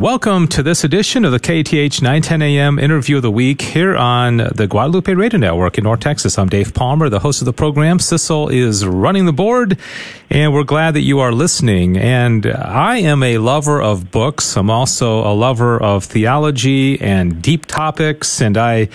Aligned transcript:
Welcome 0.00 0.48
to 0.48 0.62
this 0.62 0.82
edition 0.82 1.26
of 1.26 1.32
the 1.32 1.38
KATH 1.38 2.00
910 2.00 2.40
AM 2.40 2.78
interview 2.78 3.16
of 3.16 3.22
the 3.22 3.30
week 3.30 3.60
here 3.60 3.94
on 3.94 4.38
the 4.38 4.66
Guadalupe 4.66 5.12
Radio 5.12 5.38
Network 5.38 5.76
in 5.76 5.84
North 5.84 6.00
Texas. 6.00 6.38
I'm 6.38 6.48
Dave 6.48 6.72
Palmer, 6.72 7.10
the 7.10 7.18
host 7.18 7.42
of 7.42 7.44
the 7.44 7.52
program. 7.52 7.98
Sissel 7.98 8.48
is 8.48 8.86
running 8.86 9.26
the 9.26 9.34
board 9.34 9.78
and 10.30 10.54
we're 10.54 10.64
glad 10.64 10.94
that 10.94 11.02
you 11.02 11.18
are 11.18 11.32
listening. 11.32 11.98
And 11.98 12.46
I 12.46 12.96
am 13.00 13.22
a 13.22 13.36
lover 13.36 13.82
of 13.82 14.10
books. 14.10 14.56
I'm 14.56 14.70
also 14.70 15.20
a 15.20 15.34
lover 15.34 15.78
of 15.78 16.04
theology 16.04 16.98
and 16.98 17.42
deep 17.42 17.66
topics 17.66 18.40
and 18.40 18.56
I 18.56 18.88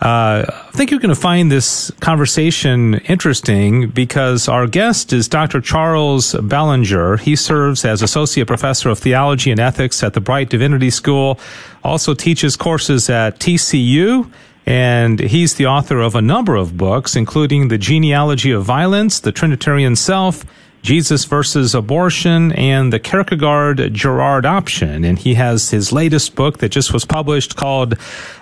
uh, 0.00 0.44
I 0.46 0.70
think 0.72 0.90
you're 0.90 1.00
going 1.00 1.14
to 1.14 1.20
find 1.20 1.50
this 1.50 1.90
conversation 2.00 2.94
interesting 3.06 3.88
because 3.88 4.46
our 4.46 4.66
guest 4.66 5.12
is 5.12 5.26
Dr. 5.26 5.62
Charles 5.62 6.34
Bellinger. 6.34 7.16
He 7.16 7.34
serves 7.34 7.82
as 7.82 8.02
Associate 8.02 8.46
Professor 8.46 8.90
of 8.90 8.98
Theology 8.98 9.50
and 9.50 9.58
Ethics 9.58 10.02
at 10.02 10.12
the 10.12 10.20
Bright 10.20 10.50
Divinity 10.50 10.90
School, 10.90 11.40
also 11.82 12.12
teaches 12.12 12.56
courses 12.56 13.08
at 13.08 13.38
TCU, 13.38 14.30
and 14.66 15.18
he's 15.18 15.54
the 15.54 15.66
author 15.66 16.00
of 16.00 16.14
a 16.14 16.20
number 16.20 16.56
of 16.56 16.76
books, 16.76 17.16
including 17.16 17.68
The 17.68 17.78
Genealogy 17.78 18.50
of 18.50 18.64
Violence, 18.64 19.20
The 19.20 19.32
Trinitarian 19.32 19.96
Self, 19.96 20.44
Jesus 20.86 21.24
versus 21.24 21.74
Abortion 21.74 22.52
and 22.52 22.92
the 22.92 23.00
Kierkegaard 23.00 23.92
Girard 23.92 24.46
Option. 24.46 25.02
And 25.02 25.18
he 25.18 25.34
has 25.34 25.70
his 25.70 25.92
latest 25.92 26.36
book 26.36 26.58
that 26.58 26.68
just 26.68 26.92
was 26.92 27.04
published 27.04 27.56
called 27.56 27.98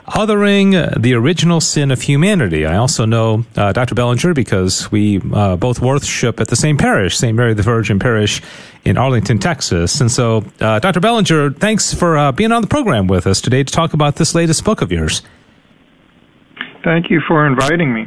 Othering 0.09 1.01
the 1.01 1.15
Original 1.15 1.63
Sin 1.63 1.91
of 1.91 2.03
Humanity. 2.03 2.67
I 2.67 2.77
also 2.77 3.07
know 3.07 3.47
uh, 3.57 3.73
Dr. 3.73 3.95
Bellinger 3.95 4.35
because 4.35 4.93
we 4.93 5.23
uh, 5.33 5.57
both 5.57 5.81
worship 5.81 6.39
at 6.39 6.49
the 6.49 6.57
same 6.57 6.77
parish, 6.77 7.17
St. 7.17 7.35
Mary 7.35 7.55
the 7.55 7.63
Virgin 7.63 7.99
Parish 7.99 8.43
in 8.85 8.99
Arlington, 8.99 9.39
Texas. 9.39 10.03
And 10.03 10.13
so, 10.13 10.45
uh, 10.61 10.81
Dr. 10.81 11.01
Bellinger, 11.01 11.53
thanks 11.53 11.95
for 11.95 12.19
uh, 12.19 12.31
being 12.31 12.53
on 12.53 12.61
the 12.61 12.69
program 12.69 13.07
with 13.07 13.27
us 13.27 13.41
today 13.41 13.65
to 13.65 13.73
talk 13.73 13.95
about 13.95 14.17
this 14.17 14.35
latest 14.35 14.67
book 14.67 14.83
of 14.83 14.93
yours. 14.93 15.23
Thank 16.85 17.09
you 17.09 17.23
for 17.27 17.47
inviting 17.47 17.95
me. 17.95 18.07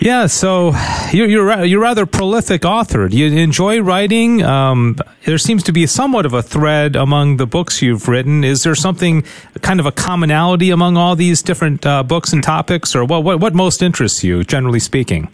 Yeah, 0.00 0.26
so 0.26 0.74
you're 1.12 1.26
you're, 1.26 1.64
you're 1.64 1.80
rather 1.80 2.04
prolific 2.04 2.64
author. 2.64 3.08
Do 3.08 3.16
you 3.16 3.32
enjoy 3.38 3.80
writing? 3.80 4.42
Um, 4.42 4.98
there 5.24 5.38
seems 5.38 5.62
to 5.64 5.72
be 5.72 5.86
somewhat 5.86 6.26
of 6.26 6.34
a 6.34 6.42
thread 6.42 6.96
among 6.96 7.38
the 7.38 7.46
books 7.46 7.80
you've 7.80 8.06
written. 8.06 8.44
Is 8.44 8.62
there 8.62 8.74
something 8.74 9.24
kind 9.62 9.80
of 9.80 9.86
a 9.86 9.92
commonality 9.92 10.70
among 10.70 10.96
all 10.96 11.16
these 11.16 11.42
different 11.42 11.86
uh, 11.86 12.02
books 12.02 12.32
and 12.32 12.42
topics, 12.42 12.94
or 12.94 13.04
what, 13.04 13.24
what 13.24 13.40
what 13.40 13.54
most 13.54 13.82
interests 13.82 14.22
you, 14.22 14.44
generally 14.44 14.80
speaking? 14.80 15.32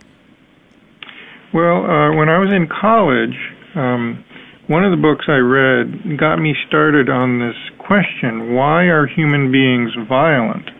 Well, 1.52 1.84
uh, 1.84 2.14
when 2.14 2.28
I 2.28 2.38
was 2.38 2.50
in 2.52 2.68
college, 2.68 3.36
um, 3.74 4.24
one 4.68 4.84
of 4.84 4.92
the 4.92 4.96
books 4.96 5.24
I 5.28 5.38
read 5.38 6.18
got 6.18 6.36
me 6.36 6.55
started 6.68 7.10
on 7.10 7.40
this 7.40 7.56
question: 7.78 8.55
Why 8.55 8.84
are 8.84 9.06
human 9.08 9.50
beings 9.50 9.90
violent? 10.08 10.70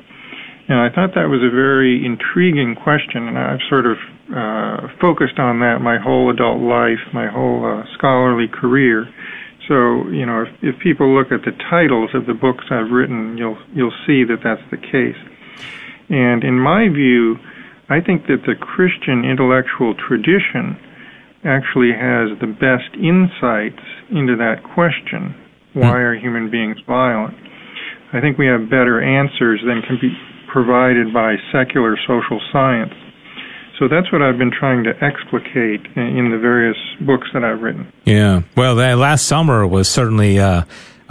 And 0.69 0.79
I 0.79 0.89
thought 0.95 1.15
that 1.15 1.27
was 1.27 1.43
a 1.43 1.51
very 1.51 2.05
intriguing 2.05 2.77
question, 2.77 3.27
and 3.27 3.39
I've 3.39 3.61
sort 3.69 3.87
of 3.87 3.99
uh, 4.31 4.89
focused 5.01 5.39
on 5.39 5.59
that 5.61 5.83
my 5.83 5.99
whole 5.99 6.31
adult 6.31 6.63
life, 6.63 7.03
my 7.13 7.27
whole 7.27 7.67
uh, 7.67 7.85
scholarly 7.99 8.47
career. 8.47 9.07
So, 9.69 10.09
you 10.11 10.25
know, 10.27 10.43
if, 10.43 10.75
if 10.75 10.81
people 10.81 11.11
look 11.15 11.33
at 11.33 11.43
the 11.45 11.53
titles 11.71 12.11
of 12.15 12.27
the 12.27 12.35
books 12.35 12.65
I've 12.71 12.91
written, 12.91 13.37
you'll 13.37 13.59
you'll 13.75 13.95
see 14.07 14.23
that 14.25 14.39
that's 14.43 14.63
the 14.71 14.79
case. 14.79 15.19
And 16.09 16.45
in 16.45 16.59
my 16.59 16.89
view, 16.89 17.37
I 17.89 18.01
think 18.01 18.27
that 18.27 18.47
the 18.47 18.55
Christian 18.55 19.25
intellectual 19.25 19.95
tradition 19.95 20.79
actually 21.45 21.91
has 21.91 22.39
the 22.39 22.47
best 22.47 22.95
insights 22.95 23.83
into 24.11 24.39
that 24.39 24.63
question: 24.63 25.35
Why 25.75 25.99
are 26.07 26.15
human 26.15 26.51
beings 26.51 26.79
violent? 26.87 27.35
I 28.13 28.21
think 28.21 28.39
we 28.39 28.47
have 28.47 28.71
better 28.71 29.03
answers 29.03 29.61
than 29.67 29.83
can 29.83 29.99
be 30.01 30.15
provided 30.53 31.13
by 31.13 31.37
secular 31.51 31.97
social 32.07 32.41
science. 32.53 32.93
So 33.79 33.89
that's 33.89 34.13
what 34.13 34.23
I've 34.23 34.39
been 34.39 34.53
trying 34.53 34.85
to 34.85 34.91
explicate 35.03 35.81
in 35.97 36.31
the 36.31 36.39
various 36.39 36.77
books 37.01 37.27
that 37.33 37.43
I've 37.43 37.63
written. 37.63 37.91
Yeah. 38.05 38.43
Well, 38.55 38.77
that 38.77 38.99
last 38.99 39.27
summer 39.27 39.67
was 39.67 39.89
certainly 39.89 40.39
uh, 40.39 40.65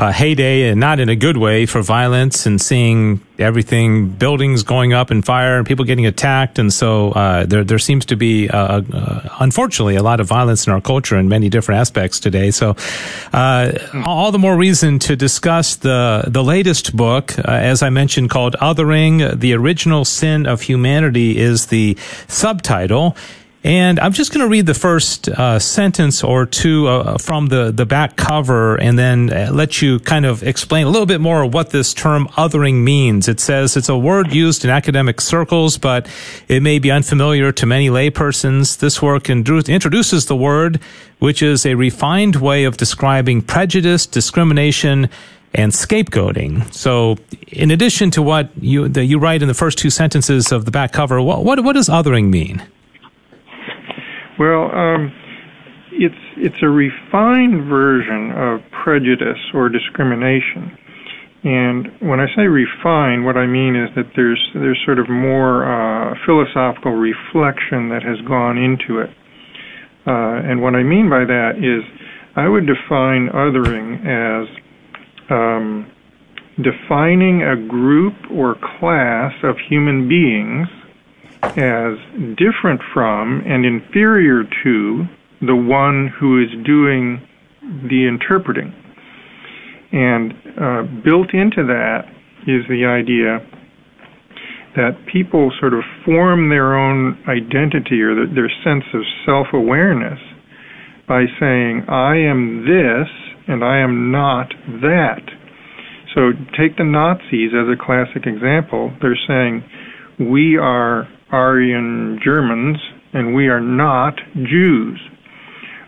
heyday, 0.09 0.69
and 0.69 0.79
not 0.79 1.01
in 1.01 1.09
a 1.09 1.15
good 1.15 1.35
way, 1.35 1.65
for 1.65 1.81
violence 1.81 2.45
and 2.45 2.61
seeing 2.61 3.19
everything, 3.37 4.07
buildings 4.07 4.63
going 4.63 4.93
up 4.93 5.11
in 5.11 5.21
fire 5.21 5.57
and 5.57 5.67
people 5.67 5.83
getting 5.83 6.05
attacked. 6.05 6.59
And 6.59 6.71
so 6.71 7.11
uh, 7.11 7.45
there, 7.45 7.63
there 7.63 7.79
seems 7.79 8.05
to 8.05 8.15
be, 8.15 8.49
uh, 8.49 8.81
uh, 8.81 9.37
unfortunately, 9.39 9.95
a 9.95 10.03
lot 10.03 10.19
of 10.19 10.27
violence 10.27 10.65
in 10.67 10.73
our 10.73 10.81
culture 10.81 11.17
in 11.17 11.27
many 11.27 11.49
different 11.49 11.81
aspects 11.81 12.19
today. 12.19 12.51
So 12.51 12.75
uh, 13.33 13.73
all 14.05 14.31
the 14.31 14.39
more 14.39 14.55
reason 14.55 14.99
to 14.99 15.15
discuss 15.15 15.75
the, 15.75 16.23
the 16.27 16.43
latest 16.43 16.95
book, 16.95 17.37
uh, 17.37 17.41
as 17.51 17.83
I 17.83 17.89
mentioned, 17.89 18.29
called 18.29 18.55
Othering, 18.61 19.39
The 19.39 19.53
Original 19.53 20.05
Sin 20.05 20.45
of 20.45 20.61
Humanity 20.61 21.37
is 21.37 21.67
the 21.67 21.97
subtitle. 22.27 23.17
And 23.63 23.99
I'm 23.99 24.11
just 24.11 24.33
going 24.33 24.43
to 24.43 24.49
read 24.49 24.65
the 24.65 24.73
first 24.73 25.29
uh, 25.29 25.59
sentence 25.59 26.23
or 26.23 26.47
two 26.47 26.87
uh, 26.87 27.19
from 27.19 27.47
the, 27.47 27.71
the 27.71 27.85
back 27.85 28.15
cover 28.15 28.75
and 28.75 28.97
then 28.97 29.31
uh, 29.31 29.51
let 29.53 29.83
you 29.83 29.99
kind 29.99 30.25
of 30.25 30.41
explain 30.41 30.87
a 30.87 30.89
little 30.89 31.05
bit 31.05 31.21
more 31.21 31.45
what 31.45 31.69
this 31.69 31.93
term 31.93 32.27
othering 32.29 32.83
means. 32.83 33.27
It 33.27 33.39
says 33.39 33.77
it's 33.77 33.87
a 33.87 33.97
word 33.97 34.33
used 34.33 34.63
in 34.63 34.71
academic 34.71 35.21
circles, 35.21 35.77
but 35.77 36.09
it 36.47 36.63
may 36.63 36.79
be 36.79 36.89
unfamiliar 36.89 37.51
to 37.51 37.67
many 37.67 37.89
laypersons. 37.89 38.79
This 38.79 38.99
work 38.99 39.29
introduces 39.29 40.25
the 40.25 40.35
word, 40.35 40.79
which 41.19 41.43
is 41.43 41.63
a 41.63 41.75
refined 41.75 42.37
way 42.37 42.63
of 42.63 42.77
describing 42.77 43.43
prejudice, 43.43 44.07
discrimination, 44.07 45.07
and 45.53 45.71
scapegoating. 45.71 46.73
So, 46.73 47.17
in 47.47 47.69
addition 47.69 48.09
to 48.11 48.23
what 48.23 48.49
you, 48.59 48.87
you 48.87 49.19
write 49.19 49.43
in 49.43 49.47
the 49.47 49.53
first 49.53 49.77
two 49.77 49.89
sentences 49.91 50.51
of 50.51 50.65
the 50.65 50.71
back 50.71 50.93
cover, 50.93 51.21
what, 51.21 51.43
what, 51.43 51.63
what 51.63 51.73
does 51.73 51.89
othering 51.89 52.29
mean? 52.29 52.63
Well, 54.41 54.73
um, 54.73 55.13
it's 55.93 56.23
it's 56.37 56.63
a 56.63 56.67
refined 56.67 57.69
version 57.69 58.33
of 58.33 58.65
prejudice 58.83 59.37
or 59.53 59.69
discrimination. 59.69 60.73
And 61.43 61.85
when 62.01 62.19
I 62.19 62.25
say 62.35 62.49
refined, 62.49 63.23
what 63.23 63.37
I 63.37 63.45
mean 63.45 63.75
is 63.75 63.93
that 63.95 64.09
there's 64.15 64.41
there's 64.55 64.81
sort 64.83 64.97
of 64.97 65.11
more 65.11 65.61
uh, 65.61 66.15
philosophical 66.25 66.93
reflection 66.93 67.93
that 67.93 68.01
has 68.01 68.17
gone 68.27 68.57
into 68.57 69.01
it. 69.01 69.11
Uh, 70.09 70.41
and 70.49 70.59
what 70.59 70.73
I 70.73 70.81
mean 70.81 71.07
by 71.07 71.21
that 71.21 71.61
is, 71.61 71.85
I 72.35 72.49
would 72.49 72.65
define 72.65 73.29
othering 73.29 74.01
as 74.01 74.49
um, 75.29 75.85
defining 76.57 77.43
a 77.43 77.55
group 77.69 78.15
or 78.33 78.55
class 78.79 79.33
of 79.43 79.57
human 79.69 80.09
beings 80.09 80.67
as 81.43 81.97
different 82.37 82.81
from 82.93 83.41
and 83.45 83.65
inferior 83.65 84.43
to 84.63 85.05
the 85.41 85.55
one 85.55 86.11
who 86.19 86.41
is 86.41 86.49
doing 86.65 87.21
the 87.61 88.07
interpreting. 88.07 88.73
And 89.91 90.33
uh, 90.57 90.83
built 91.03 91.33
into 91.33 91.65
that 91.67 92.05
is 92.47 92.63
the 92.69 92.85
idea 92.85 93.39
that 94.75 95.05
people 95.11 95.51
sort 95.59 95.73
of 95.73 95.81
form 96.05 96.49
their 96.49 96.77
own 96.77 97.17
identity 97.27 98.01
or 98.01 98.15
their 98.15 98.49
sense 98.63 98.85
of 98.93 99.01
self 99.25 99.47
awareness 99.53 100.19
by 101.07 101.25
saying, 101.39 101.83
I 101.89 102.15
am 102.15 102.63
this 102.63 103.09
and 103.47 103.63
I 103.65 103.79
am 103.79 104.11
not 104.11 104.47
that. 104.81 105.23
So 106.15 106.31
take 106.57 106.77
the 106.77 106.85
Nazis 106.85 107.51
as 107.51 107.67
a 107.67 107.75
classic 107.75 108.23
example. 108.25 108.95
They're 109.01 109.19
saying, 109.27 109.63
we 110.19 110.57
are 110.57 111.07
Aryan 111.31 112.19
Germans 112.23 112.77
and 113.13 113.35
we 113.35 113.47
are 113.47 113.61
not 113.61 114.15
Jews. 114.35 114.99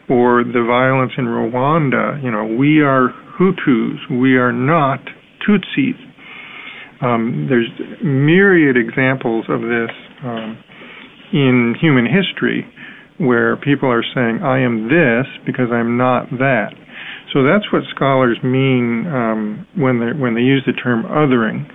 Or 0.09 0.43
the 0.43 0.65
violence 0.67 1.13
in 1.17 1.25
Rwanda, 1.25 2.21
you 2.21 2.29
know, 2.29 2.43
we 2.43 2.81
are 2.81 3.09
Hutus, 3.39 3.97
we 4.11 4.35
are 4.35 4.51
not 4.51 4.99
Tutsis. 5.47 5.95
Um, 7.01 7.47
there's 7.49 7.69
myriad 8.03 8.75
examples 8.77 9.45
of 9.49 9.61
this 9.61 9.91
um, 10.23 10.61
in 11.31 11.75
human 11.79 12.05
history 12.05 12.67
where 13.17 13.55
people 13.57 13.89
are 13.89 14.03
saying, 14.13 14.39
I 14.43 14.59
am 14.59 14.87
this 14.87 15.25
because 15.45 15.71
I'm 15.71 15.97
not 15.97 16.29
that. 16.31 16.73
So 17.33 17.43
that's 17.43 17.65
what 17.71 17.83
scholars 17.95 18.37
mean 18.43 19.07
um, 19.07 19.67
when 19.75 19.99
they 19.99 20.13
when 20.13 20.35
they 20.35 20.41
use 20.41 20.63
the 20.65 20.73
term 20.73 21.03
othering. 21.03 21.65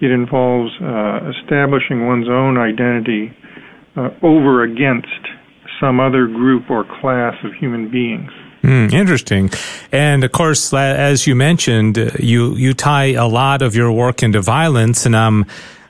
It 0.00 0.10
involves 0.10 0.72
uh, 0.80 1.30
establishing 1.40 2.06
one's 2.06 2.28
own 2.28 2.56
identity 2.56 3.36
uh, 3.96 4.10
over 4.22 4.62
against 4.62 5.08
some 5.80 6.00
other 6.00 6.26
group 6.26 6.70
or 6.70 6.84
class 7.00 7.34
of 7.44 7.52
human 7.54 7.90
beings. 7.90 8.30
Mm, 8.62 8.92
interesting. 8.92 9.50
And 9.90 10.22
of 10.22 10.32
course, 10.32 10.72
as 10.74 11.26
you 11.26 11.34
mentioned, 11.34 11.96
you, 12.18 12.54
you 12.54 12.74
tie 12.74 13.12
a 13.12 13.26
lot 13.26 13.62
of 13.62 13.74
your 13.74 13.90
work 13.90 14.22
into 14.22 14.42
violence. 14.42 15.06
And 15.06 15.14
um, 15.14 15.46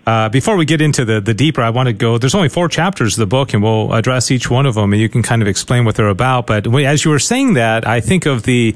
uh, 0.06 0.28
before 0.28 0.56
we 0.56 0.64
get 0.64 0.80
into 0.80 1.04
the, 1.04 1.20
the 1.20 1.34
deeper, 1.34 1.62
I 1.62 1.70
want 1.70 1.88
to 1.88 1.92
go, 1.92 2.18
there's 2.18 2.34
only 2.34 2.48
four 2.48 2.68
chapters 2.68 3.14
of 3.14 3.20
the 3.20 3.26
book 3.26 3.54
and 3.54 3.62
we'll 3.62 3.92
address 3.92 4.30
each 4.30 4.48
one 4.48 4.66
of 4.66 4.74
them 4.74 4.92
and 4.92 5.02
you 5.02 5.08
can 5.08 5.22
kind 5.22 5.42
of 5.42 5.48
explain 5.48 5.84
what 5.84 5.96
they're 5.96 6.08
about. 6.08 6.46
But 6.46 6.66
as 6.66 7.04
you 7.04 7.10
were 7.10 7.18
saying 7.18 7.54
that, 7.54 7.86
I 7.86 8.00
think 8.00 8.26
of 8.26 8.44
the 8.44 8.74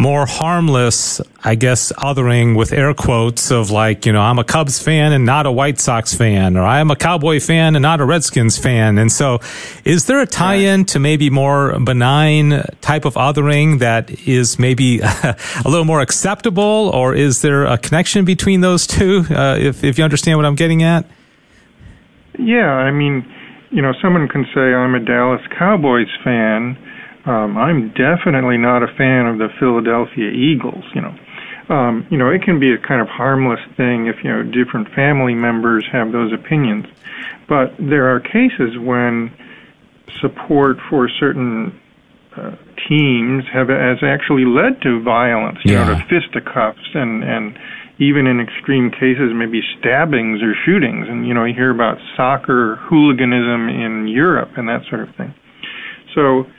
more 0.00 0.24
harmless, 0.24 1.20
I 1.44 1.56
guess, 1.56 1.92
othering 1.92 2.56
with 2.56 2.72
air 2.72 2.94
quotes 2.94 3.50
of 3.50 3.70
like, 3.70 4.06
you 4.06 4.12
know, 4.12 4.22
I'm 4.22 4.38
a 4.38 4.44
Cubs 4.44 4.82
fan 4.82 5.12
and 5.12 5.26
not 5.26 5.44
a 5.44 5.52
White 5.52 5.78
Sox 5.78 6.14
fan, 6.14 6.56
or 6.56 6.62
I'm 6.62 6.90
a 6.90 6.96
Cowboy 6.96 7.38
fan 7.38 7.76
and 7.76 7.82
not 7.82 8.00
a 8.00 8.06
Redskins 8.06 8.56
fan. 8.56 8.96
And 8.96 9.12
so 9.12 9.40
is 9.84 10.06
there 10.06 10.22
a 10.22 10.26
tie 10.26 10.54
in 10.54 10.86
to 10.86 10.98
maybe 10.98 11.28
more 11.28 11.78
benign 11.78 12.62
type 12.80 13.04
of 13.04 13.14
othering 13.14 13.80
that 13.80 14.26
is 14.26 14.58
maybe 14.58 15.00
a 15.02 15.36
little 15.66 15.84
more 15.84 16.00
acceptable, 16.00 16.90
or 16.94 17.14
is 17.14 17.42
there 17.42 17.66
a 17.66 17.76
connection 17.76 18.24
between 18.24 18.62
those 18.62 18.86
two, 18.86 19.26
uh, 19.30 19.56
if, 19.60 19.84
if 19.84 19.98
you 19.98 20.04
understand 20.04 20.38
what 20.38 20.46
I'm 20.46 20.56
getting 20.56 20.82
at? 20.82 21.04
Yeah, 22.38 22.72
I 22.72 22.90
mean, 22.90 23.30
you 23.70 23.82
know, 23.82 23.92
someone 24.00 24.28
can 24.28 24.46
say, 24.54 24.60
I'm 24.60 24.94
a 24.94 25.00
Dallas 25.00 25.42
Cowboys 25.58 26.08
fan 26.24 26.78
um, 27.30 27.56
I'm 27.56 27.90
definitely 27.94 28.58
not 28.58 28.82
a 28.82 28.88
fan 28.98 29.26
of 29.26 29.38
the 29.38 29.48
Philadelphia 29.60 30.30
Eagles. 30.30 30.82
You 30.94 31.02
know, 31.02 31.14
um, 31.70 32.06
you 32.10 32.18
know, 32.18 32.28
it 32.28 32.42
can 32.42 32.58
be 32.58 32.72
a 32.72 32.78
kind 32.78 33.00
of 33.00 33.06
harmless 33.06 33.60
thing 33.76 34.06
if 34.06 34.24
you 34.24 34.30
know 34.30 34.42
different 34.42 34.88
family 34.94 35.34
members 35.34 35.86
have 35.92 36.10
those 36.10 36.32
opinions, 36.32 36.86
but 37.48 37.70
there 37.78 38.10
are 38.10 38.18
cases 38.18 38.76
when 38.82 39.30
support 40.20 40.78
for 40.90 41.08
certain 41.08 41.78
uh, 42.36 42.56
teams 42.88 43.44
have 43.52 43.68
has 43.68 44.02
actually 44.02 44.44
led 44.44 44.82
to 44.82 45.00
violence, 45.02 45.58
you 45.64 45.74
yeah. 45.74 45.86
know, 45.86 45.94
to 45.94 46.04
fisticuffs 46.10 46.90
and 46.94 47.22
and 47.22 47.56
even 48.00 48.26
in 48.26 48.40
extreme 48.40 48.90
cases, 48.90 49.30
maybe 49.32 49.60
stabbings 49.78 50.42
or 50.42 50.54
shootings. 50.66 51.06
And 51.06 51.28
you 51.28 51.34
know, 51.34 51.44
you 51.44 51.54
hear 51.54 51.70
about 51.70 51.98
soccer 52.16 52.76
hooliganism 52.88 53.68
in 53.68 54.08
Europe 54.08 54.50
and 54.56 54.68
that 54.68 54.82
sort 54.88 55.06
of 55.06 55.14
thing. 55.14 55.32
So 56.14 56.50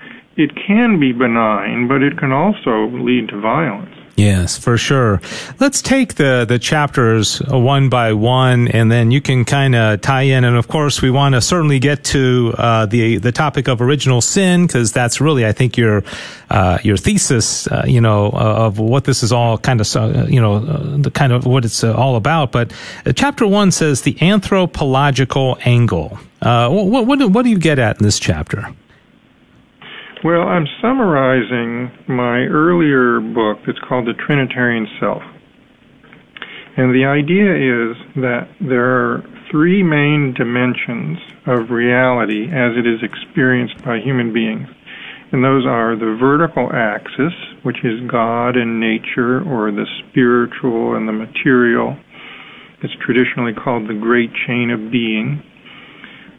it 0.41 0.55
can 0.55 0.99
be 0.99 1.11
benign, 1.11 1.87
but 1.87 2.01
it 2.01 2.17
can 2.17 2.31
also 2.31 2.87
lead 2.87 3.29
to 3.29 3.39
violence. 3.39 3.95
Yes, 4.15 4.57
for 4.57 4.77
sure. 4.77 5.21
Let's 5.59 5.81
take 5.81 6.15
the, 6.15 6.45
the 6.47 6.59
chapters 6.59 7.39
one 7.47 7.89
by 7.89 8.13
one, 8.13 8.67
and 8.67 8.91
then 8.91 9.09
you 9.09 9.21
can 9.21 9.45
kind 9.45 9.73
of 9.73 10.01
tie 10.01 10.23
in. 10.23 10.43
And 10.43 10.57
of 10.57 10.67
course, 10.67 11.01
we 11.01 11.09
want 11.09 11.33
to 11.33 11.41
certainly 11.41 11.79
get 11.79 12.03
to 12.05 12.53
uh, 12.57 12.85
the 12.85 13.17
the 13.17 13.31
topic 13.31 13.67
of 13.67 13.81
original 13.81 14.21
sin 14.21 14.67
because 14.67 14.91
that's 14.91 15.21
really, 15.21 15.45
I 15.45 15.53
think, 15.53 15.77
your 15.77 16.03
uh, 16.49 16.77
your 16.83 16.97
thesis, 16.97 17.67
uh, 17.67 17.85
you 17.87 18.01
know, 18.01 18.29
of 18.29 18.79
what 18.79 19.05
this 19.05 19.23
is 19.23 19.31
all 19.31 19.57
kind 19.57 19.81
of, 19.81 19.95
uh, 19.95 20.25
you 20.27 20.41
know, 20.41 20.55
uh, 20.57 20.97
the 20.97 21.11
kind 21.11 21.31
of 21.31 21.45
what 21.45 21.65
it's 21.65 21.83
uh, 21.83 21.95
all 21.95 22.15
about. 22.15 22.51
But 22.51 22.73
chapter 23.15 23.47
one 23.47 23.71
says 23.71 24.01
the 24.01 24.21
anthropological 24.21 25.57
angle. 25.65 26.19
what, 26.41 27.07
what 27.07 27.31
what 27.31 27.43
do 27.43 27.49
you 27.49 27.59
get 27.59 27.79
at 27.79 27.99
in 27.99 28.03
this 28.03 28.19
chapter? 28.19 28.67
Well, 30.23 30.43
I'm 30.43 30.67
summarizing 30.79 31.89
my 32.07 32.45
earlier 32.45 33.19
book 33.19 33.57
that's 33.65 33.79
called 33.89 34.05
The 34.05 34.13
Trinitarian 34.13 34.85
Self. 34.99 35.23
And 36.77 36.93
the 36.93 37.05
idea 37.09 37.49
is 37.57 37.97
that 38.21 38.53
there 38.61 38.85
are 38.85 39.23
three 39.49 39.81
main 39.81 40.35
dimensions 40.37 41.17
of 41.47 41.71
reality 41.71 42.45
as 42.45 42.77
it 42.77 42.85
is 42.85 43.01
experienced 43.01 43.83
by 43.83 43.97
human 43.97 44.31
beings. 44.31 44.67
And 45.31 45.43
those 45.43 45.65
are 45.65 45.95
the 45.95 46.15
vertical 46.21 46.69
axis, 46.71 47.33
which 47.63 47.83
is 47.83 48.07
God 48.07 48.55
and 48.57 48.79
nature, 48.79 49.41
or 49.41 49.71
the 49.71 49.87
spiritual 50.05 50.97
and 50.97 51.07
the 51.07 51.13
material. 51.13 51.97
It's 52.83 52.93
traditionally 53.03 53.53
called 53.53 53.89
the 53.89 53.97
great 53.99 54.29
chain 54.45 54.69
of 54.69 54.91
being. 54.91 55.41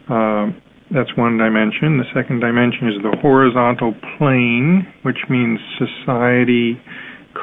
Uh, 0.09 0.55
that's 0.95 1.17
one 1.17 1.39
dimension. 1.39 1.99
The 1.99 2.09
second 2.15 2.41
dimension 2.41 2.89
is 2.89 3.01
the 3.03 3.17
horizontal 3.21 3.95
plane, 4.19 4.87
which 5.03 5.25
means 5.29 5.59
society, 5.81 6.81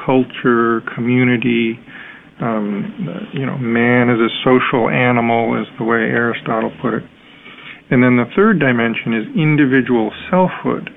culture, 0.06 0.82
community. 0.94 1.78
Um, 2.40 3.28
you 3.34 3.44
know, 3.44 3.58
man 3.58 4.08
is 4.08 4.18
a 4.18 4.30
social 4.44 4.88
animal, 4.88 5.60
is 5.60 5.66
the 5.78 5.84
way 5.84 5.98
Aristotle 5.98 6.72
put 6.80 6.94
it. 6.94 7.02
And 7.90 8.02
then 8.02 8.16
the 8.16 8.30
third 8.36 8.60
dimension 8.60 9.12
is 9.12 9.26
individual 9.34 10.12
selfhood, 10.30 10.88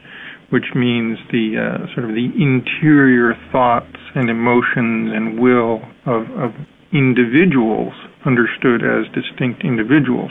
which 0.52 0.70
means 0.76 1.18
the 1.32 1.58
uh, 1.58 1.94
sort 1.94 2.06
of 2.06 2.14
the 2.14 2.30
interior 2.38 3.34
thoughts 3.52 3.98
and 4.14 4.30
emotions 4.30 5.10
and 5.10 5.40
will 5.42 5.82
of, 6.06 6.30
of 6.38 6.52
individuals 6.94 7.94
understood 8.26 8.86
as 8.86 9.10
distinct 9.18 9.66
individuals. 9.66 10.30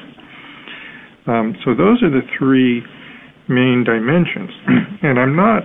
Um, 1.27 1.57
so 1.65 1.75
those 1.75 2.03
are 2.03 2.11
the 2.11 2.23
three 2.39 2.83
main 3.49 3.85
dimensions. 3.85 4.51
and 5.03 5.19
I'm 5.19 5.37
not 5.37 5.63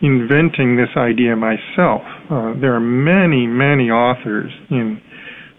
inventing 0.00 0.76
this 0.76 0.90
idea 0.96 1.36
myself. 1.36 2.02
Uh, 2.30 2.54
there 2.60 2.74
are 2.74 2.80
many, 2.80 3.46
many 3.46 3.90
authors 3.90 4.52
in 4.70 5.00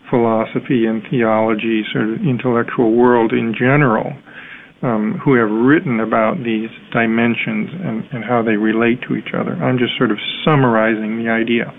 philosophy 0.10 0.86
and 0.86 1.04
theology, 1.10 1.84
sort 1.92 2.10
of 2.10 2.22
intellectual 2.22 2.96
world 2.96 3.32
in 3.32 3.54
general, 3.54 4.14
um, 4.82 5.20
who 5.24 5.36
have 5.36 5.50
written 5.52 6.00
about 6.00 6.38
these 6.38 6.70
dimensions 6.92 7.70
and, 7.84 8.06
and 8.12 8.24
how 8.24 8.42
they 8.42 8.56
relate 8.56 9.02
to 9.08 9.16
each 9.16 9.34
other. 9.38 9.54
I'm 9.54 9.78
just 9.78 9.98
sort 9.98 10.12
of 10.12 10.18
summarizing 10.46 11.24
the 11.24 11.30
idea. 11.30 11.74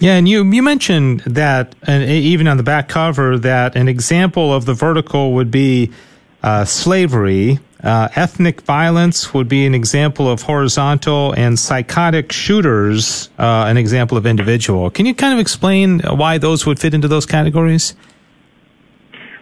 Yeah, 0.00 0.16
and 0.16 0.28
you 0.28 0.44
you 0.44 0.62
mentioned 0.62 1.20
that, 1.26 1.74
and 1.82 2.08
even 2.08 2.46
on 2.46 2.56
the 2.56 2.62
back 2.62 2.88
cover, 2.88 3.36
that 3.38 3.74
an 3.74 3.88
example 3.88 4.54
of 4.54 4.64
the 4.64 4.72
vertical 4.72 5.32
would 5.34 5.50
be 5.50 5.90
uh, 6.42 6.64
slavery. 6.64 7.58
Uh, 7.82 8.08
ethnic 8.16 8.62
violence 8.62 9.32
would 9.32 9.48
be 9.48 9.64
an 9.64 9.74
example 9.74 10.28
of 10.28 10.42
horizontal, 10.42 11.32
and 11.34 11.58
psychotic 11.58 12.32
shooters 12.32 13.30
uh, 13.38 13.66
an 13.68 13.76
example 13.76 14.18
of 14.18 14.26
individual. 14.26 14.90
Can 14.90 15.06
you 15.06 15.14
kind 15.14 15.32
of 15.32 15.38
explain 15.38 16.00
why 16.00 16.38
those 16.38 16.66
would 16.66 16.80
fit 16.80 16.92
into 16.92 17.06
those 17.06 17.24
categories? 17.24 17.94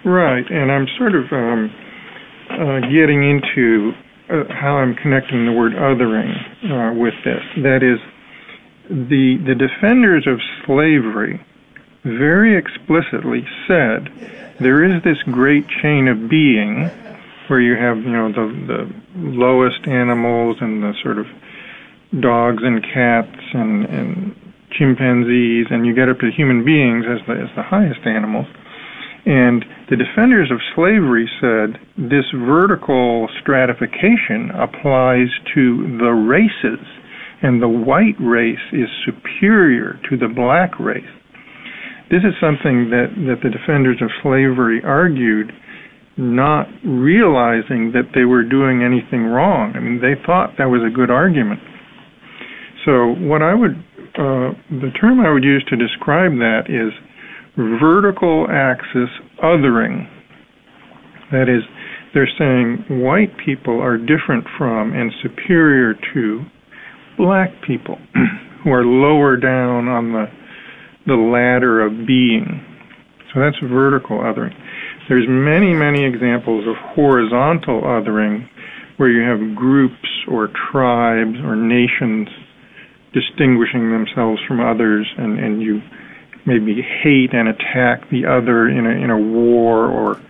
Right, 0.04 0.44
and 0.50 0.70
I'm 0.70 0.86
sort 0.98 1.14
of 1.14 1.32
um, 1.32 1.74
uh, 2.50 2.80
getting 2.92 3.24
into 3.24 3.92
uh, 4.28 4.44
how 4.52 4.76
I'm 4.76 4.94
connecting 4.94 5.46
the 5.46 5.52
word 5.52 5.72
othering 5.72 6.34
uh, 6.70 6.92
with 6.94 7.14
this. 7.24 7.42
That 7.62 7.82
is, 7.82 7.98
the 8.88 9.38
the 9.44 9.54
defenders 9.54 10.26
of 10.26 10.38
slavery 10.64 11.40
very 12.06 12.56
explicitly 12.56 13.42
said 13.66 14.08
there 14.60 14.84
is 14.84 15.02
this 15.02 15.18
great 15.24 15.66
chain 15.82 16.06
of 16.06 16.30
being 16.30 16.88
where 17.48 17.60
you 17.60 17.74
have, 17.74 17.98
you 17.98 18.10
know, 18.10 18.30
the, 18.30 18.46
the 18.66 18.92
lowest 19.16 19.86
animals 19.86 20.56
and 20.60 20.82
the 20.82 20.94
sort 21.02 21.18
of 21.18 21.26
dogs 22.20 22.62
and 22.62 22.82
cats 22.82 23.38
and, 23.52 23.84
and 23.86 24.34
chimpanzees, 24.70 25.66
and 25.70 25.86
you 25.86 25.94
get 25.94 26.08
up 26.08 26.18
to 26.20 26.30
human 26.30 26.64
beings 26.64 27.04
as 27.06 27.24
the, 27.26 27.34
as 27.34 27.50
the 27.56 27.62
highest 27.62 28.06
animals. 28.06 28.46
And 29.26 29.64
the 29.90 29.96
defenders 29.96 30.50
of 30.50 30.58
slavery 30.74 31.28
said 31.40 31.78
this 31.98 32.24
vertical 32.32 33.28
stratification 33.42 34.50
applies 34.54 35.28
to 35.54 35.98
the 35.98 36.14
races, 36.14 36.86
and 37.42 37.60
the 37.60 37.68
white 37.68 38.16
race 38.20 38.62
is 38.72 38.88
superior 39.04 39.98
to 40.08 40.16
the 40.16 40.28
black 40.28 40.78
race. 40.78 41.04
This 42.10 42.22
is 42.22 42.34
something 42.40 42.90
that, 42.90 43.10
that 43.26 43.42
the 43.42 43.50
defenders 43.50 43.98
of 44.00 44.10
slavery 44.22 44.80
argued, 44.84 45.50
not 46.16 46.68
realizing 46.84 47.90
that 47.92 48.14
they 48.14 48.24
were 48.24 48.44
doing 48.44 48.82
anything 48.82 49.26
wrong. 49.26 49.74
I 49.74 49.80
mean, 49.80 50.00
they 50.00 50.14
thought 50.24 50.54
that 50.58 50.70
was 50.70 50.86
a 50.86 50.94
good 50.94 51.10
argument. 51.10 51.60
So, 52.86 53.18
what 53.26 53.42
I 53.42 53.54
would, 53.54 53.74
uh, 54.14 54.54
the 54.70 54.94
term 55.00 55.18
I 55.18 55.32
would 55.32 55.42
use 55.42 55.64
to 55.68 55.76
describe 55.76 56.38
that 56.38 56.70
is 56.70 56.94
vertical 57.56 58.46
axis 58.48 59.10
othering. 59.42 60.06
That 61.32 61.50
is, 61.50 61.66
they're 62.14 62.30
saying 62.38 63.02
white 63.02 63.34
people 63.44 63.82
are 63.82 63.98
different 63.98 64.46
from 64.56 64.92
and 64.94 65.10
superior 65.22 65.94
to 66.14 66.44
black 67.18 67.50
people 67.66 67.98
who 68.62 68.70
are 68.70 68.84
lower 68.84 69.36
down 69.36 69.88
on 69.88 70.12
the 70.12 70.26
the 71.06 71.14
ladder 71.14 71.80
of 71.80 72.06
being. 72.06 72.64
So 73.32 73.40
that's 73.40 73.58
vertical 73.58 74.18
othering. 74.18 74.54
There's 75.08 75.26
many, 75.28 75.72
many 75.72 76.04
examples 76.04 76.66
of 76.66 76.74
horizontal 76.76 77.82
othering 77.82 78.48
where 78.96 79.10
you 79.10 79.22
have 79.22 79.54
groups 79.54 80.08
or 80.28 80.48
tribes 80.72 81.38
or 81.44 81.54
nations 81.54 82.28
distinguishing 83.12 83.92
themselves 83.92 84.40
from 84.48 84.60
others 84.60 85.06
and, 85.16 85.38
and 85.38 85.62
you 85.62 85.80
maybe 86.44 86.82
hate 86.82 87.32
and 87.32 87.48
attack 87.48 88.08
the 88.10 88.24
other 88.24 88.68
in 88.68 88.86
a, 88.86 88.90
in 88.90 89.10
a 89.10 89.18
war 89.18 89.86
or 89.86 90.20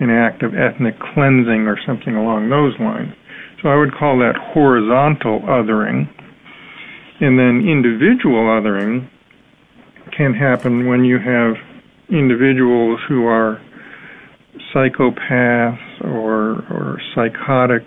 an 0.00 0.10
act 0.10 0.42
of 0.42 0.54
ethnic 0.54 0.98
cleansing 0.98 1.66
or 1.66 1.78
something 1.86 2.16
along 2.16 2.48
those 2.48 2.78
lines. 2.78 3.14
So 3.62 3.68
I 3.68 3.76
would 3.76 3.94
call 3.94 4.18
that 4.18 4.36
horizontal 4.36 5.40
othering. 5.40 6.08
And 7.20 7.38
then 7.38 7.66
individual 7.66 8.44
othering 8.44 9.10
can 10.18 10.34
happen 10.34 10.88
when 10.88 11.04
you 11.04 11.16
have 11.18 11.54
individuals 12.10 12.98
who 13.08 13.26
are 13.26 13.62
psychopaths 14.74 16.04
or 16.04 16.66
or 16.68 17.00
psychotic 17.14 17.84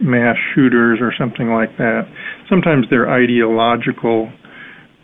mass 0.00 0.36
shooters 0.54 0.98
or 1.00 1.12
something 1.18 1.48
like 1.48 1.76
that. 1.78 2.02
Sometimes 2.48 2.86
they're 2.88 3.10
ideological 3.10 4.30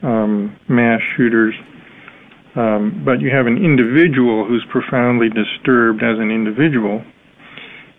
um, 0.03 0.57
mass 0.69 1.01
shooters. 1.17 1.55
Um, 2.55 3.03
but 3.05 3.21
you 3.21 3.31
have 3.31 3.47
an 3.47 3.57
individual 3.57 4.45
who's 4.47 4.65
profoundly 4.71 5.29
disturbed 5.31 6.03
as 6.03 6.21
an 6.21 6.31
individual. 6.31 7.03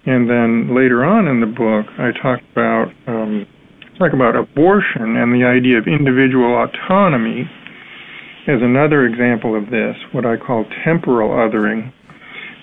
And 0.05 0.29
then 0.29 0.75
later 0.75 1.03
on 1.03 1.27
in 1.27 1.41
the 1.41 1.50
book, 1.50 1.88
I 1.98 2.12
talk 2.22 2.39
about 2.51 2.93
um, 3.08 3.48
talk 3.98 4.13
about 4.13 4.36
abortion 4.36 5.17
and 5.17 5.34
the 5.34 5.43
idea 5.43 5.79
of 5.79 5.88
individual 5.88 6.63
autonomy 6.63 7.50
as 8.48 8.62
another 8.62 9.06
example 9.06 9.56
of 9.58 9.70
this, 9.70 9.96
what 10.12 10.26
I 10.26 10.38
call 10.38 10.66
temporal 10.84 11.30
othering, 11.30 11.94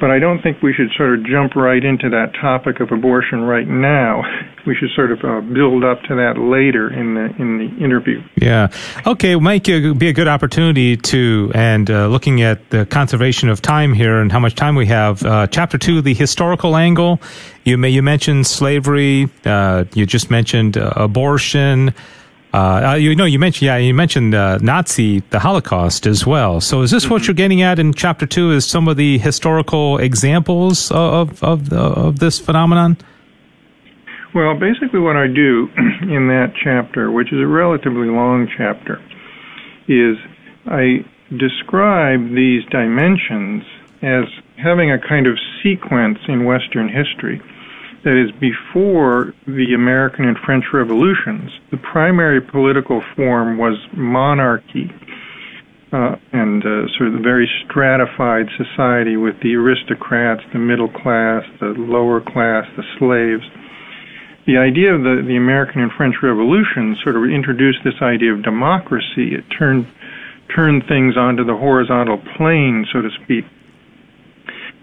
but 0.01 0.11
I 0.11 0.19
don't 0.19 0.43
think 0.43 0.63
we 0.63 0.73
should 0.73 0.91
sort 0.97 1.19
of 1.19 1.27
jump 1.27 1.55
right 1.55 1.85
into 1.85 2.09
that 2.09 2.33
topic 2.41 2.81
of 2.81 2.91
abortion 2.91 3.43
right 3.43 3.69
now. 3.69 4.23
We 4.67 4.77
should 4.77 4.91
sort 4.95 5.11
of 5.11 5.21
uh, 5.25 5.41
build 5.41 5.85
up 5.85 6.03
to 6.03 6.17
that 6.17 6.35
later 6.39 6.93
in 6.93 7.15
the 7.15 7.35
in 7.41 7.57
the 7.57 7.83
interview. 7.83 8.23
Yeah. 8.37 8.69
Okay, 9.07 9.33
It 9.33 9.41
might 9.41 9.65
be 9.65 10.09
a 10.09 10.13
good 10.13 10.29
opportunity 10.29 10.99
to, 10.99 11.51
and 11.55 11.91
uh, 11.91 12.09
looking 12.09 12.43
at 12.43 12.69
the 12.69 12.85
conservation 12.85 13.49
of 13.49 13.63
time 13.63 13.95
here 13.95 14.19
and 14.19 14.31
how 14.31 14.39
much 14.39 14.57
time 14.57 14.75
we 14.75 14.85
have. 14.85 15.23
Uh, 15.25 15.47
chapter 15.47 15.79
two, 15.79 16.03
the 16.03 16.13
historical 16.13 16.77
angle. 16.77 17.23
You 17.65 17.79
may 17.79 17.89
you 17.89 18.03
mentioned 18.03 18.47
slavery. 18.47 19.31
Uh, 19.47 19.85
you 19.95 20.05
just 20.05 20.31
mentioned 20.31 20.77
uh, 20.77 20.93
abortion. 20.95 21.95
Uh, 22.52 22.90
uh, 22.90 22.95
you 22.95 23.14
know, 23.14 23.25
you 23.25 23.38
mentioned, 23.38 23.66
yeah, 23.66 23.76
you 23.76 23.95
mentioned 23.95 24.35
uh, 24.35 24.59
Nazi, 24.59 25.21
the 25.30 25.38
Holocaust 25.38 26.07
as 26.07 26.26
well. 26.26 26.61
So, 26.61 26.83
is 26.83 26.90
this 26.90 27.04
mm-hmm. 27.04 27.12
what 27.12 27.26
you're 27.28 27.35
getting 27.35 27.62
at 27.62 27.78
in 27.78 27.92
chapter 27.92 28.26
two? 28.26 28.50
Is 28.50 28.66
some 28.66 28.88
of 28.88 28.97
the 28.97 29.19
historical 29.19 29.99
examples 29.99 30.90
of 30.90 31.42
of, 31.45 31.73
of 31.73 32.19
this 32.19 32.40
phenomenon? 32.40 32.97
Well, 34.35 34.59
basically, 34.59 35.00
what 35.00 35.16
I 35.16 35.26
do 35.26 35.69
in 36.02 36.28
that 36.28 36.52
chapter, 36.62 37.11
which 37.11 37.33
is 37.33 37.40
a 37.40 37.47
relatively 37.47 38.09
long 38.09 38.49
chapter, 38.57 39.00
is 39.87 40.16
I 40.66 41.04
describe 41.30 42.35
these 42.35 42.64
dimensions 42.71 43.62
as 44.02 44.25
having 44.57 44.90
a 44.90 44.99
kind 44.99 45.26
of 45.26 45.38
sequence 45.62 46.19
in 46.26 46.45
Western 46.45 46.88
history 46.88 47.40
that 48.04 48.16
is 48.16 48.30
before 48.40 49.35
the 49.47 49.75
American 49.75 50.26
and 50.26 50.38
French 50.38 50.64
revolutions, 50.73 51.50
the 51.71 51.76
primary 51.76 52.40
political 52.40 53.02
form 53.14 53.59
was 53.59 53.76
monarchy. 53.92 54.90
Uh, 55.92 56.14
and 56.33 56.62
uh, 56.64 56.87
sort 56.97 57.09
of 57.09 57.14
the 57.14 57.21
very 57.21 57.50
stratified 57.64 58.47
society 58.57 59.16
with 59.16 59.35
the 59.42 59.57
aristocrats, 59.57 60.40
the 60.52 60.59
middle 60.59 60.87
class, 60.87 61.42
the 61.59 61.75
lower 61.76 62.21
class, 62.21 62.64
the 62.76 62.85
slaves. 62.97 63.42
The 64.47 64.57
idea 64.57 64.95
of 64.95 65.02
the, 65.02 65.25
the 65.26 65.35
American 65.35 65.83
and 65.83 65.90
French 65.90 66.14
revolutions 66.23 67.02
sort 67.02 67.16
of 67.16 67.25
introduced 67.25 67.80
this 67.83 68.00
idea 68.00 68.33
of 68.33 68.45
democracy. 68.45 69.35
It 69.35 69.45
turned 69.50 69.87
turned 70.54 70.87
things 70.87 71.16
onto 71.16 71.45
the 71.45 71.57
horizontal 71.57 72.19
plane, 72.37 72.87
so 72.92 73.02
to 73.02 73.11
speak, 73.23 73.45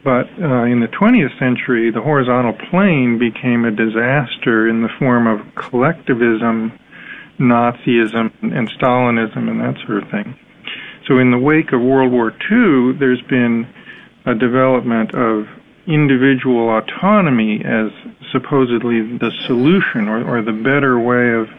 but 0.08 0.30
uh, 0.42 0.64
in 0.64 0.80
the 0.80 0.88
20th 0.88 1.38
century, 1.38 1.92
the 1.92 2.00
horizontal 2.00 2.54
plane 2.72 3.20
became 3.20 3.66
a 3.66 3.72
disaster 3.72 4.70
in 4.70 4.82
the 4.82 4.88
form 4.98 5.28
of 5.28 5.42
collectivism, 5.54 6.72
Nazism, 7.38 8.32
and 8.40 8.72
Stalinism, 8.72 9.52
and 9.52 9.60
that 9.60 9.76
sort 9.86 10.02
of 10.02 10.10
thing. 10.10 10.34
So, 11.10 11.18
in 11.18 11.32
the 11.32 11.38
wake 11.38 11.74
of 11.74 11.82
World 11.82 12.14
War 12.14 12.32
II, 12.32 12.98
there's 12.98 13.22
been 13.24 13.68
a 14.26 14.34
development 14.34 15.14
of 15.14 15.44
individual 15.88 16.70
autonomy 16.70 17.60
as 17.66 17.92
supposedly 18.32 19.02
the 19.18 19.32
solution 19.46 20.08
or, 20.08 20.24
or 20.24 20.42
the 20.42 20.56
better 20.56 20.98
way 20.98 21.36
of 21.36 21.50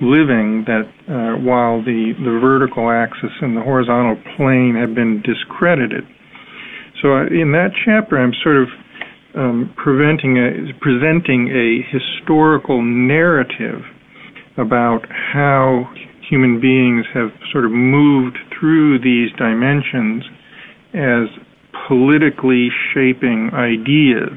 living 0.00 0.64
that 0.64 0.88
uh, 1.04 1.36
while 1.36 1.84
the, 1.84 2.16
the 2.16 2.38
vertical 2.40 2.90
axis 2.90 3.32
and 3.42 3.54
the 3.54 3.60
horizontal 3.60 4.16
plane 4.36 4.74
have 4.74 4.94
been 4.94 5.20
discredited. 5.20 6.06
So 7.04 7.12
uh, 7.12 7.26
in 7.28 7.52
that 7.52 7.76
chapter, 7.84 8.16
I'm 8.16 8.32
sort 8.42 8.56
of 8.56 8.68
um, 9.36 9.74
preventing 9.76 10.40
a, 10.40 10.72
presenting 10.80 11.52
a 11.52 11.84
historical 11.92 12.80
narrative 12.80 13.84
about 14.56 15.04
how 15.12 15.84
human 16.30 16.62
beings 16.62 17.04
have 17.12 17.28
sort 17.52 17.66
of 17.66 17.72
moved 17.72 18.38
through 18.58 19.00
these 19.04 19.28
dimensions 19.36 20.24
as 20.96 21.28
politically 21.86 22.72
shaping 22.94 23.50
ideas. 23.52 24.32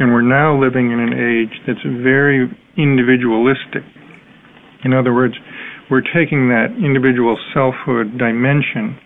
And 0.00 0.10
we're 0.10 0.26
now 0.26 0.58
living 0.58 0.90
in 0.90 0.98
an 0.98 1.14
age 1.14 1.54
that's 1.68 1.86
very 2.02 2.50
individualistic. 2.76 3.86
In 4.82 4.92
other 4.92 5.14
words, 5.14 5.34
we're 5.88 6.02
taking 6.02 6.48
that 6.48 6.74
individual 6.82 7.38
selfhood 7.54 8.18
dimension 8.18 8.98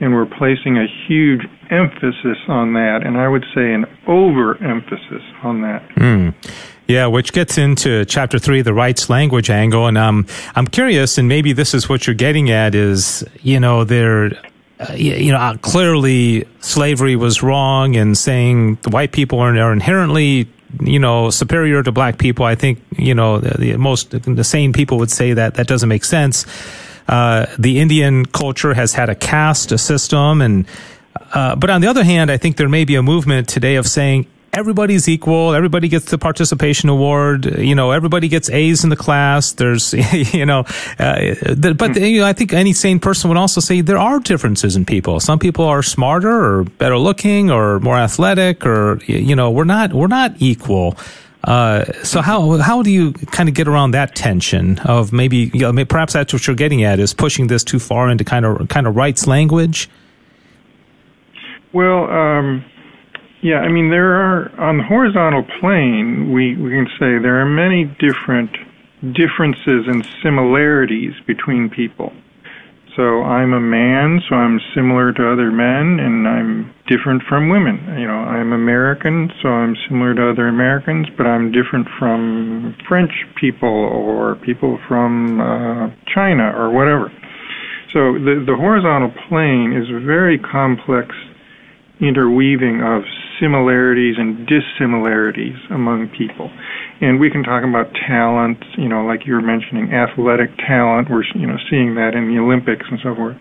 and 0.00 0.12
we're 0.12 0.26
placing 0.26 0.76
a 0.76 0.86
huge 1.06 1.42
emphasis 1.70 2.38
on 2.48 2.74
that, 2.74 3.02
and 3.04 3.16
I 3.16 3.28
would 3.28 3.44
say 3.54 3.72
an 3.72 3.86
overemphasis 4.06 5.22
on 5.42 5.62
that. 5.62 5.88
Mm. 5.96 6.34
Yeah, 6.86 7.06
which 7.06 7.32
gets 7.32 7.56
into 7.56 8.04
chapter 8.04 8.38
three, 8.38 8.60
the 8.60 8.74
rights 8.74 9.08
language 9.08 9.48
angle, 9.48 9.86
and 9.86 9.96
um, 9.96 10.26
I'm 10.54 10.66
curious, 10.66 11.16
and 11.16 11.28
maybe 11.28 11.52
this 11.52 11.72
is 11.72 11.88
what 11.88 12.06
you're 12.06 12.14
getting 12.14 12.50
at: 12.50 12.74
is 12.74 13.24
you 13.42 13.60
know 13.60 13.84
there. 13.84 14.32
Uh, 14.80 14.92
you 14.94 15.30
know, 15.30 15.38
uh, 15.38 15.56
clearly 15.58 16.44
slavery 16.58 17.14
was 17.14 17.42
wrong, 17.42 17.96
and 17.96 18.18
saying 18.18 18.74
the 18.82 18.90
white 18.90 19.12
people 19.12 19.38
are, 19.38 19.56
are 19.56 19.72
inherently 19.72 20.48
you 20.80 20.98
know, 20.98 21.30
superior 21.30 21.82
to 21.82 21.92
black 21.92 22.18
people. 22.18 22.44
I 22.44 22.54
think, 22.54 22.82
you 22.96 23.14
know, 23.14 23.38
the, 23.38 23.58
the, 23.58 23.76
most, 23.76 24.10
the 24.10 24.44
sane 24.44 24.72
people 24.72 24.98
would 24.98 25.10
say 25.10 25.32
that 25.32 25.54
that 25.54 25.66
doesn't 25.66 25.88
make 25.88 26.04
sense. 26.04 26.46
Uh, 27.08 27.46
the 27.58 27.80
Indian 27.80 28.24
culture 28.24 28.74
has 28.74 28.94
had 28.94 29.08
a 29.08 29.14
caste 29.14 29.72
a 29.72 29.78
system, 29.78 30.40
and 30.40 30.66
uh, 31.32 31.56
but 31.56 31.70
on 31.70 31.80
the 31.80 31.86
other 31.86 32.04
hand, 32.04 32.30
I 32.30 32.36
think 32.36 32.56
there 32.56 32.68
may 32.68 32.84
be 32.84 32.94
a 32.94 33.02
movement 33.02 33.48
today 33.48 33.76
of 33.76 33.86
saying 33.86 34.26
everybody's 34.54 35.08
equal. 35.08 35.54
Everybody 35.54 35.88
gets 35.88 36.10
the 36.10 36.18
participation 36.18 36.88
award. 36.88 37.58
You 37.58 37.74
know, 37.74 37.90
everybody 37.90 38.28
gets 38.28 38.48
A's 38.50 38.84
in 38.84 38.90
the 38.90 38.96
class. 38.96 39.52
There's, 39.52 39.92
you 40.34 40.46
know, 40.46 40.64
uh, 40.98 41.34
but 41.56 41.96
you 41.96 42.20
know, 42.20 42.26
I 42.26 42.32
think 42.32 42.52
any 42.52 42.72
sane 42.72 43.00
person 43.00 43.28
would 43.28 43.36
also 43.36 43.60
say 43.60 43.80
there 43.80 43.98
are 43.98 44.20
differences 44.20 44.76
in 44.76 44.84
people. 44.84 45.20
Some 45.20 45.38
people 45.38 45.64
are 45.64 45.82
smarter 45.82 46.30
or 46.30 46.64
better 46.64 46.98
looking 46.98 47.50
or 47.50 47.80
more 47.80 47.96
athletic 47.96 48.64
or, 48.64 49.00
you 49.04 49.36
know, 49.36 49.50
we're 49.50 49.64
not, 49.64 49.92
we're 49.92 50.06
not 50.06 50.34
equal. 50.38 50.96
Uh, 51.44 51.84
so 52.02 52.22
how 52.22 52.56
how 52.58 52.82
do 52.82 52.90
you 52.90 53.12
kind 53.12 53.48
of 53.48 53.54
get 53.54 53.68
around 53.68 53.90
that 53.90 54.14
tension 54.14 54.78
of 54.80 55.12
maybe 55.12 55.50
you 55.52 55.72
know, 55.72 55.84
perhaps 55.84 56.14
that's 56.14 56.32
what 56.32 56.46
you're 56.46 56.56
getting 56.56 56.82
at 56.82 56.98
is 56.98 57.12
pushing 57.12 57.48
this 57.48 57.62
too 57.62 57.78
far 57.78 58.08
into 58.08 58.24
kind 58.24 58.46
of 58.46 58.68
kind 58.68 58.86
of 58.86 58.96
rights 58.96 59.26
language? 59.26 59.88
Well, 61.72 62.08
um, 62.10 62.64
yeah, 63.42 63.58
I 63.58 63.68
mean 63.68 63.90
there 63.90 64.14
are 64.14 64.50
on 64.58 64.78
the 64.78 64.84
horizontal 64.84 65.44
plane 65.60 66.32
we 66.32 66.56
we 66.56 66.70
can 66.70 66.86
say 66.98 67.18
there 67.18 67.40
are 67.40 67.46
many 67.46 67.84
different 67.98 68.50
differences 69.12 69.86
and 69.86 70.06
similarities 70.22 71.12
between 71.26 71.68
people. 71.68 72.12
So 72.96 73.22
I'm 73.22 73.52
a 73.52 73.60
man, 73.60 74.22
so 74.28 74.36
I'm 74.36 74.60
similar 74.74 75.12
to 75.12 75.32
other 75.32 75.50
men, 75.50 75.98
and 76.00 76.28
I'm 76.28 76.73
different 76.86 77.22
from 77.28 77.48
women. 77.48 77.80
You 77.98 78.06
know, 78.06 78.20
I'm 78.20 78.52
American, 78.52 79.30
so 79.42 79.48
I'm 79.48 79.74
similar 79.88 80.14
to 80.14 80.30
other 80.30 80.48
Americans, 80.48 81.06
but 81.16 81.26
I'm 81.26 81.50
different 81.50 81.88
from 81.98 82.76
French 82.86 83.12
people 83.40 83.68
or 83.68 84.36
people 84.44 84.78
from 84.86 85.40
uh, 85.40 85.88
China 86.14 86.52
or 86.54 86.70
whatever. 86.70 87.10
So 87.92 88.18
the, 88.18 88.42
the 88.44 88.56
horizontal 88.56 89.12
plane 89.28 89.72
is 89.72 89.88
a 89.88 90.04
very 90.04 90.38
complex 90.38 91.14
interweaving 92.00 92.82
of 92.82 93.02
similarities 93.40 94.16
and 94.18 94.46
dissimilarities 94.46 95.56
among 95.70 96.08
people. 96.08 96.50
And 97.00 97.18
we 97.18 97.30
can 97.30 97.42
talk 97.42 97.64
about 97.64 97.94
talent, 98.06 98.58
you 98.76 98.88
know, 98.88 99.04
like 99.06 99.26
you 99.26 99.34
were 99.34 99.42
mentioning, 99.42 99.92
athletic 99.92 100.50
talent. 100.58 101.08
We're, 101.10 101.24
you 101.34 101.46
know, 101.46 101.56
seeing 101.70 101.94
that 101.94 102.14
in 102.14 102.28
the 102.28 102.40
Olympics 102.40 102.86
and 102.90 102.98
so 103.02 103.14
forth. 103.14 103.36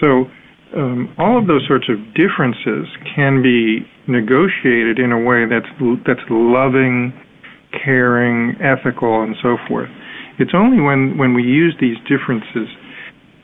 So 0.00 0.30
um, 0.74 1.14
all 1.18 1.38
of 1.38 1.46
those 1.46 1.66
sorts 1.66 1.88
of 1.88 1.96
differences 2.14 2.86
can 3.14 3.42
be 3.42 3.86
negotiated 4.06 4.98
in 4.98 5.12
a 5.12 5.18
way 5.18 5.46
that's 5.46 5.68
that's 6.06 6.26
loving, 6.30 7.12
caring, 7.72 8.56
ethical, 8.60 9.22
and 9.22 9.36
so 9.42 9.56
forth. 9.68 9.90
It's 10.38 10.52
only 10.54 10.80
when 10.80 11.18
when 11.18 11.34
we 11.34 11.42
use 11.42 11.74
these 11.80 11.96
differences 12.08 12.68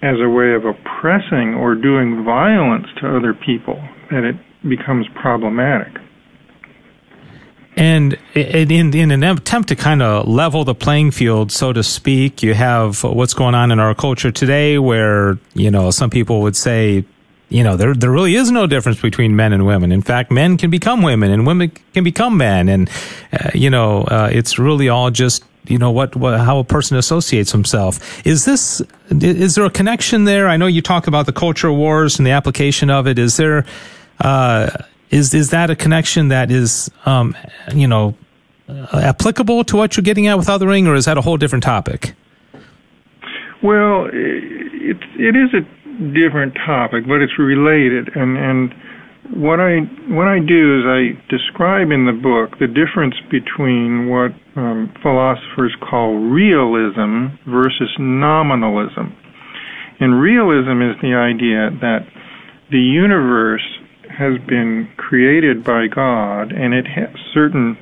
as 0.02 0.16
a 0.20 0.28
way 0.28 0.52
of 0.52 0.64
oppressing 0.64 1.54
or 1.54 1.74
doing 1.74 2.24
violence 2.24 2.86
to 3.00 3.16
other 3.16 3.32
people 3.32 3.82
that 4.10 4.24
it 4.24 4.36
becomes 4.68 5.06
problematic. 5.14 5.92
And 7.76 8.16
in, 8.34 8.94
in 8.94 9.10
an 9.10 9.24
attempt 9.24 9.68
to 9.70 9.76
kind 9.76 10.00
of 10.00 10.28
level 10.28 10.64
the 10.64 10.74
playing 10.74 11.10
field, 11.10 11.50
so 11.50 11.72
to 11.72 11.82
speak, 11.82 12.42
you 12.42 12.54
have 12.54 13.02
what's 13.02 13.34
going 13.34 13.54
on 13.56 13.72
in 13.72 13.80
our 13.80 13.94
culture 13.94 14.30
today 14.30 14.78
where, 14.78 15.38
you 15.54 15.70
know, 15.72 15.90
some 15.90 16.10
people 16.10 16.42
would 16.42 16.54
say, 16.54 17.04
you 17.54 17.62
know, 17.62 17.76
there, 17.76 17.94
there 17.94 18.10
really 18.10 18.34
is 18.34 18.50
no 18.50 18.66
difference 18.66 19.00
between 19.00 19.36
men 19.36 19.52
and 19.52 19.64
women. 19.64 19.92
In 19.92 20.02
fact, 20.02 20.32
men 20.32 20.56
can 20.56 20.70
become 20.70 21.02
women 21.02 21.30
and 21.30 21.46
women 21.46 21.70
can 21.92 22.02
become 22.02 22.36
men. 22.36 22.68
And, 22.68 22.90
uh, 23.32 23.50
you 23.54 23.70
know, 23.70 24.02
uh, 24.02 24.28
it's 24.32 24.58
really 24.58 24.88
all 24.88 25.12
just 25.12 25.44
you 25.66 25.78
know 25.78 25.92
what, 25.92 26.14
what 26.16 26.38
how 26.40 26.58
a 26.58 26.64
person 26.64 26.98
associates 26.98 27.52
himself. 27.52 28.26
Is 28.26 28.44
this 28.44 28.82
is 29.08 29.54
there 29.54 29.64
a 29.64 29.70
connection 29.70 30.24
there? 30.24 30.48
I 30.48 30.56
know 30.56 30.66
you 30.66 30.82
talk 30.82 31.06
about 31.06 31.26
the 31.26 31.32
culture 31.32 31.72
wars 31.72 32.18
and 32.18 32.26
the 32.26 32.32
application 32.32 32.90
of 32.90 33.06
it. 33.06 33.18
Is 33.20 33.36
there 33.36 33.64
uh, 34.20 34.70
is 35.10 35.32
is 35.32 35.50
that 35.50 35.70
a 35.70 35.76
connection 35.76 36.28
that 36.28 36.50
is 36.50 36.90
um, 37.06 37.34
you 37.72 37.86
know 37.86 38.14
applicable 38.92 39.64
to 39.64 39.76
what 39.76 39.96
you're 39.96 40.02
getting 40.04 40.26
at 40.26 40.36
with 40.36 40.48
othering, 40.48 40.86
or 40.86 40.96
is 40.96 41.06
that 41.06 41.16
a 41.16 41.22
whole 41.22 41.38
different 41.38 41.64
topic? 41.64 42.14
Well, 43.62 44.10
it 44.12 44.98
it 45.16 45.34
is 45.34 45.54
a 45.54 45.83
different 46.12 46.54
topic, 46.66 47.06
but 47.06 47.20
it's 47.22 47.38
related, 47.38 48.08
and 48.16 48.36
and 48.36 48.74
what 49.32 49.58
I 49.60 49.80
what 50.12 50.28
I 50.28 50.38
do 50.38 50.80
is 50.80 50.84
I 50.86 51.16
describe 51.30 51.90
in 51.90 52.04
the 52.04 52.12
book 52.12 52.58
the 52.58 52.66
difference 52.66 53.14
between 53.30 54.08
what 54.08 54.32
um, 54.56 54.92
philosophers 55.02 55.74
call 55.80 56.14
realism 56.14 57.36
versus 57.46 57.90
nominalism. 57.98 59.16
And 60.00 60.20
realism 60.20 60.82
is 60.82 60.96
the 61.00 61.14
idea 61.14 61.70
that 61.80 62.06
the 62.70 62.80
universe 62.80 63.64
has 64.10 64.38
been 64.46 64.88
created 64.96 65.64
by 65.64 65.86
God 65.86 66.52
and 66.52 66.74
it 66.74 66.86
has 66.86 67.08
certain 67.32 67.78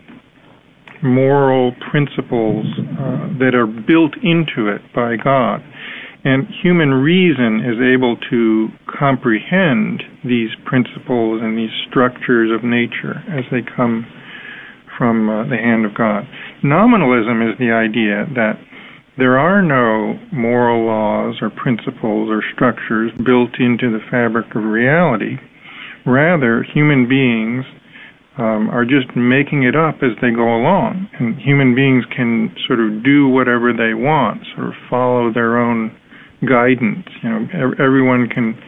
moral 1.03 1.73
principles 1.91 2.65
uh, 2.79 3.29
that 3.39 3.55
are 3.55 3.67
built 3.67 4.15
into 4.23 4.69
it 4.69 4.81
by 4.95 5.17
God. 5.17 5.63
And 6.25 6.47
human 6.63 6.91
reason 6.91 7.67
is 7.67 7.83
able 7.83 8.17
to 8.31 8.69
comprehend 8.87 10.03
these 10.25 10.51
principles 10.65 11.43
and 11.43 11.59
these 11.59 11.75
structures 11.89 12.51
of 12.55 12.63
nature 12.63 13.19
as 13.27 13.45
they 13.51 13.63
come 13.77 14.07
from 14.97 15.29
uh, 15.29 15.45
the 15.49 15.57
hand 15.57 15.85
of 15.85 15.95
God. 15.95 16.23
Nominalism 16.63 17.43
is 17.43 17.59
the 17.59 17.73
idea 17.73 18.27
that 18.35 18.55
there 19.19 19.37
are 19.39 19.63
no 19.63 20.19
moral 20.33 20.87
laws 20.87 21.37
or 21.43 21.51
principles 21.51 22.31
or 22.31 22.43
structures 22.55 23.11
built 23.27 23.59
into 23.59 23.91
the 23.91 24.05
fabric 24.11 24.55
of 24.55 24.63
reality. 24.63 25.37
Rather, 26.07 26.63
human 26.63 27.09
beings 27.09 27.65
um, 28.39 28.71
are 28.71 28.85
just 28.85 29.15
making 29.17 29.65
it 29.65 29.77
up 29.77 29.97
as 30.03 30.17
they 30.23 30.31
go 30.31 30.55
along. 30.57 31.09
And 31.19 31.37
human 31.37 31.75
beings 31.75 32.05
can 32.15 32.55
sort 32.67 32.81
of 32.81 33.05
do 33.05 33.29
whatever 33.29 33.73
they 33.73 33.93
want, 33.93 34.47
sort 34.55 34.69
of 34.69 34.75
follow 34.89 35.33
their 35.33 35.59
own 35.59 35.95
guidance. 36.47 37.07
You 37.23 37.31
know, 37.31 37.75
everyone 37.79 38.29
can 38.29 38.63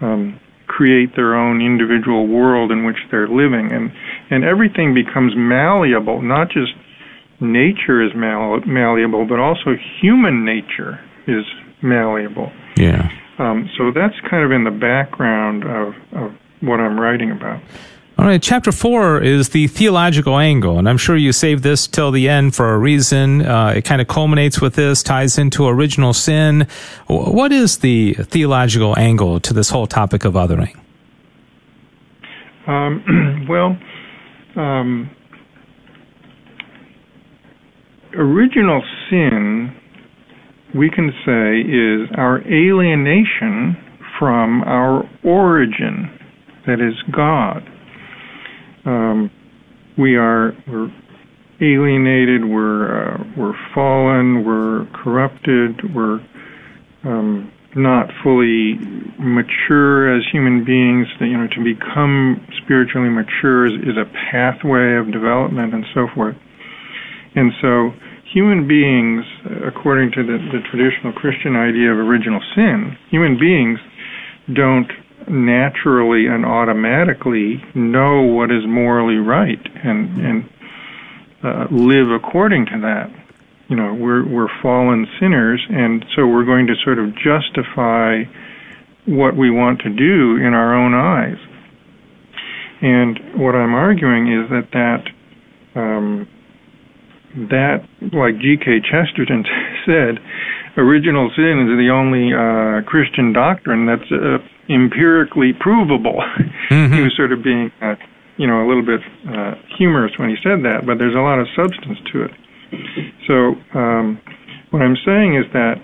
um, 0.00 0.40
create 0.66 1.14
their 1.16 1.34
own 1.34 1.60
individual 1.60 2.26
world 2.26 2.70
in 2.70 2.84
which 2.84 2.98
they're 3.10 3.28
living, 3.28 3.70
and 3.72 3.92
and 4.30 4.44
everything 4.44 4.94
becomes 4.94 5.32
malleable. 5.36 6.22
Not 6.22 6.48
just 6.50 6.72
nature 7.40 8.02
is 8.02 8.12
mal- 8.14 8.60
malleable, 8.66 9.26
but 9.26 9.38
also 9.38 9.76
human 10.00 10.44
nature 10.44 11.00
is 11.26 11.44
malleable. 11.82 12.52
Yeah. 12.76 13.10
Um, 13.38 13.68
so 13.76 13.90
that's 13.92 14.14
kind 14.28 14.44
of 14.44 14.52
in 14.52 14.64
the 14.64 14.70
background 14.70 15.64
of, 15.64 15.94
of 16.12 16.32
what 16.60 16.80
I'm 16.80 16.98
writing 16.98 17.30
about. 17.30 17.60
All 18.16 18.26
right, 18.26 18.40
chapter 18.40 18.70
four 18.70 19.20
is 19.20 19.48
the 19.48 19.66
theological 19.66 20.38
angle, 20.38 20.78
and 20.78 20.88
I'm 20.88 20.98
sure 20.98 21.16
you 21.16 21.32
saved 21.32 21.64
this 21.64 21.88
till 21.88 22.12
the 22.12 22.28
end 22.28 22.54
for 22.54 22.72
a 22.72 22.78
reason. 22.78 23.44
Uh, 23.44 23.74
it 23.76 23.84
kind 23.84 24.00
of 24.00 24.06
culminates 24.06 24.60
with 24.60 24.76
this, 24.76 25.02
ties 25.02 25.36
into 25.36 25.66
original 25.66 26.12
sin. 26.12 26.68
What 27.08 27.50
is 27.50 27.78
the 27.78 28.14
theological 28.14 28.96
angle 28.96 29.40
to 29.40 29.52
this 29.52 29.68
whole 29.68 29.88
topic 29.88 30.24
of 30.24 30.34
othering? 30.34 30.78
Um, 32.68 33.46
well, 33.48 33.76
um, 34.54 35.10
original 38.16 38.80
sin, 39.10 39.74
we 40.72 40.88
can 40.88 41.10
say, 41.26 41.62
is 41.62 42.08
our 42.16 42.38
alienation 42.46 43.76
from 44.20 44.62
our 44.62 45.02
origin, 45.24 46.16
that 46.64 46.80
is 46.80 46.94
God 47.12 47.68
um, 48.84 49.30
we 49.96 50.16
are 50.16 50.52
we're 50.66 50.92
alienated, 51.60 52.44
we're 52.44 53.14
uh, 53.14 53.24
we're 53.36 53.54
fallen, 53.74 54.44
we're 54.44 54.86
corrupted, 54.92 55.94
we're 55.94 56.20
um, 57.04 57.50
not 57.76 58.10
fully 58.22 58.74
mature 59.18 60.16
as 60.16 60.22
human 60.32 60.64
beings. 60.64 61.06
You 61.20 61.38
know, 61.38 61.48
to 61.48 61.62
become 61.62 62.46
spiritually 62.62 63.08
mature 63.08 63.66
is, 63.66 63.74
is 63.82 63.96
a 63.96 64.06
pathway 64.30 64.96
of 64.96 65.12
development 65.12 65.74
and 65.74 65.84
so 65.94 66.06
forth. 66.14 66.36
And 67.34 67.52
so, 67.60 67.90
human 68.32 68.66
beings, 68.68 69.24
according 69.66 70.12
to 70.12 70.22
the, 70.22 70.38
the 70.52 70.60
traditional 70.70 71.12
Christian 71.12 71.56
idea 71.56 71.90
of 71.90 71.98
original 71.98 72.40
sin, 72.54 72.96
human 73.10 73.38
beings 73.38 73.78
don't 74.52 74.90
naturally 75.28 76.26
and 76.26 76.44
automatically 76.44 77.62
know 77.74 78.22
what 78.22 78.50
is 78.50 78.66
morally 78.66 79.16
right 79.16 79.60
and 79.82 80.18
and 80.18 80.50
uh, 81.42 81.66
live 81.70 82.10
according 82.10 82.66
to 82.66 82.80
that. 82.80 83.10
You 83.68 83.76
know, 83.76 83.94
we're 83.94 84.26
we're 84.26 84.48
fallen 84.62 85.06
sinners, 85.20 85.64
and 85.68 86.04
so 86.14 86.26
we're 86.26 86.44
going 86.44 86.66
to 86.68 86.74
sort 86.84 86.98
of 86.98 87.14
justify 87.14 88.24
what 89.06 89.36
we 89.36 89.50
want 89.50 89.80
to 89.80 89.90
do 89.90 90.36
in 90.36 90.54
our 90.54 90.74
own 90.74 90.94
eyes. 90.94 91.38
And 92.80 93.40
what 93.40 93.54
I'm 93.54 93.74
arguing 93.74 94.32
is 94.32 94.50
that 94.50 94.68
that 94.72 95.80
um, 95.80 96.28
that, 97.50 97.84
like 98.12 98.38
G.K. 98.38 98.80
Chesterton 98.80 99.44
said, 99.86 100.18
original 100.76 101.30
sin 101.34 101.66
is 101.66 101.78
the 101.78 101.90
only 101.90 102.30
uh, 102.32 102.88
Christian 102.88 103.32
doctrine 103.32 103.86
that's 103.86 104.10
uh, 104.10 104.38
empirically 104.68 105.52
provable. 105.58 106.22
Mm-hmm. 106.70 106.94
he 106.94 107.02
was 107.02 107.12
sort 107.14 107.30
of 107.30 107.44
being, 107.44 107.70
uh, 107.82 107.94
you 108.38 108.46
know, 108.46 108.64
a 108.64 108.66
little 108.66 108.84
bit 108.84 109.00
uh, 109.28 109.54
humorous 109.76 110.12
when 110.16 110.30
he 110.30 110.36
said 110.42 110.64
that, 110.64 110.86
but 110.86 110.98
there's 110.98 111.14
a 111.14 111.20
lot 111.20 111.38
of 111.38 111.46
substance 111.54 111.98
to 112.10 112.24
it. 112.24 112.32
So 113.28 113.54
um, 113.78 114.18
what 114.70 114.80
I'm 114.80 114.96
saying 115.04 115.36
is 115.36 115.44
that 115.52 115.76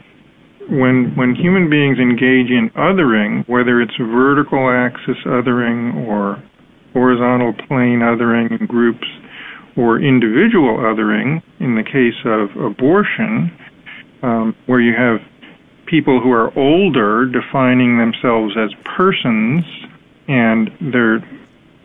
when 0.70 1.12
when 1.16 1.34
human 1.34 1.68
beings 1.68 1.98
engage 1.98 2.50
in 2.50 2.70
othering, 2.76 3.48
whether 3.48 3.80
it's 3.80 3.94
vertical 3.98 4.70
axis 4.70 5.18
othering 5.26 6.06
or 6.06 6.42
horizontal 6.92 7.52
plane 7.68 8.00
othering 8.00 8.58
in 8.58 8.66
groups, 8.66 9.06
or 9.76 10.00
individual 10.00 10.78
othering, 10.78 11.42
in 11.60 11.74
the 11.74 11.84
case 11.84 12.18
of 12.24 12.50
abortion, 12.56 13.50
um, 14.22 14.54
where 14.66 14.80
you 14.80 14.94
have 14.96 15.20
people 15.90 16.20
who 16.22 16.30
are 16.30 16.56
older 16.56 17.26
defining 17.26 17.98
themselves 17.98 18.54
as 18.56 18.70
persons 18.96 19.64
and 20.28 20.70
they're 20.92 21.18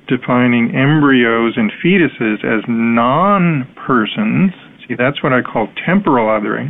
defining 0.08 0.70
embryos 0.76 1.58
and 1.58 1.72
fetuses 1.84 2.46
as 2.46 2.64
non 2.68 3.68
persons. 3.76 4.52
See, 4.88 4.94
that's 4.94 5.24
what 5.24 5.34
I 5.34 5.42
call 5.42 5.68
temporal 5.84 6.28
othering. 6.28 6.70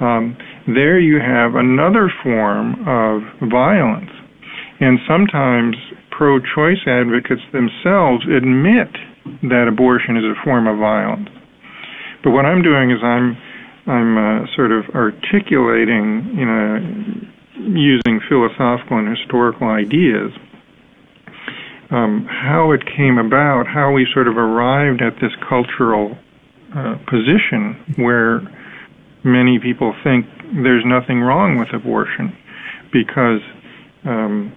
Um, 0.00 0.36
there 0.66 0.98
you 0.98 1.20
have 1.20 1.54
another 1.54 2.10
form 2.22 2.74
of 2.86 3.22
violence. 3.48 4.10
And 4.80 4.98
sometimes 5.06 5.76
pro 6.10 6.38
choice 6.40 6.82
advocates 6.86 7.42
themselves 7.52 8.26
admit 8.26 8.90
that 9.42 9.66
abortion 9.68 10.16
is 10.16 10.24
a 10.24 10.34
form 10.44 10.66
of 10.66 10.78
violence. 10.78 11.28
But 12.24 12.30
what 12.30 12.44
I'm 12.44 12.62
doing 12.62 12.90
is 12.90 12.98
I'm 13.02 13.38
I'm 13.88 14.18
uh, 14.18 14.46
sort 14.54 14.70
of 14.70 14.84
articulating, 14.94 16.36
you 16.36 16.44
know, 16.44 16.78
using 17.56 18.20
philosophical 18.28 18.98
and 18.98 19.16
historical 19.16 19.68
ideas, 19.68 20.30
um, 21.90 22.28
how 22.28 22.72
it 22.72 22.82
came 22.84 23.16
about, 23.16 23.66
how 23.66 23.92
we 23.92 24.06
sort 24.12 24.28
of 24.28 24.36
arrived 24.36 25.00
at 25.00 25.14
this 25.20 25.32
cultural 25.48 26.16
uh, 26.76 26.96
position 27.08 27.96
where 27.96 28.40
many 29.24 29.58
people 29.58 29.94
think 30.04 30.26
there's 30.62 30.84
nothing 30.84 31.20
wrong 31.20 31.58
with 31.58 31.68
abortion 31.72 32.36
because 32.92 33.40
um, 34.04 34.52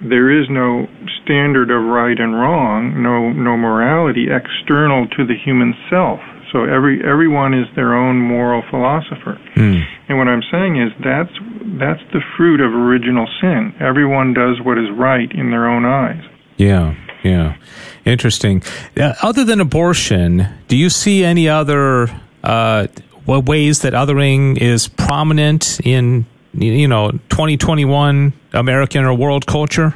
there 0.00 0.30
is 0.30 0.46
no 0.50 0.86
standard 1.22 1.70
of 1.70 1.82
right 1.84 2.18
and 2.18 2.34
wrong, 2.34 3.02
no 3.02 3.32
no 3.32 3.56
morality 3.56 4.26
external 4.28 5.06
to 5.16 5.24
the 5.24 5.34
human 5.34 5.72
self. 5.88 6.20
So 6.52 6.64
every 6.64 7.02
everyone 7.04 7.54
is 7.54 7.66
their 7.74 7.94
own 7.94 8.16
moral 8.18 8.62
philosopher. 8.70 9.38
Mm. 9.56 9.84
And 10.08 10.18
what 10.18 10.28
I'm 10.28 10.42
saying 10.50 10.80
is 10.80 10.92
that's 11.02 11.32
that's 11.78 12.02
the 12.12 12.20
fruit 12.36 12.60
of 12.60 12.72
original 12.72 13.26
sin. 13.40 13.74
Everyone 13.80 14.32
does 14.32 14.60
what 14.62 14.78
is 14.78 14.90
right 14.96 15.30
in 15.32 15.50
their 15.50 15.68
own 15.68 15.84
eyes. 15.84 16.22
Yeah, 16.56 16.94
yeah, 17.22 17.56
interesting. 18.04 18.62
Uh, 18.96 19.14
other 19.22 19.44
than 19.44 19.60
abortion, 19.60 20.48
do 20.68 20.76
you 20.76 20.88
see 20.88 21.24
any 21.24 21.48
other 21.48 22.08
uh, 22.42 22.86
ways 23.26 23.80
that 23.80 23.92
othering 23.92 24.56
is 24.56 24.88
prominent 24.88 25.80
in 25.84 26.26
you 26.54 26.88
know 26.88 27.10
2021 27.10 28.32
American 28.52 29.04
or 29.04 29.14
world 29.14 29.46
culture? 29.46 29.94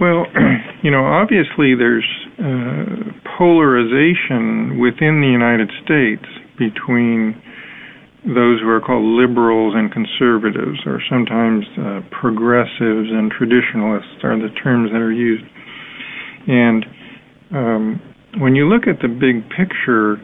Well, 0.00 0.26
you 0.82 0.90
know, 0.90 1.04
obviously 1.04 1.74
there's 1.74 2.06
uh, 2.38 3.12
polarization 3.36 4.78
within 4.78 5.20
the 5.20 5.30
United 5.30 5.70
States 5.84 6.24
between 6.58 7.34
those 8.26 8.60
who 8.60 8.68
are 8.68 8.80
called 8.80 9.04
liberals 9.04 9.74
and 9.76 9.92
conservatives, 9.92 10.78
or 10.86 11.00
sometimes 11.08 11.64
uh, 11.78 12.00
progressives 12.10 13.10
and 13.10 13.30
traditionalists 13.30 14.22
are 14.22 14.36
the 14.36 14.50
terms 14.62 14.90
that 14.90 14.98
are 14.98 15.12
used. 15.12 15.44
And 16.46 16.84
um, 17.54 18.00
when 18.38 18.54
you 18.54 18.68
look 18.68 18.86
at 18.86 19.00
the 19.00 19.08
big 19.08 19.48
picture, 19.50 20.18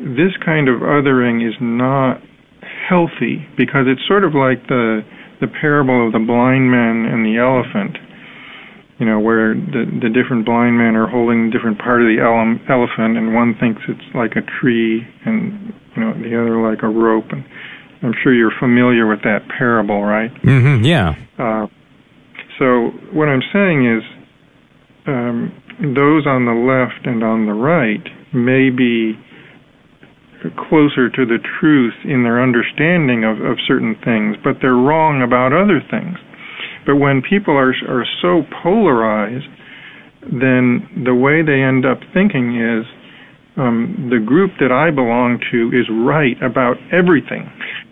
this 0.00 0.32
kind 0.44 0.68
of 0.68 0.80
othering 0.80 1.46
is 1.46 1.54
not 1.60 2.20
healthy 2.88 3.44
because 3.56 3.84
it's 3.86 4.02
sort 4.08 4.24
of 4.24 4.34
like 4.34 4.66
the 4.68 5.04
the 5.40 5.46
parable 5.46 6.06
of 6.06 6.12
the 6.12 6.18
blind 6.18 6.70
man 6.70 7.06
and 7.06 7.22
the 7.22 7.38
elephant. 7.38 7.94
You 8.98 9.06
know, 9.06 9.20
where 9.20 9.54
the 9.54 9.86
the 10.02 10.10
different 10.10 10.44
blind 10.44 10.76
men 10.76 10.96
are 10.96 11.06
holding 11.06 11.50
different 11.50 11.78
part 11.78 12.02
of 12.02 12.08
the 12.08 12.18
ele- 12.18 12.58
elephant, 12.66 13.16
and 13.16 13.34
one 13.34 13.54
thinks 13.60 13.82
it's 13.88 14.14
like 14.14 14.32
a 14.34 14.42
tree, 14.60 15.06
and 15.24 15.72
you 15.94 16.02
know 16.02 16.12
the 16.14 16.34
other 16.34 16.58
like 16.58 16.82
a 16.82 16.88
rope. 16.88 17.30
And 17.30 17.44
I'm 18.02 18.14
sure 18.22 18.34
you're 18.34 18.54
familiar 18.58 19.06
with 19.06 19.22
that 19.22 19.46
parable, 19.56 20.02
right? 20.02 20.34
Mm-hmm, 20.42 20.84
yeah. 20.84 21.14
Uh, 21.38 21.66
so 22.58 22.90
what 23.14 23.28
I'm 23.28 23.42
saying 23.52 23.86
is, 23.86 24.02
um, 25.06 25.54
those 25.94 26.26
on 26.26 26.44
the 26.44 26.58
left 26.58 27.06
and 27.06 27.22
on 27.22 27.46
the 27.46 27.54
right 27.54 28.02
may 28.34 28.70
be 28.70 29.14
closer 30.68 31.10
to 31.10 31.26
the 31.26 31.38
truth 31.60 31.94
in 32.04 32.22
their 32.22 32.42
understanding 32.42 33.24
of, 33.24 33.40
of 33.40 33.58
certain 33.66 33.96
things, 34.04 34.36
but 34.42 34.58
they're 34.62 34.78
wrong 34.78 35.22
about 35.22 35.52
other 35.52 35.82
things. 35.90 36.18
But 36.88 36.96
when 36.96 37.20
people 37.20 37.52
are 37.52 37.74
are 37.86 38.06
so 38.22 38.48
polarized, 38.62 39.44
then 40.22 41.04
the 41.04 41.14
way 41.14 41.42
they 41.42 41.60
end 41.60 41.84
up 41.84 42.00
thinking 42.14 42.56
is 42.56 42.86
um, 43.58 44.08
the 44.08 44.24
group 44.24 44.52
that 44.58 44.72
I 44.72 44.90
belong 44.90 45.38
to 45.52 45.68
is 45.68 45.84
right 45.92 46.40
about 46.42 46.78
everything, 46.90 47.44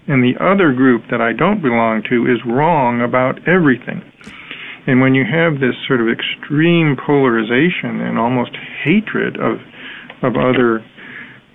and 0.09 0.25
the 0.25 0.41
other 0.41 0.73
group 0.73 1.03
that 1.11 1.21
I 1.21 1.35
don't 1.35 1.61
belong 1.61 2.05
to 2.09 2.25
is 2.25 2.41
wrong 2.47 3.03
about 3.03 3.47
everything. 3.47 4.01
And 4.87 5.03
when 5.03 5.15
you 5.15 5.27
have 5.29 5.61
this 5.61 5.77
sort 5.87 6.01
of 6.01 6.09
extreme 6.09 6.97
polarization 6.97 8.01
and 8.01 8.19
almost 8.19 8.57
hatred 8.83 9.37
of 9.37 9.61
of 10.25 10.41
other 10.41 10.81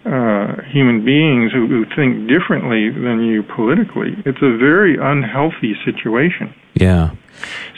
uh, 0.06 0.62
human 0.72 1.06
beings 1.06 1.52
who, 1.52 1.68
who 1.68 1.86
think 1.96 2.28
differently 2.28 2.90
than 2.90 3.24
you 3.24 3.44
politically, 3.44 4.16
it's 4.26 4.42
a 4.42 4.58
very 4.58 4.98
unhealthy 5.00 5.76
situation. 5.86 6.54
Yeah. 6.74 7.12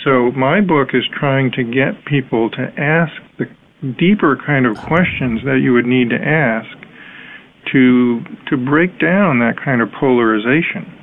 So 0.03 0.31
my 0.31 0.61
book 0.61 0.89
is 0.93 1.03
trying 1.17 1.51
to 1.51 1.63
get 1.63 2.05
people 2.05 2.49
to 2.51 2.73
ask 2.77 3.13
the 3.37 3.45
deeper 3.97 4.37
kind 4.45 4.65
of 4.65 4.77
questions 4.77 5.41
that 5.43 5.59
you 5.61 5.73
would 5.73 5.85
need 5.85 6.09
to 6.09 6.19
ask 6.19 6.69
to 7.71 8.23
to 8.49 8.57
break 8.57 8.99
down 8.99 9.39
that 9.39 9.55
kind 9.63 9.81
of 9.81 9.91
polarization. 9.91 11.02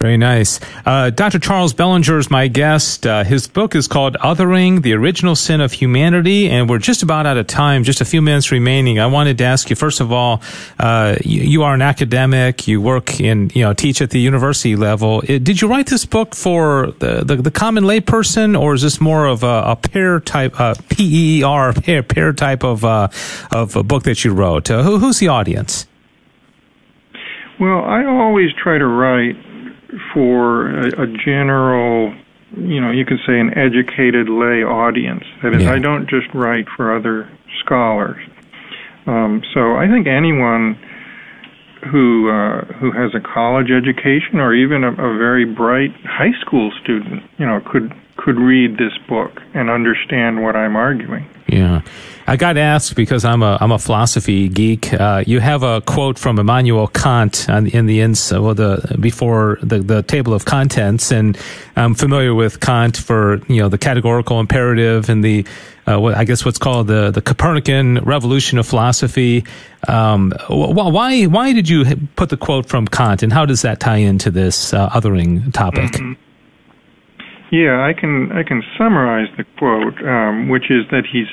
Very 0.00 0.16
nice. 0.16 0.60
Uh, 0.86 1.10
Dr. 1.10 1.38
Charles 1.38 1.74
Bellinger 1.74 2.16
is 2.16 2.30
my 2.30 2.48
guest. 2.48 3.06
Uh, 3.06 3.22
his 3.22 3.46
book 3.46 3.74
is 3.74 3.86
called 3.86 4.16
Othering, 4.22 4.80
The 4.80 4.94
Original 4.94 5.36
Sin 5.36 5.60
of 5.60 5.72
Humanity, 5.72 6.48
and 6.48 6.70
we're 6.70 6.78
just 6.78 7.02
about 7.02 7.26
out 7.26 7.36
of 7.36 7.46
time, 7.46 7.84
just 7.84 8.00
a 8.00 8.06
few 8.06 8.22
minutes 8.22 8.50
remaining. 8.50 8.98
I 8.98 9.08
wanted 9.08 9.36
to 9.36 9.44
ask 9.44 9.68
you, 9.68 9.76
first 9.76 10.00
of 10.00 10.10
all, 10.10 10.40
uh, 10.78 11.16
you, 11.22 11.42
you, 11.42 11.62
are 11.64 11.74
an 11.74 11.82
academic, 11.82 12.66
you 12.66 12.80
work 12.80 13.20
in, 13.20 13.50
you 13.54 13.62
know, 13.62 13.74
teach 13.74 14.00
at 14.00 14.08
the 14.08 14.18
university 14.18 14.74
level. 14.74 15.18
Uh, 15.18 15.36
did 15.36 15.60
you 15.60 15.68
write 15.68 15.88
this 15.88 16.06
book 16.06 16.34
for 16.34 16.92
the, 16.92 17.22
the, 17.22 17.36
the 17.36 17.50
common 17.50 17.84
layperson, 17.84 18.58
or 18.58 18.72
is 18.72 18.80
this 18.80 19.02
more 19.02 19.26
of 19.26 19.42
a, 19.42 19.64
a 19.66 19.76
pair 19.76 20.18
type, 20.18 20.54
P-E-E-R, 20.88 21.74
pair, 21.74 22.02
pair 22.02 22.32
type 22.32 22.64
of, 22.64 22.86
uh, 22.86 23.08
of 23.52 23.76
a 23.76 23.82
book 23.82 24.04
that 24.04 24.24
you 24.24 24.32
wrote? 24.32 24.70
Uh, 24.70 24.82
who, 24.82 24.98
who's 24.98 25.18
the 25.18 25.28
audience? 25.28 25.86
Well, 27.60 27.84
I 27.84 28.06
always 28.06 28.48
try 28.54 28.78
to 28.78 28.86
write 28.86 29.36
for 30.12 30.70
a, 30.70 31.02
a 31.02 31.06
general 31.06 32.14
you 32.56 32.80
know, 32.80 32.90
you 32.90 33.04
could 33.04 33.20
say 33.26 33.38
an 33.38 33.56
educated 33.56 34.28
lay 34.28 34.64
audience. 34.64 35.24
That 35.42 35.54
is, 35.54 35.62
yeah. 35.62 35.72
I 35.72 35.78
don't 35.78 36.08
just 36.08 36.26
write 36.34 36.66
for 36.76 36.94
other 36.94 37.30
scholars. 37.64 38.20
Um, 39.06 39.42
so 39.54 39.76
I 39.76 39.88
think 39.88 40.06
anyone 40.06 40.74
who 41.90 42.28
uh, 42.28 42.64
who 42.74 42.92
has 42.92 43.14
a 43.14 43.20
college 43.20 43.70
education 43.70 44.38
or 44.38 44.54
even 44.54 44.84
a, 44.84 44.92
a 44.92 45.18
very 45.18 45.44
bright 45.44 45.94
high 46.04 46.38
school 46.40 46.70
student, 46.82 47.22
you 47.38 47.46
know, 47.46 47.60
could 47.60 47.94
could 48.16 48.36
read 48.36 48.76
this 48.76 48.92
book 49.08 49.40
and 49.54 49.70
understand 49.70 50.42
what 50.42 50.56
I'm 50.56 50.76
arguing. 50.76 51.26
Yeah. 51.46 51.82
I 52.30 52.36
got 52.36 52.56
asked 52.56 52.94
because 52.94 53.24
I'm 53.24 53.42
a 53.42 53.58
I'm 53.60 53.72
a 53.72 53.78
philosophy 53.80 54.48
geek. 54.48 54.94
Uh, 54.94 55.24
you 55.26 55.40
have 55.40 55.64
a 55.64 55.80
quote 55.80 56.16
from 56.16 56.38
Immanuel 56.38 56.86
Kant 56.86 57.50
on, 57.50 57.66
in 57.66 57.86
the 57.86 58.00
ins 58.02 58.32
well 58.32 58.54
the 58.54 58.96
before 59.00 59.58
the 59.64 59.80
the 59.80 60.04
table 60.04 60.32
of 60.32 60.44
contents, 60.44 61.10
and 61.10 61.36
I'm 61.74 61.94
familiar 61.96 62.32
with 62.32 62.60
Kant 62.60 62.96
for 62.96 63.40
you 63.48 63.60
know 63.60 63.68
the 63.68 63.78
categorical 63.78 64.38
imperative 64.38 65.08
and 65.08 65.24
the 65.24 65.44
uh, 65.88 65.98
what, 65.98 66.14
I 66.14 66.22
guess 66.22 66.44
what's 66.44 66.56
called 66.56 66.86
the 66.86 67.10
the 67.10 67.20
Copernican 67.20 67.98
revolution 68.04 68.58
of 68.58 68.66
philosophy. 68.68 69.44
Um, 69.88 70.32
why 70.48 71.24
why 71.24 71.52
did 71.52 71.68
you 71.68 71.84
put 72.14 72.28
the 72.28 72.36
quote 72.36 72.66
from 72.66 72.86
Kant, 72.86 73.24
and 73.24 73.32
how 73.32 73.44
does 73.44 73.62
that 73.62 73.80
tie 73.80 73.96
into 73.96 74.30
this 74.30 74.72
uh, 74.72 74.88
othering 74.90 75.52
topic? 75.52 75.90
Mm-hmm. 75.90 76.12
Yeah, 77.50 77.84
I 77.84 77.92
can 77.92 78.30
I 78.30 78.44
can 78.44 78.62
summarize 78.78 79.26
the 79.36 79.42
quote, 79.58 80.00
um, 80.06 80.48
which 80.48 80.70
is 80.70 80.84
that 80.92 81.06
he's 81.10 81.26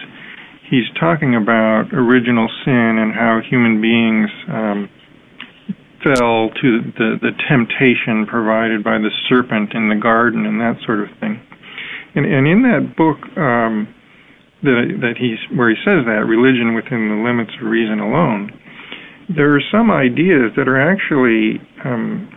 he's 0.69 0.87
talking 0.99 1.35
about 1.35 1.93
original 1.93 2.47
sin 2.63 2.97
and 2.99 3.13
how 3.13 3.41
human 3.41 3.81
beings 3.81 4.29
um, 4.47 4.89
fell 6.03 6.49
to 6.61 6.81
the 6.97 7.17
the 7.21 7.31
temptation 7.47 8.25
provided 8.25 8.83
by 8.83 8.97
the 8.97 9.11
serpent 9.27 9.73
in 9.73 9.89
the 9.89 9.95
garden 9.95 10.45
and 10.45 10.59
that 10.59 10.77
sort 10.85 10.99
of 10.99 11.09
thing. 11.19 11.41
And 12.15 12.25
and 12.25 12.47
in 12.47 12.61
that 12.63 12.95
book, 12.95 13.17
um, 13.37 13.93
that 14.63 14.99
that 15.01 15.15
he's 15.17 15.39
where 15.57 15.69
he 15.69 15.75
says 15.83 16.05
that 16.05 16.25
religion 16.27 16.75
within 16.75 17.09
the 17.09 17.23
limits 17.23 17.51
of 17.61 17.67
reason 17.67 17.99
alone, 17.99 18.51
there 19.29 19.55
are 19.55 19.61
some 19.71 19.91
ideas 19.91 20.51
that 20.55 20.67
are 20.67 20.79
actually 20.79 21.61
um, 21.83 22.29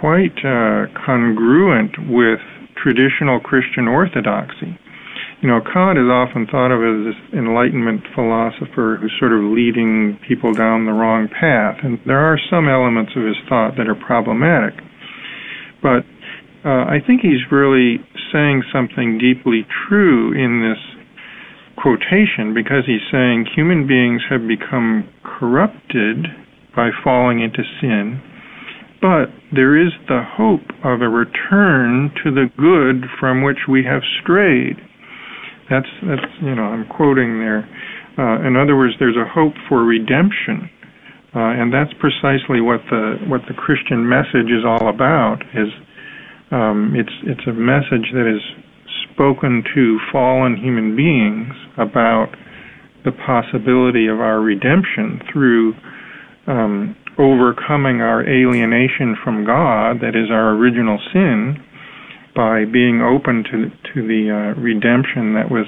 quite 0.00 0.36
uh, 0.44 0.86
congruent 1.04 1.96
with 2.08 2.40
traditional 2.76 3.40
Christian 3.40 3.88
orthodoxy. 3.88 4.78
You 5.40 5.48
know, 5.48 5.60
Kant 5.62 5.98
is 5.98 6.10
often 6.10 6.46
thought 6.50 6.74
of 6.74 6.82
as 6.82 7.14
this 7.14 7.38
Enlightenment 7.38 8.02
philosopher 8.14 8.98
who's 9.00 9.14
sort 9.20 9.32
of 9.32 9.38
leading 9.40 10.18
people 10.26 10.52
down 10.52 10.84
the 10.84 10.92
wrong 10.92 11.28
path, 11.28 11.78
and 11.84 11.98
there 12.06 12.18
are 12.18 12.38
some 12.50 12.68
elements 12.68 13.12
of 13.14 13.22
his 13.22 13.38
thought 13.48 13.76
that 13.78 13.86
are 13.86 13.94
problematic. 13.94 14.74
But 15.80 16.02
uh, 16.66 16.90
I 16.90 16.98
think 17.06 17.22
he's 17.22 17.46
really 17.52 18.02
saying 18.32 18.64
something 18.72 19.18
deeply 19.18 19.62
true 19.86 20.34
in 20.34 20.58
this 20.66 20.82
quotation 21.78 22.50
because 22.52 22.82
he's 22.90 23.06
saying 23.12 23.46
human 23.54 23.86
beings 23.86 24.22
have 24.28 24.42
become 24.48 25.06
corrupted 25.22 26.26
by 26.74 26.90
falling 27.04 27.40
into 27.40 27.62
sin 27.80 28.20
but 29.00 29.30
there 29.54 29.78
is 29.78 29.92
the 30.08 30.22
hope 30.26 30.66
of 30.82 31.00
a 31.00 31.08
return 31.08 32.10
to 32.24 32.30
the 32.30 32.50
good 32.56 33.08
from 33.18 33.42
which 33.42 33.68
we 33.68 33.84
have 33.84 34.02
strayed. 34.22 34.76
That's 35.70 35.88
that's 36.02 36.32
you 36.42 36.54
know 36.54 36.64
I'm 36.64 36.86
quoting 36.88 37.38
there. 37.38 37.68
Uh, 38.18 38.46
in 38.46 38.56
other 38.56 38.76
words, 38.76 38.94
there's 38.98 39.16
a 39.16 39.28
hope 39.28 39.54
for 39.68 39.84
redemption, 39.84 40.70
uh, 41.34 41.54
and 41.54 41.72
that's 41.72 41.92
precisely 42.00 42.60
what 42.60 42.80
the 42.90 43.16
what 43.28 43.42
the 43.48 43.54
Christian 43.54 44.08
message 44.08 44.50
is 44.50 44.64
all 44.64 44.88
about. 44.88 45.42
Is 45.54 45.68
um, 46.50 46.94
it's 46.96 47.12
it's 47.24 47.46
a 47.46 47.52
message 47.52 48.10
that 48.12 48.26
is 48.26 48.42
spoken 49.12 49.62
to 49.74 49.98
fallen 50.10 50.56
human 50.56 50.96
beings 50.96 51.54
about 51.76 52.34
the 53.04 53.12
possibility 53.12 54.06
of 54.06 54.20
our 54.20 54.40
redemption 54.40 55.20
through 55.32 55.74
um, 56.46 56.96
overcoming 57.18 58.00
our 58.00 58.22
alienation 58.22 59.16
from 59.22 59.44
God, 59.44 60.00
that 60.00 60.14
is 60.14 60.30
our 60.30 60.54
original 60.54 60.98
sin, 61.12 61.58
by 62.38 62.62
being 62.64 63.02
open 63.02 63.42
to 63.42 63.66
to 63.92 64.06
the 64.06 64.30
uh, 64.30 64.60
redemption 64.60 65.34
that 65.34 65.50
was 65.50 65.66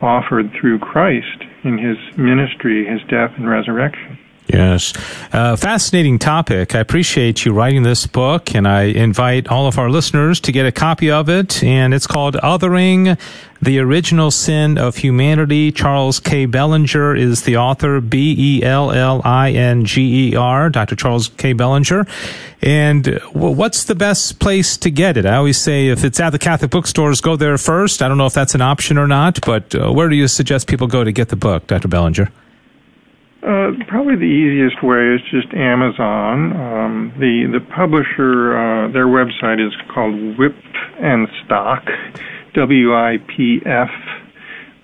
offered 0.00 0.46
through 0.54 0.78
Christ 0.78 1.42
in 1.64 1.82
His 1.82 1.98
ministry, 2.16 2.86
His 2.86 3.02
death 3.10 3.34
and 3.36 3.50
resurrection. 3.50 4.16
Yes. 4.52 4.92
Uh, 5.32 5.54
fascinating 5.54 6.18
topic. 6.18 6.74
I 6.74 6.80
appreciate 6.80 7.44
you 7.44 7.52
writing 7.52 7.84
this 7.84 8.06
book, 8.08 8.52
and 8.52 8.66
I 8.66 8.82
invite 8.82 9.46
all 9.46 9.68
of 9.68 9.78
our 9.78 9.88
listeners 9.88 10.40
to 10.40 10.50
get 10.50 10.66
a 10.66 10.72
copy 10.72 11.08
of 11.08 11.28
it. 11.28 11.62
And 11.62 11.94
it's 11.94 12.08
called 12.08 12.34
Othering 12.34 13.16
the 13.62 13.78
Original 13.78 14.32
Sin 14.32 14.76
of 14.76 14.96
Humanity. 14.96 15.70
Charles 15.70 16.18
K. 16.18 16.46
Bellinger 16.46 17.14
is 17.14 17.42
the 17.42 17.58
author, 17.58 18.00
B 18.00 18.34
E 18.36 18.64
L 18.64 18.90
L 18.90 19.20
I 19.24 19.52
N 19.52 19.84
G 19.84 20.30
E 20.30 20.36
R, 20.36 20.68
Dr. 20.68 20.96
Charles 20.96 21.28
K. 21.28 21.52
Bellinger. 21.52 22.04
And 22.60 23.20
what's 23.32 23.84
the 23.84 23.94
best 23.94 24.40
place 24.40 24.76
to 24.78 24.90
get 24.90 25.16
it? 25.16 25.26
I 25.26 25.36
always 25.36 25.58
say 25.58 25.88
if 25.88 26.02
it's 26.02 26.18
at 26.18 26.30
the 26.30 26.40
Catholic 26.40 26.72
bookstores, 26.72 27.20
go 27.20 27.36
there 27.36 27.56
first. 27.56 28.02
I 28.02 28.08
don't 28.08 28.18
know 28.18 28.26
if 28.26 28.34
that's 28.34 28.56
an 28.56 28.62
option 28.62 28.98
or 28.98 29.06
not, 29.06 29.38
but 29.46 29.74
uh, 29.76 29.92
where 29.92 30.08
do 30.08 30.16
you 30.16 30.26
suggest 30.26 30.66
people 30.66 30.88
go 30.88 31.04
to 31.04 31.12
get 31.12 31.28
the 31.28 31.36
book, 31.36 31.68
Dr. 31.68 31.86
Bellinger? 31.86 32.32
Uh, 33.42 33.72
probably 33.88 34.16
the 34.16 34.22
easiest 34.22 34.82
way 34.82 35.14
is 35.14 35.20
just 35.30 35.54
Amazon. 35.54 36.52
Um, 36.52 37.12
the 37.18 37.48
the 37.50 37.60
publisher, 37.74 38.52
uh, 38.52 38.92
their 38.92 39.06
website 39.06 39.64
is 39.66 39.72
called 39.94 40.14
Wipf 40.36 40.60
and 41.00 41.26
Stock, 41.44 41.82
W 42.54 42.94
I 42.94 43.16
P 43.34 43.62
F, 43.64 43.88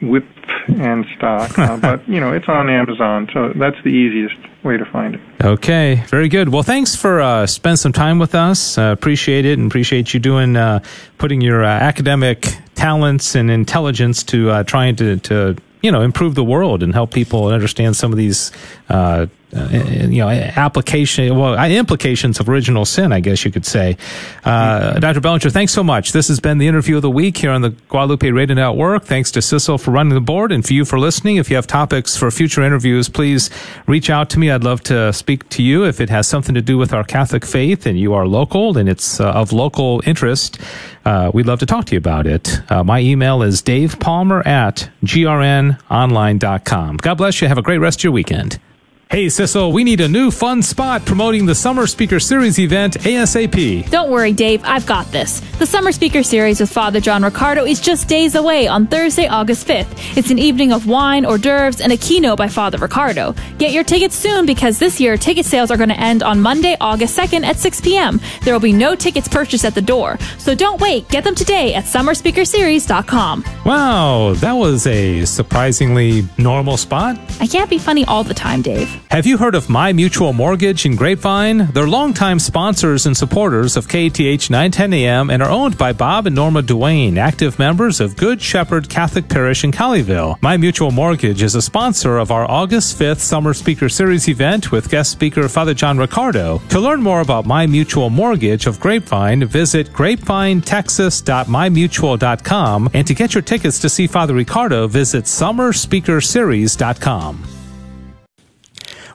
Wipf 0.01 0.81
and 0.81 1.05
Stock. 1.16 1.59
Uh, 1.59 1.77
but 1.83 2.09
you 2.09 2.19
know, 2.19 2.33
it's 2.33 2.49
on 2.49 2.71
Amazon, 2.71 3.29
so 3.35 3.53
that's 3.55 3.77
the 3.85 3.90
easiest 3.90 4.37
way 4.64 4.79
to 4.79 4.87
find 4.87 5.16
it. 5.16 5.21
Okay, 5.45 6.03
very 6.09 6.29
good. 6.29 6.49
Well, 6.49 6.62
thanks 6.62 6.97
for 6.97 7.21
uh, 7.21 7.47
spending 7.47 7.77
some 7.77 7.92
time 7.92 8.19
with 8.19 8.35
us. 8.35 8.79
Uh, 8.79 8.85
appreciate 8.85 9.45
it, 9.45 9.59
and 9.59 9.71
appreciate 9.71 10.14
you 10.14 10.21
doing 10.21 10.57
uh, 10.57 10.81
putting 11.19 11.42
your 11.42 11.62
uh, 11.62 11.69
academic 11.69 12.47
talents 12.75 13.35
and 13.35 13.51
intelligence 13.51 14.25
to 14.25 14.51
uh, 14.51 14.62
trying 14.64 14.97
to 14.97 15.19
to 15.19 15.57
you 15.87 15.92
know 15.92 16.03
improve 16.03 16.35
the 16.35 16.42
world 16.44 16.83
and 16.83 16.92
help 16.92 17.14
people 17.14 17.46
understand 17.46 17.94
some 17.96 18.11
of 18.12 18.18
these 18.18 18.51
uh, 18.88 19.27
uh, 19.55 19.69
you 20.09 20.19
know 20.19 20.29
application 20.29 21.37
well 21.37 21.55
implications 21.71 22.41
of 22.41 22.49
original 22.49 22.85
sin 22.85 23.13
i 23.13 23.21
guess 23.21 23.45
you 23.45 23.53
could 23.53 23.65
say 23.65 23.97
uh, 24.45 24.99
dr 24.99 25.21
bellinger 25.21 25.51
thanks 25.51 25.73
so 25.73 25.85
much 25.85 26.13
this 26.13 26.29
has 26.29 26.41
been 26.41 26.59
the 26.59 26.67
interview 26.67 26.97
of 26.97 27.03
the 27.03 27.11
week 27.11 27.37
here 27.37 27.51
on 27.51 27.63
the 27.63 27.71
guadalupe 27.89 28.31
radio 28.31 28.55
network 28.55 29.05
thanks 29.05 29.31
to 29.31 29.41
Cecil 29.41 29.79
for 29.79 29.93
running 29.93 30.15
the 30.15 30.21
board 30.21 30.51
and 30.51 30.67
for 30.67 30.73
you 30.73 30.85
for 30.85 30.99
listening 30.99 31.37
if 31.37 31.49
you 31.49 31.57
have 31.57 31.67
topics 31.67 32.17
for 32.17 32.31
future 32.31 32.63
interviews 32.63 33.09
please 33.09 33.51
reach 33.87 34.11
out 34.11 34.29
to 34.31 34.39
me 34.39 34.51
i'd 34.51 34.65
love 34.65 34.83
to 34.83 35.13
speak 35.13 35.49
to 35.49 35.63
you 35.63 35.85
if 35.85 36.01
it 36.01 36.11
has 36.11 36.27
something 36.27 36.55
to 36.55 36.63
do 36.63 36.77
with 36.77 36.93
our 36.93 37.05
catholic 37.05 37.45
faith 37.45 37.87
and 37.87 37.99
you 38.01 38.15
are 38.15 38.27
local 38.27 38.77
and 38.77 38.89
it's 38.89 39.21
uh, 39.21 39.31
of 39.31 39.53
local 39.53 40.03
interest 40.07 40.59
uh, 41.07 41.31
we'd 41.33 41.47
love 41.47 41.61
to 41.61 41.67
talk 41.67 41.85
to 41.87 41.93
you 41.93 41.99
about 41.99 42.27
it. 42.27 42.61
Uh, 42.69 42.83
my 42.83 42.99
email 42.99 43.43
is 43.43 43.63
dave 43.63 43.99
palmer 44.01 44.47
at 44.47 44.91
grnonline.com. 45.05 46.97
God 46.97 47.15
bless 47.15 47.41
you. 47.41 47.47
Have 47.47 47.59
a 47.59 47.63
great 47.63 47.79
rest 47.79 48.01
of 48.01 48.05
your 48.05 48.13
weekend. 48.13 48.59
Hey, 49.09 49.27
Sissel, 49.27 49.73
we 49.73 49.85
need 49.85 50.01
a 50.01 50.09
new 50.09 50.33
fun 50.33 50.62
spot 50.64 51.05
promoting 51.07 51.47
the 51.47 51.55
Summer 51.55 51.87
Speaker 51.87 52.19
Series 52.19 52.59
event 52.59 52.95
ASAP. 52.99 53.88
Don't 53.88 54.11
worry, 54.11 54.33
Dave, 54.33 54.62
I've 54.64 54.85
got 54.85 55.07
this. 55.12 55.38
The 55.61 55.64
Summer 55.64 55.92
Speaker 55.92 56.25
Series 56.25 56.59
with 56.59 56.71
Father 56.73 57.01
John 57.01 57.23
Riccardo 57.23 57.64
is 57.64 57.81
just 57.81 58.09
days 58.09 58.35
away 58.35 58.66
on 58.66 58.88
Thursday, 58.88 59.29
August 59.29 59.69
5th. 59.69 60.16
It's 60.19 60.31
an 60.33 60.40
evening 60.40 60.73
of 60.73 60.88
wine, 60.88 61.25
hors 61.25 61.38
d'oeuvres, 61.38 61.81
and 61.81 61.92
a 61.92 61.97
keynote 61.97 62.37
by 62.37 62.49
Father 62.49 62.79
Riccardo. 62.79 63.37
Get 63.59 63.71
your 63.71 63.85
tickets 63.85 64.16
soon 64.16 64.45
because 64.45 64.81
this 64.81 65.01
year 65.01 65.16
ticket 65.16 65.47
sales 65.47 65.71
are 65.71 65.77
going 65.77 65.88
to 65.88 66.01
end 66.01 66.25
on 66.25 66.42
Monday, 66.42 66.77
August 66.81 67.16
2nd 67.16 67.45
at 67.45 67.57
6 67.59 67.81
p.m. 67.83 68.21
There 68.42 68.53
will 68.53 68.61
be 68.61 68.73
no 68.73 68.97
tickets 68.97 69.29
purchased 69.29 69.64
at 69.64 69.77
the 69.77 69.83
door. 69.83 70.19
So 70.38 70.53
don't 70.55 70.81
wait. 70.81 71.09
Get 71.09 71.23
them 71.23 71.37
today 71.37 71.75
at 71.75 71.85
summerspeakerseries.com. 71.85 73.45
Wow, 73.64 74.35
that 74.35 74.53
was 74.53 74.85
a 74.88 75.25
surprisingly 75.27 76.27
normal 76.38 76.77
spot. 76.77 77.16
I 77.40 77.47
can't 77.47 77.71
be 77.71 77.79
funny 77.79 78.05
all 78.05 78.25
the 78.25 78.35
time, 78.35 78.62
Dave. 78.62 78.96
Have 79.11 79.27
you 79.27 79.39
heard 79.39 79.55
of 79.55 79.71
My 79.71 79.93
Mutual 79.93 80.33
Mortgage 80.33 80.85
in 80.85 80.97
Grapevine? 80.97 81.69
They're 81.73 81.87
longtime 81.87 82.39
sponsors 82.39 83.07
and 83.07 83.17
supporters 83.17 83.77
of 83.77 83.89
KATH 83.89 84.51
910 84.51 84.93
AM 84.93 85.31
and 85.31 85.43
are 85.43 85.51
owned 85.51 85.79
by 85.79 85.93
Bob 85.93 86.27
and 86.27 86.37
Norma 86.37 86.63
Duane, 86.63 87.17
active 87.17 87.59
members 87.59 88.01
of 88.01 88.17
Good 88.17 88.43
Shepherd 88.43 88.89
Catholic 88.89 89.29
Parish 89.29 89.65
in 89.65 89.73
Colleyville. 89.73 90.41
My 90.43 90.57
Mutual 90.57 90.91
Mortgage 90.91 91.43
is 91.43 91.55
a 91.55 91.63
sponsor 91.63 92.19
of 92.19 92.31
our 92.31 92.51
August 92.51 92.99
5th 92.99 93.21
Summer 93.21 93.55
Speaker 93.55 93.89
Series 93.89 94.29
event 94.29 94.73
with 94.73 94.91
guest 94.91 95.13
speaker 95.13 95.49
Father 95.49 95.75
John 95.75 95.99
Riccardo. 95.99 96.61
To 96.69 96.81
learn 96.81 97.03
more 97.03 97.21
about 97.21 97.47
My 97.47 97.67
Mutual 97.67 98.11
Mortgage 98.11 98.67
of 98.67 98.81
Grapevine, 98.81 99.45
visit 99.47 99.93
grapevinetexas.mymutual.com 99.93 102.91
and 102.93 103.07
to 103.07 103.15
get 103.15 103.35
your 103.35 103.43
tickets 103.43 103.79
to 103.79 103.89
see 103.89 104.07
Father 104.07 104.35
Riccardo, 104.35 104.87
visit 104.89 105.25
summerspeakerseries.com. 105.25 107.56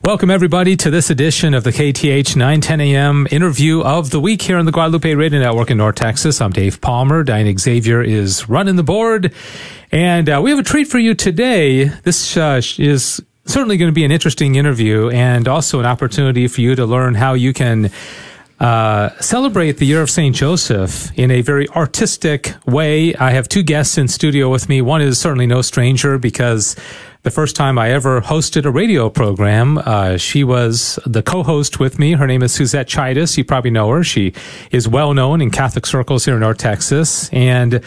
Welcome, 0.04 0.32
everybody, 0.32 0.76
to 0.78 0.90
this 0.90 1.12
edition 1.12 1.54
of 1.54 1.64
the 1.64 1.72
KATH 1.72 2.36
910 2.36 2.82
AM 2.82 3.28
interview 3.30 3.82
of 3.82 4.10
the 4.10 4.20
week 4.20 4.42
here 4.42 4.58
on 4.58 4.66
the 4.66 4.72
Guadalupe 4.72 5.14
Radio 5.14 5.40
Network 5.40 5.70
in 5.70 5.78
North 5.78 5.94
Texas. 5.94 6.42
I'm 6.42 6.50
Dave 6.50 6.82
Palmer. 6.82 7.24
Diane 7.24 7.56
Xavier 7.56 8.02
is 8.02 8.50
running 8.50 8.78
the 8.78 8.84
board. 8.84 9.32
And 9.92 10.28
uh, 10.28 10.42
we 10.44 10.50
have 10.50 10.58
a 10.58 10.64
treat 10.64 10.88
for 10.88 10.98
you 10.98 11.14
today. 11.14 11.84
This 11.84 12.36
uh, 12.36 12.60
is 12.80 13.22
certainly 13.46 13.78
going 13.78 13.92
to 13.92 13.94
be 13.94 14.04
an 14.04 14.12
interesting 14.12 14.56
interview 14.56 15.10
and 15.10 15.48
also 15.48 15.80
an 15.80 15.86
opportunity 15.86 16.48
for 16.48 16.62
you 16.62 16.74
to 16.74 16.86
learn 16.88 17.14
how 17.14 17.34
you 17.34 17.54
can 17.54 17.92
uh, 18.60 19.10
celebrate 19.20 19.74
the 19.74 19.86
year 19.86 20.02
of 20.02 20.10
St. 20.10 20.36
Joseph 20.36 21.12
in 21.18 21.30
a 21.30 21.42
very 21.42 21.68
artistic 21.70 22.56
way. 22.66 23.14
I 23.16 23.32
have 23.32 23.48
two 23.48 23.62
guests 23.62 24.00
in 24.00 24.08
studio 24.08 24.50
with 24.50 24.68
me. 24.68 24.82
One 24.82 25.02
is 25.02 25.20
certainly 25.20 25.48
no 25.48 25.62
stranger 25.62 26.18
because 26.18 26.76
the 27.24 27.32
first 27.32 27.56
time 27.56 27.78
I 27.78 27.92
ever 27.92 28.22
hosted 28.22 28.66
a 28.66 28.72
radio 28.72 29.10
program. 29.10 29.78
Uh, 29.78 30.18
she 30.18 30.44
was 30.44 30.98
the 31.06 31.22
co-host 31.22 31.80
with 31.80 32.00
me. 32.00 32.14
Her 32.14 32.26
name 32.26 32.42
is 32.42 32.52
Suzette 32.52 32.88
Chaitis. 32.88 33.38
You 33.38 33.44
probably 33.44 33.70
know 33.70 33.90
her. 33.90 34.04
She 34.04 34.34
is 34.72 34.88
well 34.88 35.14
known 35.14 35.42
in 35.42 35.52
Catholic 35.52 35.86
circles 35.86 36.26
here 36.26 36.36
in 36.36 36.40
North 36.40 36.58
Texas, 36.58 37.30
and 37.32 37.82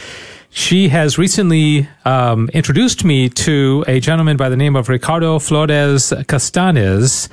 she 0.50 0.88
has 0.88 1.18
recently 1.18 1.88
um, 2.04 2.48
introduced 2.54 3.04
me 3.04 3.28
to 3.28 3.84
a 3.88 3.98
gentleman 3.98 4.36
by 4.36 4.48
the 4.48 4.56
name 4.56 4.76
of 4.76 4.88
Ricardo 4.88 5.40
Flores 5.40 6.12
Castanes, 6.28 7.28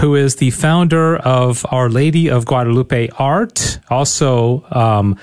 who 0.00 0.16
is 0.16 0.36
the 0.36 0.50
founder 0.50 1.18
of 1.18 1.64
Our 1.70 1.88
Lady 1.88 2.28
of 2.28 2.46
Guadalupe 2.46 3.10
Art, 3.16 3.78
also 3.88 4.64
um, 4.72 5.16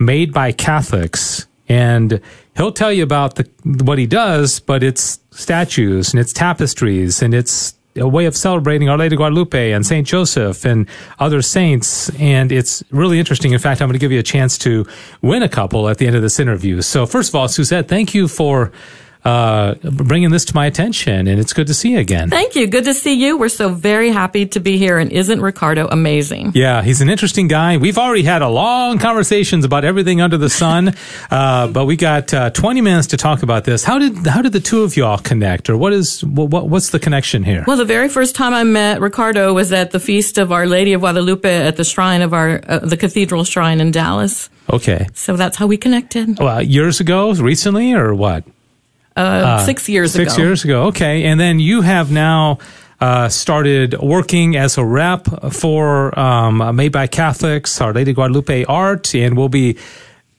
made 0.00 0.32
by 0.32 0.50
Catholics, 0.50 1.46
and 1.68 2.20
he'll 2.56 2.72
tell 2.72 2.92
you 2.92 3.02
about 3.02 3.36
the 3.36 3.48
what 3.84 3.98
he 3.98 4.06
does, 4.06 4.60
but 4.60 4.82
it's 4.82 5.20
statues 5.30 6.12
and 6.12 6.20
it's 6.20 6.32
tapestries 6.32 7.22
and 7.22 7.34
it's 7.34 7.74
a 7.96 8.08
way 8.08 8.26
of 8.26 8.36
celebrating 8.36 8.88
Our 8.88 8.98
Lady 8.98 9.16
Guadalupe 9.16 9.72
and 9.72 9.86
Saint 9.86 10.06
Joseph 10.06 10.64
and 10.64 10.86
other 11.18 11.40
saints. 11.42 12.10
And 12.18 12.52
it's 12.52 12.82
really 12.90 13.18
interesting. 13.18 13.52
In 13.52 13.58
fact, 13.58 13.80
I'm 13.80 13.88
going 13.88 13.94
to 13.94 13.98
give 13.98 14.12
you 14.12 14.18
a 14.18 14.24
chance 14.24 14.58
to 14.58 14.86
win 15.22 15.42
a 15.42 15.48
couple 15.48 15.88
at 15.88 15.98
the 15.98 16.06
end 16.06 16.16
of 16.16 16.22
this 16.22 16.38
interview. 16.38 16.82
So 16.82 17.06
first 17.06 17.30
of 17.30 17.34
all, 17.34 17.48
Suzette, 17.48 17.88
thank 17.88 18.14
you 18.14 18.28
for 18.28 18.70
uh, 19.26 19.74
bringing 19.82 20.30
this 20.30 20.44
to 20.44 20.54
my 20.54 20.66
attention, 20.66 21.26
and 21.26 21.40
it's 21.40 21.52
good 21.52 21.66
to 21.66 21.74
see 21.74 21.94
you 21.94 21.98
again. 21.98 22.30
Thank 22.30 22.54
you. 22.54 22.68
Good 22.68 22.84
to 22.84 22.94
see 22.94 23.14
you. 23.14 23.36
We're 23.36 23.48
so 23.48 23.70
very 23.70 24.10
happy 24.10 24.46
to 24.46 24.60
be 24.60 24.78
here. 24.78 24.98
And 24.98 25.10
isn't 25.10 25.40
Ricardo 25.40 25.88
amazing? 25.88 26.52
Yeah, 26.54 26.82
he's 26.82 27.00
an 27.00 27.10
interesting 27.10 27.48
guy. 27.48 27.76
We've 27.76 27.98
already 27.98 28.22
had 28.22 28.42
a 28.42 28.48
long 28.48 28.98
conversations 28.98 29.64
about 29.64 29.84
everything 29.84 30.20
under 30.20 30.38
the 30.38 30.48
sun, 30.48 30.94
uh, 31.32 31.66
but 31.66 31.86
we 31.86 31.96
got 31.96 32.32
uh, 32.32 32.50
20 32.50 32.80
minutes 32.80 33.08
to 33.08 33.16
talk 33.16 33.42
about 33.42 33.64
this. 33.64 33.82
How 33.82 33.98
did 33.98 34.28
how 34.28 34.42
did 34.42 34.52
the 34.52 34.60
two 34.60 34.84
of 34.84 34.96
y'all 34.96 35.18
connect, 35.18 35.68
or 35.68 35.76
what 35.76 35.92
is 35.92 36.24
what, 36.24 36.68
what's 36.68 36.90
the 36.90 37.00
connection 37.00 37.42
here? 37.42 37.64
Well, 37.66 37.78
the 37.78 37.84
very 37.84 38.08
first 38.08 38.36
time 38.36 38.54
I 38.54 38.62
met 38.62 39.00
Ricardo 39.00 39.52
was 39.52 39.72
at 39.72 39.90
the 39.90 39.98
feast 39.98 40.38
of 40.38 40.52
Our 40.52 40.66
Lady 40.66 40.92
of 40.92 41.00
Guadalupe 41.00 41.50
at 41.50 41.74
the 41.74 41.84
shrine 41.84 42.22
of 42.22 42.32
our 42.32 42.60
uh, 42.68 42.78
the 42.78 42.96
cathedral 42.96 43.42
shrine 43.42 43.80
in 43.80 43.90
Dallas. 43.90 44.50
Okay, 44.72 45.08
so 45.14 45.34
that's 45.34 45.56
how 45.56 45.66
we 45.66 45.76
connected. 45.76 46.38
Well, 46.38 46.62
years 46.62 47.00
ago, 47.00 47.32
recently, 47.34 47.92
or 47.92 48.14
what? 48.14 48.44
Uh, 49.16 49.20
uh, 49.20 49.58
six 49.64 49.88
years 49.88 50.12
six 50.12 50.22
ago. 50.22 50.28
Six 50.30 50.38
years 50.38 50.64
ago. 50.64 50.82
Okay. 50.88 51.24
And 51.24 51.40
then 51.40 51.58
you 51.58 51.80
have 51.80 52.10
now 52.10 52.58
uh, 53.00 53.28
started 53.28 53.98
working 53.98 54.56
as 54.56 54.78
a 54.78 54.84
rep 54.84 55.26
for 55.52 56.18
um, 56.18 56.76
Made 56.76 56.92
by 56.92 57.06
Catholics, 57.06 57.80
Our 57.80 57.92
Lady 57.92 58.12
Guadalupe 58.12 58.64
Art, 58.64 59.14
and 59.14 59.36
we'll 59.36 59.48
be 59.48 59.76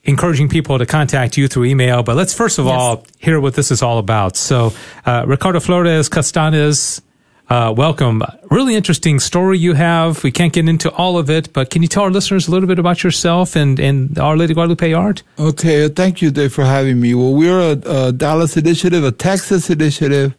encouraging 0.04 0.48
people 0.48 0.78
to 0.78 0.86
contact 0.86 1.36
you 1.36 1.48
through 1.48 1.64
email. 1.64 2.02
But 2.02 2.16
let's 2.16 2.34
first 2.34 2.58
of 2.58 2.66
yes. 2.66 2.74
all 2.74 3.04
hear 3.18 3.40
what 3.40 3.54
this 3.54 3.70
is 3.70 3.82
all 3.82 3.98
about. 3.98 4.36
So, 4.36 4.72
uh, 5.04 5.24
Ricardo 5.26 5.60
Flores 5.60 6.08
Castanes, 6.08 7.00
uh, 7.48 7.72
welcome. 7.74 8.22
Really 8.50 8.74
interesting 8.74 9.18
story 9.18 9.58
you 9.58 9.72
have. 9.72 10.22
We 10.22 10.30
can't 10.30 10.52
get 10.52 10.68
into 10.68 10.90
all 10.90 11.16
of 11.16 11.30
it, 11.30 11.52
but 11.52 11.70
can 11.70 11.80
you 11.80 11.88
tell 11.88 12.02
our 12.02 12.10
listeners 12.10 12.46
a 12.46 12.50
little 12.50 12.66
bit 12.66 12.78
about 12.78 13.02
yourself 13.02 13.56
and, 13.56 13.80
and 13.80 14.18
Our 14.18 14.36
Lady 14.36 14.52
Guadalupe 14.52 14.92
Art? 14.92 15.22
Okay, 15.38 15.84
uh, 15.84 15.88
thank 15.88 16.20
you, 16.20 16.30
Dave, 16.30 16.52
for 16.52 16.64
having 16.64 17.00
me. 17.00 17.14
Well, 17.14 17.32
we're 17.32 17.58
a, 17.58 18.06
a 18.08 18.12
Dallas 18.12 18.56
initiative, 18.56 19.02
a 19.02 19.12
Texas 19.12 19.70
initiative. 19.70 20.34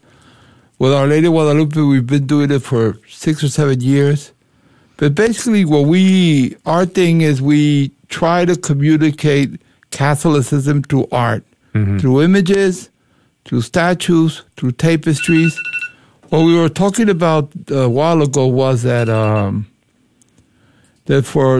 With 0.78 0.94
Our 0.94 1.08
Lady 1.08 1.28
Guadalupe, 1.28 1.82
we've 1.82 2.08
been 2.08 2.28
doing 2.28 2.52
it 2.52 2.60
for 2.60 3.00
six 3.10 3.44
or 3.44 3.50
seven 3.50 3.82
years. 3.82 4.32
But 4.98 5.16
basically, 5.16 5.66
what 5.66 5.88
we, 5.88 6.56
our 6.66 6.86
thing 6.86 7.22
is 7.22 7.42
we 7.42 7.92
try 8.08 8.46
to 8.46 8.56
communicate 8.56 9.60
Catholicism 9.92 10.84
through 10.84 11.08
art, 11.12 11.44
mm-hmm. 11.74 11.98
through 11.98 12.22
images, 12.22 12.90
through 13.46 13.62
statues, 13.62 14.44
through 14.56 14.74
tapestries 14.74 15.60
What 16.30 16.44
we 16.46 16.56
were 16.58 16.70
talking 16.70 17.10
about 17.10 17.52
a 17.70 17.90
while 17.90 18.22
ago 18.22 18.46
was 18.48 18.84
that 18.84 19.10
um, 19.10 19.66
that 21.06 21.26
for 21.26 21.60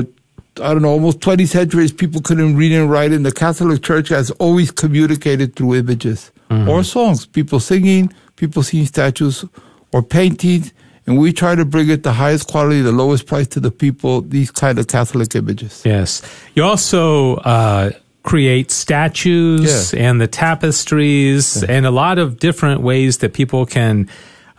I 0.62 0.74
don't 0.74 0.82
know 0.82 0.90
almost 0.90 1.22
twenty 1.22 1.46
centuries 1.46 1.92
people 1.92 2.22
couldn't 2.22 2.56
read 2.56 2.72
and 2.74 2.90
write, 2.90 3.12
and 3.12 3.26
the 3.26 3.32
Catholic 3.32 3.82
Church 3.82 4.10
has 4.10 4.30
always 4.32 4.70
communicated 4.72 5.56
through 5.56 5.76
images 5.76 6.32
or 6.52 6.84
songs, 6.84 7.28
people 7.28 7.60
singing, 7.60 8.12
people 8.36 8.64
seeing 8.64 8.88
statues 8.88 9.46
or 9.92 10.02
paintings, 10.02 10.74
and 11.06 11.18
we 11.20 11.32
try 11.32 11.54
to 11.54 11.64
bring 11.64 11.90
it 11.90 12.02
the 12.02 12.14
highest 12.14 12.48
quality, 12.48 12.82
the 12.82 12.92
lowest 12.92 13.28
price 13.28 13.46
to 13.48 13.60
the 13.60 13.70
people. 13.70 14.22
These 14.22 14.50
kind 14.52 14.80
of 14.80 14.88
Catholic 14.88 15.36
images. 15.36 15.84
Yes. 15.86 16.24
You 16.56 16.64
also 16.64 17.36
uh, 17.38 17.92
create 18.24 18.72
statues 18.72 19.94
Yeah. 19.94 20.10
and 20.10 20.20
the 20.20 20.28
tapestries 20.28 21.64
and 21.64 21.86
a 21.86 21.92
lot 21.92 22.18
of 22.18 22.40
different 22.40 22.82
ways 22.82 23.20
that 23.20 23.34
people 23.34 23.66
can. 23.68 24.10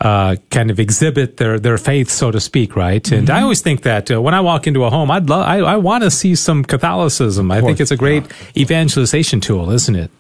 Uh, 0.03 0.37
kind 0.51 0.71
of 0.71 0.81
exhibit 0.81 1.37
their, 1.37 1.59
their 1.61 1.77
faith, 1.77 2.09
so 2.09 2.31
to 2.31 2.41
speak, 2.41 2.75
right? 2.75 3.13
And 3.13 3.29
Mm-hmm. 3.29 3.37
I 3.37 3.43
always 3.43 3.61
think 3.61 3.83
that 3.83 4.11
uh, 4.11 4.23
when 4.23 4.33
I 4.33 4.41
walk 4.41 4.67
into 4.67 4.83
a 4.85 4.89
home, 4.89 5.11
I'd 5.11 5.29
love, 5.29 5.45
I, 5.47 5.59
I 5.59 5.77
want 5.77 6.05
to 6.05 6.11
see 6.11 6.35
some 6.35 6.65
Catholicism. 6.65 7.51
I 7.51 7.61
think 7.61 7.81
it's 7.81 7.91
a 7.91 7.99
great 7.99 8.25
evangelization 8.57 9.41
tool, 9.43 9.71
isn't 9.71 9.95
it? 9.95 10.11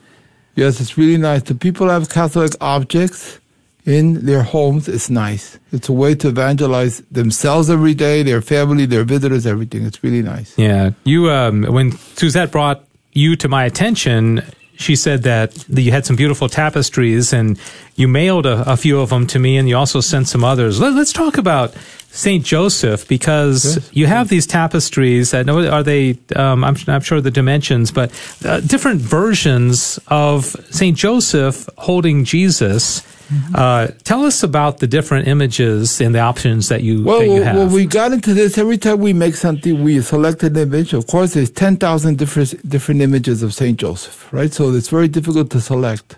Yes, 0.54 0.80
it's 0.82 0.98
really 0.98 1.16
nice. 1.16 1.44
The 1.44 1.54
people 1.54 1.88
have 1.88 2.10
Catholic 2.10 2.52
objects 2.60 3.40
in 3.86 4.26
their 4.26 4.42
homes. 4.42 4.86
It's 4.86 5.08
nice. 5.08 5.58
It's 5.72 5.88
a 5.88 5.94
way 5.94 6.14
to 6.16 6.28
evangelize 6.28 7.00
themselves 7.10 7.70
every 7.70 7.94
day, 7.94 8.22
their 8.22 8.42
family, 8.42 8.84
their 8.84 9.04
visitors, 9.04 9.46
everything. 9.46 9.86
It's 9.86 10.04
really 10.04 10.22
nice. 10.22 10.52
Yeah. 10.58 10.90
You, 11.04 11.30
um, 11.30 11.62
when 11.64 11.92
Suzette 11.92 12.50
brought 12.52 12.84
you 13.14 13.34
to 13.36 13.48
my 13.48 13.64
attention, 13.64 14.42
she 14.80 14.96
said 14.96 15.24
that, 15.24 15.64
you 15.68 15.92
had 15.92 16.06
some 16.06 16.16
beautiful 16.16 16.48
tapestries 16.48 17.34
and 17.34 17.58
you 17.96 18.08
mailed 18.08 18.46
a, 18.46 18.72
a 18.72 18.76
few 18.78 18.98
of 19.00 19.10
them 19.10 19.26
to 19.26 19.38
me 19.38 19.58
and 19.58 19.68
you 19.68 19.76
also 19.76 20.00
sent 20.00 20.26
some 20.26 20.42
others. 20.42 20.80
Let, 20.80 20.94
us 20.94 21.12
talk 21.12 21.36
about 21.36 21.74
St. 22.12 22.44
Joseph 22.44 23.06
because 23.08 23.76
Yes. 23.76 23.90
you 23.92 24.06
have 24.06 24.28
these 24.28 24.46
tapestries 24.46 25.30
that 25.30 25.48
are 25.48 25.82
they, 25.82 26.18
um, 26.36 26.64
I'm 26.64 26.76
not 26.86 27.04
sure 27.04 27.20
the 27.20 27.30
dimensions, 27.30 27.90
but 27.92 28.10
uh, 28.44 28.60
different 28.60 29.00
versions 29.00 29.98
of 30.08 30.56
St. 30.70 30.96
Joseph 30.96 31.68
holding 31.78 32.24
Jesus. 32.24 33.02
Mm-hmm. 33.32 33.54
Uh, 33.54 33.86
tell 34.02 34.24
us 34.24 34.42
about 34.42 34.78
the 34.78 34.88
different 34.88 35.28
images 35.28 36.00
and 36.00 36.12
the 36.12 36.18
options 36.18 36.68
that 36.68 36.82
you, 36.82 37.04
Well, 37.04 37.20
that 37.20 37.26
you 37.28 37.42
have. 37.42 37.56
when 37.56 37.70
we 37.70 37.86
got 37.86 38.10
into 38.12 38.34
this, 38.34 38.58
every 38.58 38.76
time 38.76 38.98
we 38.98 39.12
make 39.12 39.36
something, 39.36 39.84
we 39.84 40.00
select 40.00 40.42
an 40.42 40.56
image. 40.56 40.92
Of 40.94 41.06
course, 41.06 41.34
there's 41.34 41.50
10,000 41.50 42.18
different, 42.18 42.68
different 42.68 43.00
images 43.02 43.44
of 43.44 43.54
St. 43.54 43.78
Joseph, 43.78 44.32
right? 44.32 44.52
So 44.52 44.72
it's 44.72 44.88
very 44.88 45.06
difficult 45.06 45.48
to 45.50 45.60
select. 45.60 46.16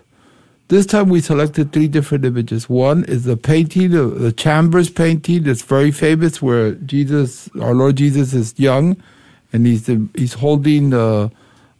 This 0.73 0.87
time 0.87 1.09
we 1.09 1.21
selected 1.21 1.71
three 1.71 1.87
different 1.87 2.25
images. 2.25 2.67
One 2.67 3.03
is 3.03 3.25
the 3.25 3.37
painting, 3.37 3.91
the, 3.91 4.31
Chambers 4.31 4.89
painting 4.89 5.43
that's 5.43 5.61
very 5.61 5.91
famous 5.91 6.41
where 6.41 6.71
Jesus, 6.71 7.47
our 7.61 7.75
Lord 7.75 7.97
Jesus 7.97 8.33
is 8.33 8.55
young 8.57 8.97
and 9.53 9.67
he's, 9.67 9.85
he's 10.15 10.33
holding 10.33 10.91
uh, 10.91 11.29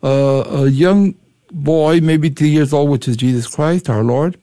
a, 0.03 0.07
a 0.07 0.67
young 0.67 1.15
boy, 1.51 2.01
maybe 2.01 2.29
three 2.29 2.49
years 2.49 2.71
old, 2.71 2.91
which 2.91 3.07
is 3.07 3.17
Jesus 3.17 3.47
Christ, 3.47 3.89
our 3.89 4.03
Lord. 4.03 4.37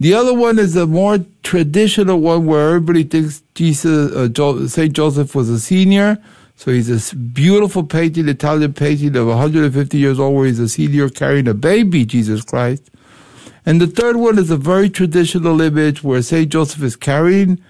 The 0.00 0.12
other 0.12 0.34
one 0.34 0.58
is 0.58 0.74
a 0.74 0.84
more 0.84 1.18
traditional 1.44 2.18
one 2.18 2.46
where 2.46 2.70
everybody 2.70 3.04
thinks 3.04 3.44
Jesus, 3.54 4.12
uh, 4.12 4.26
jo- 4.26 4.66
Saint 4.66 4.92
Joseph 4.92 5.36
was 5.36 5.48
a 5.48 5.60
senior. 5.60 6.18
So 6.56 6.72
he's 6.72 6.88
this 6.88 7.14
beautiful 7.14 7.84
painting, 7.84 8.28
Italian 8.28 8.72
painting 8.72 9.14
of 9.14 9.28
150 9.28 9.96
years 9.96 10.18
old, 10.18 10.34
where 10.34 10.46
he's 10.46 10.58
a 10.58 10.68
senior 10.68 11.08
carrying 11.08 11.46
a 11.46 11.54
baby, 11.54 12.04
Jesus 12.04 12.42
Christ. 12.42 12.90
And 13.66 13.80
the 13.80 13.86
third 13.86 14.16
one 14.16 14.38
is 14.38 14.50
a 14.50 14.56
very 14.56 14.88
traditional 14.90 15.60
image 15.60 16.02
where 16.02 16.22
Saint 16.22 16.50
Joseph 16.50 16.82
is 16.82 16.96
carrying. 16.96 17.60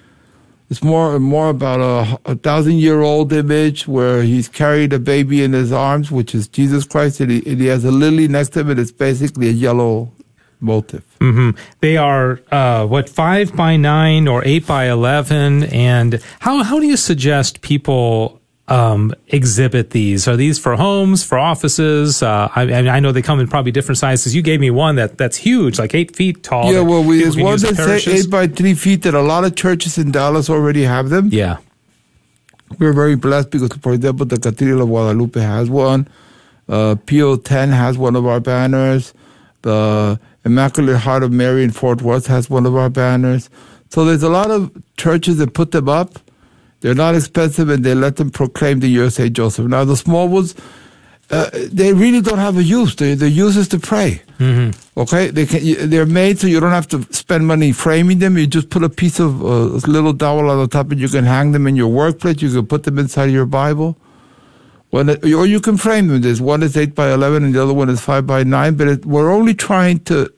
It's 0.71 0.83
more 0.83 1.19
more 1.19 1.49
about 1.49 1.81
a, 1.81 2.31
a 2.33 2.35
thousand 2.37 2.75
year 2.75 3.01
old 3.01 3.33
image 3.33 3.89
where 3.89 4.23
he's 4.23 4.49
carried 4.49 4.93
a 4.93 4.99
baby 4.99 5.43
in 5.43 5.53
his 5.55 5.73
arms, 5.73 6.11
which 6.11 6.35
is 6.35 6.47
Jesus 6.47 6.85
Christ, 6.85 7.21
and 7.21 7.31
he, 7.31 7.39
and 7.51 7.61
he 7.61 7.67
has 7.69 7.85
a 7.85 7.91
lily 7.91 8.29
next 8.29 8.51
to 8.51 8.61
him, 8.61 8.71
and 8.71 8.79
it's 8.79 8.93
basically 8.93 9.49
a 9.49 9.53
yellow 9.53 10.13
motif. 10.61 11.03
hmm 11.21 11.51
They 11.81 11.97
are 11.97 12.41
uh, 12.53 12.87
what 12.87 13.09
five 13.09 13.57
by 13.57 13.77
nine 13.77 14.29
or 14.29 14.45
eight 14.45 14.67
by 14.67 14.91
eleven, 14.91 15.65
and 15.65 16.21
how 16.41 16.63
how 16.63 16.79
do 16.79 16.87
you 16.87 16.99
suggest 16.99 17.63
people 17.63 18.38
um, 18.69 19.15
exhibit 19.29 19.91
these? 19.91 20.29
Are 20.29 20.37
these 20.37 20.59
for 20.59 20.77
homes, 20.77 21.25
for 21.25 21.39
offices? 21.39 22.23
Uh, 22.23 22.49
I, 22.55 22.63
I 22.63 22.97
I 22.97 23.01
know 23.01 23.13
they 23.13 23.23
come 23.23 23.41
in 23.41 23.49
probably 23.49 23.73
different 23.73 23.99
sizes. 23.99 24.35
You 24.35 24.43
gave 24.43 24.61
me 24.61 24.71
one 24.71 24.97
that 24.97 25.19
that's 25.19 25.37
huge, 25.37 25.79
like 25.79 25.95
eight 25.95 26.15
feet 26.15 26.43
tall. 26.43 26.73
Yeah, 26.73 26.81
well, 26.81 27.03
we, 27.03 27.23
there's 27.23 27.37
one 27.37 27.59
that's 27.59 28.07
eight 28.07 28.31
by 28.31 28.47
three 28.47 28.75
feet 28.75 29.03
that 29.03 29.15
a 29.15 29.23
lot 29.23 29.45
of 29.45 29.57
churches 29.57 29.97
in 29.99 30.11
Dallas 30.13 30.51
already 30.51 30.83
have 30.85 31.09
them. 31.09 31.29
yeah, 31.33 31.57
We're 32.79 32.93
very 32.93 33.17
blessed 33.17 33.51
because, 33.51 33.71
for 33.81 33.93
example, 33.95 34.27
the 34.27 34.39
Cathedral 34.39 34.83
of 34.83 34.89
Guadalupe 34.89 35.41
has 35.41 35.71
one. 35.71 36.07
Uh, 36.69 36.97
Pio 37.07 37.37
10 37.37 37.71
has 37.71 37.97
one 37.97 38.15
of 38.15 38.27
our 38.27 38.41
banners. 38.41 39.15
The 39.63 40.21
Immaculate 40.45 40.99
Heart 40.99 41.23
of 41.23 41.33
Mary 41.33 41.65
in 41.65 41.71
Fort 41.71 42.03
Worth 42.03 42.27
has 42.27 42.51
one 42.51 42.67
of 42.67 42.77
our 42.77 42.91
banners. 42.91 43.49
So 43.89 44.05
there's 44.05 44.23
a 44.23 44.29
lot 44.29 44.51
of 44.51 44.71
churches 44.99 45.39
that 45.39 45.55
put 45.55 45.71
them 45.71 45.89
up. 45.89 46.19
They're 46.81 46.95
not 46.95 47.15
expensive 47.15 47.69
and 47.69 47.85
they 47.85 47.95
let 47.95 48.17
them 48.17 48.31
proclaim 48.31 48.81
the 48.81 48.89
year 48.89 49.05
of 49.05 49.13
St. 49.13 49.33
Joseph. 49.33 49.67
Now, 49.67 49.85
the 49.85 49.97
small 49.97 50.29
ones, 50.29 50.55
uh, 51.31 51.51
they 51.53 51.93
really 51.93 52.21
don't 52.21 52.39
have 52.39 52.57
a 52.57 52.63
use. 52.63 52.95
They, 52.97 53.15
the 53.15 53.29
use 53.29 53.57
is 53.57 53.69
to 53.69 53.79
pray. 53.79 54.23
Mm-hmm. 54.39 55.01
Okay, 55.01 55.31
they 55.31 55.45
can, 55.45 55.91
they're 55.91 56.07
made 56.07 56.39
so 56.39 56.47
you 56.47 56.61
don't 56.61 56.71
have 56.71 56.89
to 56.89 57.03
spend 57.13 57.47
money 57.47 57.73
framing 57.73 58.21
them. 58.21 58.39
You 58.39 58.47
just 58.47 58.71
put 58.71 58.85
a 58.85 58.89
piece 58.89 59.19
of 59.19 59.43
uh, 59.43 59.65
little 59.89 60.13
dowel 60.13 60.49
on 60.49 60.59
the 60.59 60.69
top, 60.69 60.91
and 60.93 61.01
you 61.01 61.09
can 61.09 61.25
hang 61.25 61.53
them 61.53 61.67
in 61.67 61.77
your 61.77 61.89
workplace. 61.89 62.41
You 62.41 62.51
can 62.51 62.67
put 62.67 62.85
them 62.85 62.99
inside 62.99 63.27
your 63.27 63.47
Bible. 63.47 63.97
Or 64.91 65.03
you 65.47 65.61
can 65.61 65.77
frame 65.77 66.09
them. 66.09 66.23
There's 66.23 66.41
one 66.41 66.63
is 66.63 66.77
eight 66.77 66.95
by 66.95 67.13
eleven, 67.13 67.45
and 67.45 67.55
the 67.55 67.63
other 67.63 67.75
one 67.75 67.91
is 67.91 68.01
five 68.01 68.27
by 68.27 68.43
nine. 68.43 68.77
But 68.77 68.89
it, 68.89 69.05
we're 69.05 69.31
only 69.31 69.53
trying 69.53 69.99
to 70.05 70.33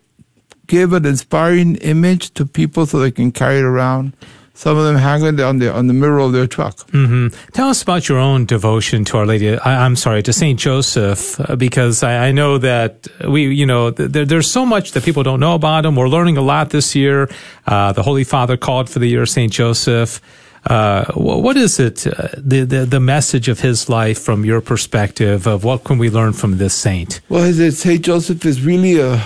give 0.66 0.92
an 0.92 1.06
inspiring 1.06 1.76
image 1.76 2.32
to 2.34 2.44
people 2.46 2.84
so 2.86 2.98
they 2.98 3.12
can 3.12 3.30
carry 3.30 3.58
it 3.58 3.64
around. 3.64 4.12
Some 4.60 4.76
of 4.76 4.84
them 4.84 4.96
hanging 4.96 5.40
on 5.40 5.58
the 5.58 5.72
on 5.72 5.86
the 5.86 5.94
mirror 5.94 6.18
of 6.20 6.32
their 6.32 6.46
truck. 6.46 6.74
hmm 6.90 7.28
Tell 7.54 7.68
us 7.70 7.82
about 7.82 8.02
your 8.10 8.18
own 8.18 8.44
devotion 8.44 9.04
to 9.06 9.16
Our 9.18 9.24
Lady. 9.26 9.56
I, 9.56 9.86
I'm 9.86 9.96
sorry 9.96 10.22
to 10.22 10.32
Saint 10.34 10.60
Joseph, 10.60 11.40
uh, 11.40 11.56
because 11.56 12.02
I, 12.02 12.28
I 12.28 12.32
know 12.32 12.58
that 12.58 13.08
we, 13.26 13.40
you 13.60 13.64
know, 13.64 13.90
th- 13.90 14.10
there, 14.10 14.26
there's 14.26 14.50
so 14.50 14.66
much 14.66 14.92
that 14.92 15.02
people 15.02 15.22
don't 15.22 15.40
know 15.40 15.54
about 15.54 15.86
him. 15.86 15.96
We're 15.96 16.10
learning 16.10 16.36
a 16.36 16.42
lot 16.42 16.68
this 16.70 16.94
year. 16.94 17.28
Uh, 17.66 17.92
the 17.94 18.02
Holy 18.02 18.24
Father 18.24 18.58
called 18.58 18.90
for 18.90 18.98
the 18.98 19.06
year 19.08 19.22
of 19.22 19.30
Saint 19.30 19.50
Joseph. 19.52 20.20
Uh, 20.66 21.06
what 21.14 21.56
is 21.56 21.80
it? 21.80 22.06
Uh, 22.06 22.28
the, 22.36 22.64
the 22.66 22.84
the 22.96 23.00
message 23.00 23.48
of 23.48 23.60
his 23.60 23.88
life 23.88 24.18
from 24.20 24.44
your 24.44 24.60
perspective 24.60 25.46
of 25.46 25.64
what 25.64 25.84
can 25.84 25.96
we 25.96 26.10
learn 26.10 26.34
from 26.34 26.58
this 26.58 26.74
saint? 26.74 27.20
Well, 27.30 27.50
Saint 27.72 28.02
Joseph 28.04 28.44
is 28.44 28.60
really 28.60 29.00
a. 29.00 29.24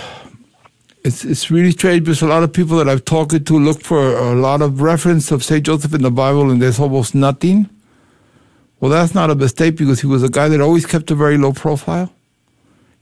It's 1.05 1.25
it's 1.25 1.51
really 1.51 1.73
strange 1.73 2.05
because 2.05 2.23
a 2.23 2.27
lot 2.27 2.43
of 2.43 2.53
people 2.53 2.79
that 2.79 2.89
I've 2.89 3.05
talked 3.05 3.45
to 3.47 3.59
look 3.59 3.83
for 3.83 4.17
a 4.17 4.35
lot 4.35 4.63
of 4.63 4.81
reference 4.81 5.31
of 5.31 5.45
Saint 5.45 5.67
Joseph 5.67 5.95
in 5.95 6.03
the 6.03 6.11
Bible, 6.11 6.51
and 6.51 6.63
there's 6.63 6.81
almost 6.81 7.15
nothing. 7.15 7.69
Well, 8.81 8.91
that's 8.91 9.15
not 9.15 9.31
a 9.31 9.35
mistake 9.35 9.77
because 9.77 10.01
he 10.01 10.07
was 10.07 10.23
a 10.23 10.31
guy 10.31 10.49
that 10.49 10.61
always 10.61 10.87
kept 10.87 11.11
a 11.11 11.15
very 11.15 11.39
low 11.39 11.53
profile. 11.53 12.13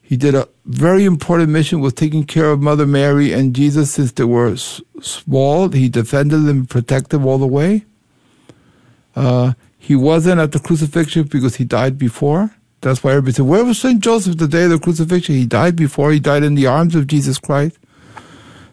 He 0.03 0.17
did 0.17 0.35
a 0.35 0.49
very 0.67 1.05
important 1.05 1.51
mission 1.51 1.81
with 1.81 1.95
taking 1.95 2.25
care 2.25 2.51
of 2.51 2.61
Mother 2.61 2.87
Mary 2.87 3.33
and 3.33 3.55
Jesus 3.55 3.93
since 3.93 4.13
they 4.13 4.25
were 4.25 4.57
small. 4.57 5.69
He 5.71 5.89
defended 5.89 6.45
them 6.45 6.67
protected 6.67 7.11
them 7.11 7.27
all 7.27 7.39
the 7.39 7.47
way. 7.47 7.85
Uh, 9.15 9.53
he 9.79 9.95
wasn't 9.97 10.41
at 10.41 10.53
the 10.53 10.59
crucifixion 10.59 11.25
because 11.25 11.57
he 11.57 11.65
died 11.65 11.99
before. 11.99 12.51
That's 12.83 13.03
why 13.05 13.13
everybody 13.13 13.35
said, 13.35 13.47
Where 13.47 13.65
was 13.65 13.79
St. 13.79 14.01
Joseph 14.01 14.39
the 14.39 14.49
day 14.49 14.65
of 14.65 14.71
the 14.71 14.79
crucifixion? 14.81 15.37
He 15.37 15.47
died 15.47 15.77
before. 15.77 16.13
He 16.13 16.21
died 16.21 16.43
in 16.43 16.57
the 16.57 16.67
arms 16.67 16.95
of 16.95 17.07
Jesus 17.07 17.39
Christ. 17.39 17.79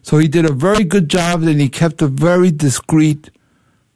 So 0.01 0.17
he 0.17 0.27
did 0.27 0.45
a 0.45 0.53
very 0.53 0.83
good 0.83 1.09
job 1.09 1.43
and 1.43 1.59
he 1.59 1.69
kept 1.69 2.01
a 2.01 2.07
very 2.07 2.51
discreet 2.51 3.29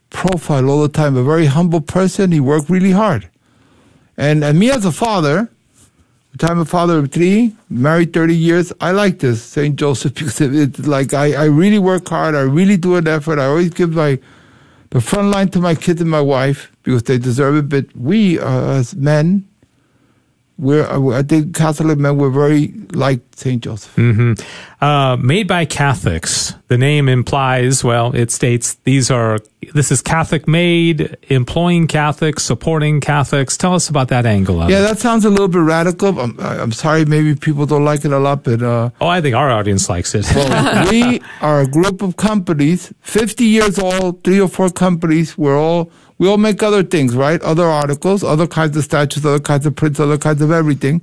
profile 0.10 0.70
all 0.70 0.82
the 0.82 0.90
time, 0.90 1.16
a 1.16 1.24
very 1.24 1.48
humble 1.48 1.82
person. 1.82 2.32
He 2.32 2.40
worked 2.40 2.70
really 2.70 2.92
hard. 2.92 3.30
And, 4.18 4.44
and 4.44 4.60
me 4.60 4.70
as 4.70 4.86
a 4.86 4.92
father, 4.92 5.50
I'm 6.42 6.60
a 6.60 6.66
father 6.66 6.98
of 6.98 7.12
three, 7.12 7.56
married 7.70 8.14
30 8.14 8.36
years, 8.36 8.74
I 8.82 8.92
like 8.92 9.20
this, 9.20 9.44
St. 9.44 9.76
Joseph, 9.76 10.14
because 10.16 10.42
it's 10.42 10.80
like 10.88 11.14
I, 11.14 11.34
I 11.34 11.46
really 11.46 11.80
work 11.80 12.08
hard. 12.08 12.36
I 12.36 12.42
really 12.42 12.78
do 12.78 12.96
an 12.96 13.08
effort. 13.08 13.40
I 13.40 13.46
always 13.46 13.70
give 13.70 13.92
my 13.92 14.20
the 14.90 15.02
front 15.02 15.30
line 15.30 15.50
to 15.50 15.60
my 15.60 15.74
kids 15.74 16.02
and 16.02 16.10
my 16.10 16.22
wife 16.22 16.72
because 16.84 17.04
they 17.04 17.18
deserve 17.18 17.56
it. 17.56 17.70
But 17.70 17.96
we, 17.96 18.40
uh, 18.40 18.74
as 18.74 18.96
men, 18.96 19.48
we're, 20.58 20.86
uh, 20.86 21.20
I 21.20 21.24
think 21.24 21.56
Catholic 21.56 21.98
men, 21.98 22.18
we're 22.18 22.30
very 22.30 22.74
like 22.94 23.22
St. 23.36 23.62
Joseph. 23.64 23.94
hmm 23.96 24.34
Uh, 24.82 25.16
made 25.18 25.48
by 25.48 25.66
Catholics. 25.66 26.54
The 26.68 26.78
name 26.78 27.08
implies, 27.10 27.84
well, 27.84 28.14
it 28.16 28.32
states 28.32 28.76
these 28.84 29.10
are, 29.10 29.40
this 29.74 29.92
is 29.92 30.02
Catholic 30.02 30.48
made, 30.48 31.16
employing 31.30 31.88
Catholics, 31.88 32.44
supporting 32.44 33.00
Catholics. 33.02 33.56
Tell 33.58 33.74
us 33.76 33.90
about 33.90 34.10
that 34.10 34.26
angle 34.26 34.62
of 34.62 34.70
Yeah, 34.70 34.80
it. 34.80 34.82
that 34.84 35.00
sounds 35.00 35.24
a 35.26 35.30
little 35.30 35.48
bit 35.48 35.60
radical. 35.62 36.20
I'm, 36.20 36.38
I'm 36.40 36.72
sorry, 36.74 37.06
maybe 37.06 37.34
people 37.36 37.66
don't 37.66 37.86
like 37.86 38.04
it 38.06 38.12
a 38.12 38.20
lot, 38.20 38.44
but 38.44 38.62
uh, 38.62 38.90
Oh, 39.02 39.08
I 39.08 39.22
think 39.22 39.36
our 39.36 39.50
audience 39.50 39.88
likes 39.90 40.14
it. 40.16 40.26
well, 40.36 40.90
we 40.92 41.22
are 41.42 41.62
a 41.62 41.68
group 41.68 42.02
of 42.02 42.16
companies, 42.18 42.94
50 43.02 43.46
years 43.46 43.80
old, 43.80 44.24
three 44.24 44.40
or 44.42 44.50
four 44.50 44.70
companies. 44.70 45.38
We're 45.38 45.58
all, 45.58 45.90
we 46.18 46.28
all 46.28 46.38
make 46.38 46.62
other 46.64 46.84
things, 46.84 47.16
right? 47.16 47.42
Other 47.42 47.66
articles, 47.66 48.24
other 48.24 48.48
kinds 48.48 48.78
of 48.78 48.84
statues, 48.84 49.26
other 49.26 49.40
kinds 49.40 49.66
of 49.66 49.76
prints, 49.76 50.00
other 50.00 50.18
kinds 50.18 50.42
of 50.42 50.52
everything. 50.52 51.02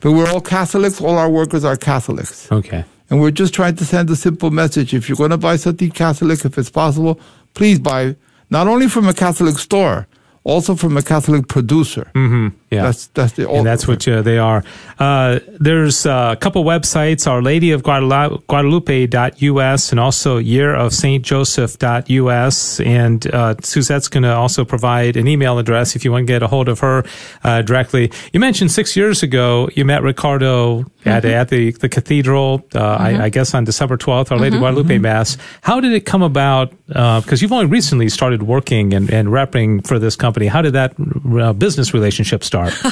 But 0.00 0.12
we're 0.12 0.28
all 0.30 0.40
Catholics. 0.40 1.00
All 1.00 1.18
our 1.18 1.30
workers 1.30 1.64
are 1.64 1.76
Catholics. 1.76 2.50
okay. 2.50 2.84
And 3.10 3.20
we're 3.20 3.30
just 3.30 3.52
trying 3.52 3.76
to 3.76 3.84
send 3.84 4.08
a 4.08 4.16
simple 4.16 4.50
message. 4.50 4.94
If 4.94 5.06
you're 5.08 5.16
going 5.16 5.30
to 5.32 5.36
buy 5.36 5.56
something 5.56 5.90
Catholic, 5.90 6.46
if 6.46 6.56
it's 6.56 6.70
possible, 6.70 7.20
please 7.52 7.78
buy 7.78 8.16
not 8.48 8.68
only 8.68 8.88
from 8.88 9.06
a 9.06 9.12
Catholic 9.12 9.58
store, 9.58 10.06
also 10.44 10.74
from 10.74 10.96
a 10.96 11.02
Catholic 11.02 11.46
producer. 11.48 12.10
hmm 12.14 12.48
Yeah. 12.70 12.82
That's 12.84 13.06
that's 13.14 13.32
the 13.34 13.48
and 13.50 13.66
that's 13.66 13.86
what 13.86 14.06
uh, 14.08 14.22
they 14.22 14.38
are. 14.38 14.64
Uh, 14.98 15.38
there's 15.60 16.06
uh, 16.06 16.30
a 16.32 16.36
couple 16.36 16.64
websites, 16.64 17.26
Our 17.26 17.42
Lady 17.42 17.70
of 17.74 17.82
Guadalupe, 17.82 18.42
Guadalupe.us 18.48 19.90
and 19.92 20.00
also 20.00 20.38
Year 20.38 20.74
of 20.74 20.92
Saint 20.92 21.22
Joseph.us. 21.24 22.80
And 22.80 23.26
uh, 23.34 23.54
Suzette's 23.62 24.08
going 24.08 24.22
to 24.22 24.34
also 24.34 24.64
provide 24.64 25.16
an 25.16 25.26
email 25.28 25.58
address 25.58 25.96
if 25.96 26.04
you 26.04 26.12
want 26.12 26.26
to 26.26 26.32
get 26.32 26.42
a 26.42 26.46
hold 26.48 26.68
of 26.68 26.80
her 26.80 27.04
uh, 27.44 27.62
directly. 27.62 28.10
You 28.32 28.40
mentioned 28.40 28.70
six 28.72 28.96
years 28.96 29.22
ago 29.22 29.68
you 29.74 29.84
met 29.84 30.02
Ricardo 30.02 30.84
at, 31.04 31.24
at 31.24 31.48
the, 31.48 31.72
the 31.72 31.88
cathedral, 31.88 32.64
uh, 32.74 32.80
I, 32.80 33.24
I 33.24 33.28
guess 33.28 33.54
on 33.54 33.64
December 33.64 33.96
12th, 33.96 34.30
Our 34.32 34.38
Lady 34.38 34.56
of 34.56 34.60
Guadalupe 34.60 34.98
Mass. 34.98 35.36
How 35.62 35.80
did 35.80 35.92
it 35.92 36.06
come 36.06 36.22
about? 36.22 36.72
Because 36.86 37.42
you've 37.42 37.52
only 37.52 37.66
recently 37.66 38.08
started 38.08 38.42
working 38.42 38.94
and, 38.94 39.10
and 39.10 39.28
repping 39.28 39.86
for 39.86 39.98
this 39.98 40.16
company. 40.16 40.31
How 40.46 40.62
did 40.62 40.72
that 40.74 40.94
uh, 40.98 41.52
business 41.52 41.92
relationship 41.94 42.44
start? 42.44 42.72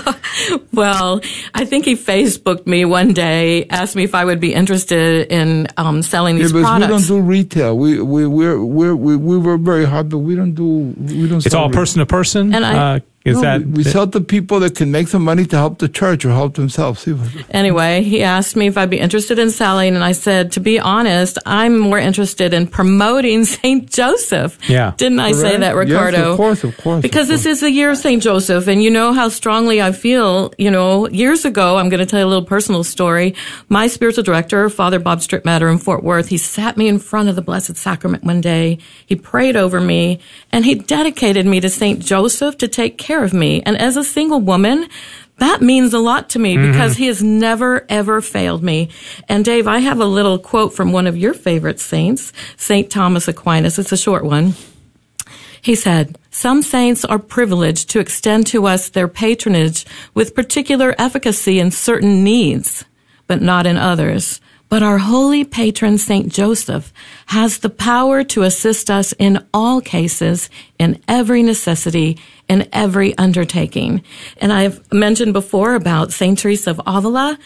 Well, 0.72 1.20
I 1.55 1.64
think 1.64 1.84
he 1.84 1.97
Facebooked 1.97 2.66
me 2.66 2.84
one 2.84 3.12
day, 3.12 3.66
asked 3.68 3.97
me 3.97 4.05
if 4.05 4.14
I 4.14 4.24
would 4.24 4.41
be 4.41 4.55
interested 4.55 5.26
in 5.30 5.66
um, 5.76 6.03
selling 6.03 6.36
Yeah, 6.36 6.45
these 6.45 6.53
but 6.53 6.80
we 6.80 6.86
don't 6.86 7.07
do 7.07 7.20
retail. 7.20 7.76
We 7.76 8.01
we 8.01 8.26
we're, 8.26 8.64
we're, 8.64 8.95
we 8.95 9.16
we 9.16 9.36
work 9.36 9.61
very 9.61 9.84
hard, 9.84 10.09
but 10.09 10.18
we 10.18 10.36
don't 10.36 10.55
do 10.55 10.95
we 10.97 11.28
don't. 11.28 11.38
It's 11.45 11.51
sell 11.51 11.62
all 11.64 11.70
person 11.70 11.99
to 11.99 12.07
person. 12.07 12.55
And 12.55 12.64
I- 12.64 12.97
uh, 12.97 13.01
is 13.25 13.37
No, 13.37 13.43
that 13.43 13.61
we, 13.62 13.73
we 13.73 13.85
sell 13.85 14.07
to 14.09 14.21
people 14.21 14.61
that 14.61 14.77
can 14.77 14.91
make 14.91 15.09
some 15.09 15.23
money 15.23 15.45
to 15.45 15.57
help 15.57 15.79
the 15.79 15.89
church 15.89 16.25
or 16.25 16.31
help 16.31 16.55
themselves. 16.55 17.07
Anyway, 17.51 18.03
he 18.03 18.23
asked 18.23 18.57
me 18.57 18.66
if 18.66 18.79
I'd 18.79 18.89
be 18.89 18.99
interested 18.99 19.39
in 19.39 19.51
selling, 19.51 19.95
and 19.95 20.03
I 20.03 20.12
said, 20.12 20.53
to 20.53 20.61
be 20.61 20.81
honest, 20.81 21.39
I'm 21.45 21.79
more 21.79 21.99
interested 21.99 22.55
in 22.55 22.66
promoting 22.66 23.45
St. 23.57 23.91
Joseph. 23.91 24.59
Yeah. 24.68 24.95
Didn't 24.97 25.21
I 25.21 25.33
say 25.33 25.57
Correct? 25.57 25.61
that, 25.61 25.75
Yes, 25.77 25.89
Ricardo? 25.91 26.31
of 26.33 26.37
course, 26.37 26.64
of 26.64 26.77
course, 26.79 27.03
Because 27.03 27.29
of 27.29 27.37
this 27.37 27.47
is 27.47 27.61
the 27.61 27.71
year 27.71 27.91
of 27.91 27.99
St. 27.99 28.23
Joseph, 28.23 28.66
and 28.68 28.83
you 28.83 28.91
know 28.91 29.12
how 29.12 29.29
strongly 29.29 29.83
I 29.83 29.93
feel. 29.93 30.53
You 30.57 30.71
know, 30.71 31.07
years 31.09 31.45
ago, 31.45 31.77
I'm 31.77 31.91
going 31.91 32.01
to 32.01 32.07
tell 32.07 32.21
you 32.21 32.27
a 32.27 32.29
little 32.29 32.45
personal 32.45 32.85
story. 32.85 33.35
My 33.68 33.87
spiritual 33.89 34.25
director, 34.25 34.71
Father 34.71 34.99
Bob 34.99 35.18
Strittmatter 35.18 35.71
in 35.71 35.77
Fort 35.79 36.03
Worth, 36.03 36.29
he 36.29 36.39
sat 36.39 36.77
me 36.79 36.89
in 36.89 36.99
front 36.99 37.29
of 37.29 37.37
the 37.37 37.43
Blessed 37.43 37.77
Sacrament 37.77 38.25
one 38.25 38.41
day. 38.41 38.79
He 39.05 39.14
prayed 39.16 39.57
over 39.57 39.79
me, 39.81 40.21
and 40.53 40.64
he 40.64 40.75
dedicated 40.77 41.45
me 41.45 41.61
to 41.61 41.68
St. 41.68 42.01
Joseph 42.01 42.57
to 42.59 42.68
take 42.68 42.97
care 42.97 43.10
of 43.19 43.33
me. 43.33 43.63
And 43.63 43.77
as 43.77 43.97
a 43.97 44.05
single 44.05 44.41
woman, 44.41 44.89
that 45.39 45.63
means 45.63 45.95
a 45.95 45.99
lot 45.99 46.31
to 46.31 46.39
me 46.39 46.55
mm-hmm. 46.55 46.71
because 46.71 46.97
he 46.97 47.07
has 47.07 47.23
never 47.23 47.87
ever 47.89 48.21
failed 48.21 48.63
me. 48.63 48.91
And 49.29 49.45
Dave, 49.45 49.67
I 49.67 49.79
have 49.79 49.99
a 49.99 50.05
little 50.05 50.39
quote 50.39 50.75
from 50.75 50.93
one 50.93 51.07
of 51.07 51.17
your 51.17 51.35
favorite 51.35 51.81
saints, 51.81 52.33
St. 52.57 52.91
Thomas 52.91 53.27
Aquinas. 53.27 53.79
It's 53.79 53.93
a 53.93 53.97
short 53.97 54.25
one. 54.25 54.55
He 55.63 55.75
said, 55.75 56.19
Some 56.31 56.63
saints 56.63 57.05
are 57.05 57.19
privileged 57.19 57.91
to 57.91 58.01
extend 58.01 58.47
to 58.49 58.67
us 58.67 58.91
their 58.91 59.09
patronage 59.09 59.87
with 60.15 60.35
particular 60.35 60.95
efficacy 60.99 61.59
in 61.59 61.71
certain 61.71 62.23
needs, 62.23 62.85
but 63.27 63.43
not 63.43 63.67
in 63.67 63.77
others. 63.77 64.41
But 64.71 64.83
our 64.83 64.99
holy 64.99 65.45
patron 65.45 65.99
Saint 65.99 66.33
Joseph 66.33 66.93
has 67.27 67.59
the 67.59 67.68
power 67.68 68.25
to 68.25 68.45
assist 68.45 68.89
us 68.89 69.12
in 69.18 69.45
all 69.53 69.81
cases, 69.83 70.49
in 70.79 71.03
every 71.07 71.43
necessity, 71.43 72.18
in 72.49 72.68
every 72.73 73.18
undertaking. 73.18 74.03
And 74.39 74.53
I've 74.53 74.81
mentioned 74.93 75.35
before 75.35 75.75
about 75.75 76.12
Saint 76.12 76.39
Teresa 76.39 76.71
of 76.71 76.81
Avila. 76.87 77.39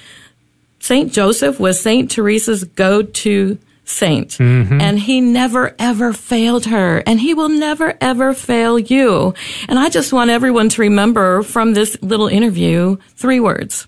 Saint 0.81 1.12
Joseph 1.12 1.59
was 1.59 1.81
Saint 1.81 2.11
Teresa's 2.11 2.64
go-to 2.64 3.59
saint, 3.87 4.31
mm-hmm. 4.31 4.81
and 4.81 4.99
he 4.99 5.20
never 5.20 5.75
ever 5.79 6.12
failed 6.12 6.66
her, 6.66 7.03
and 7.07 7.20
he 7.20 7.35
will 7.35 7.49
never 7.49 7.97
ever 8.01 8.35
fail 8.35 8.79
you. 8.79 9.35
And 9.68 9.79
I 9.79 9.89
just 9.89 10.12
want 10.12 10.31
everyone 10.31 10.68
to 10.70 10.83
remember 10.83 11.43
from 11.43 11.75
this 11.75 11.97
little 12.03 12.29
interview 12.29 12.97
three 13.16 13.41
words: 13.41 13.87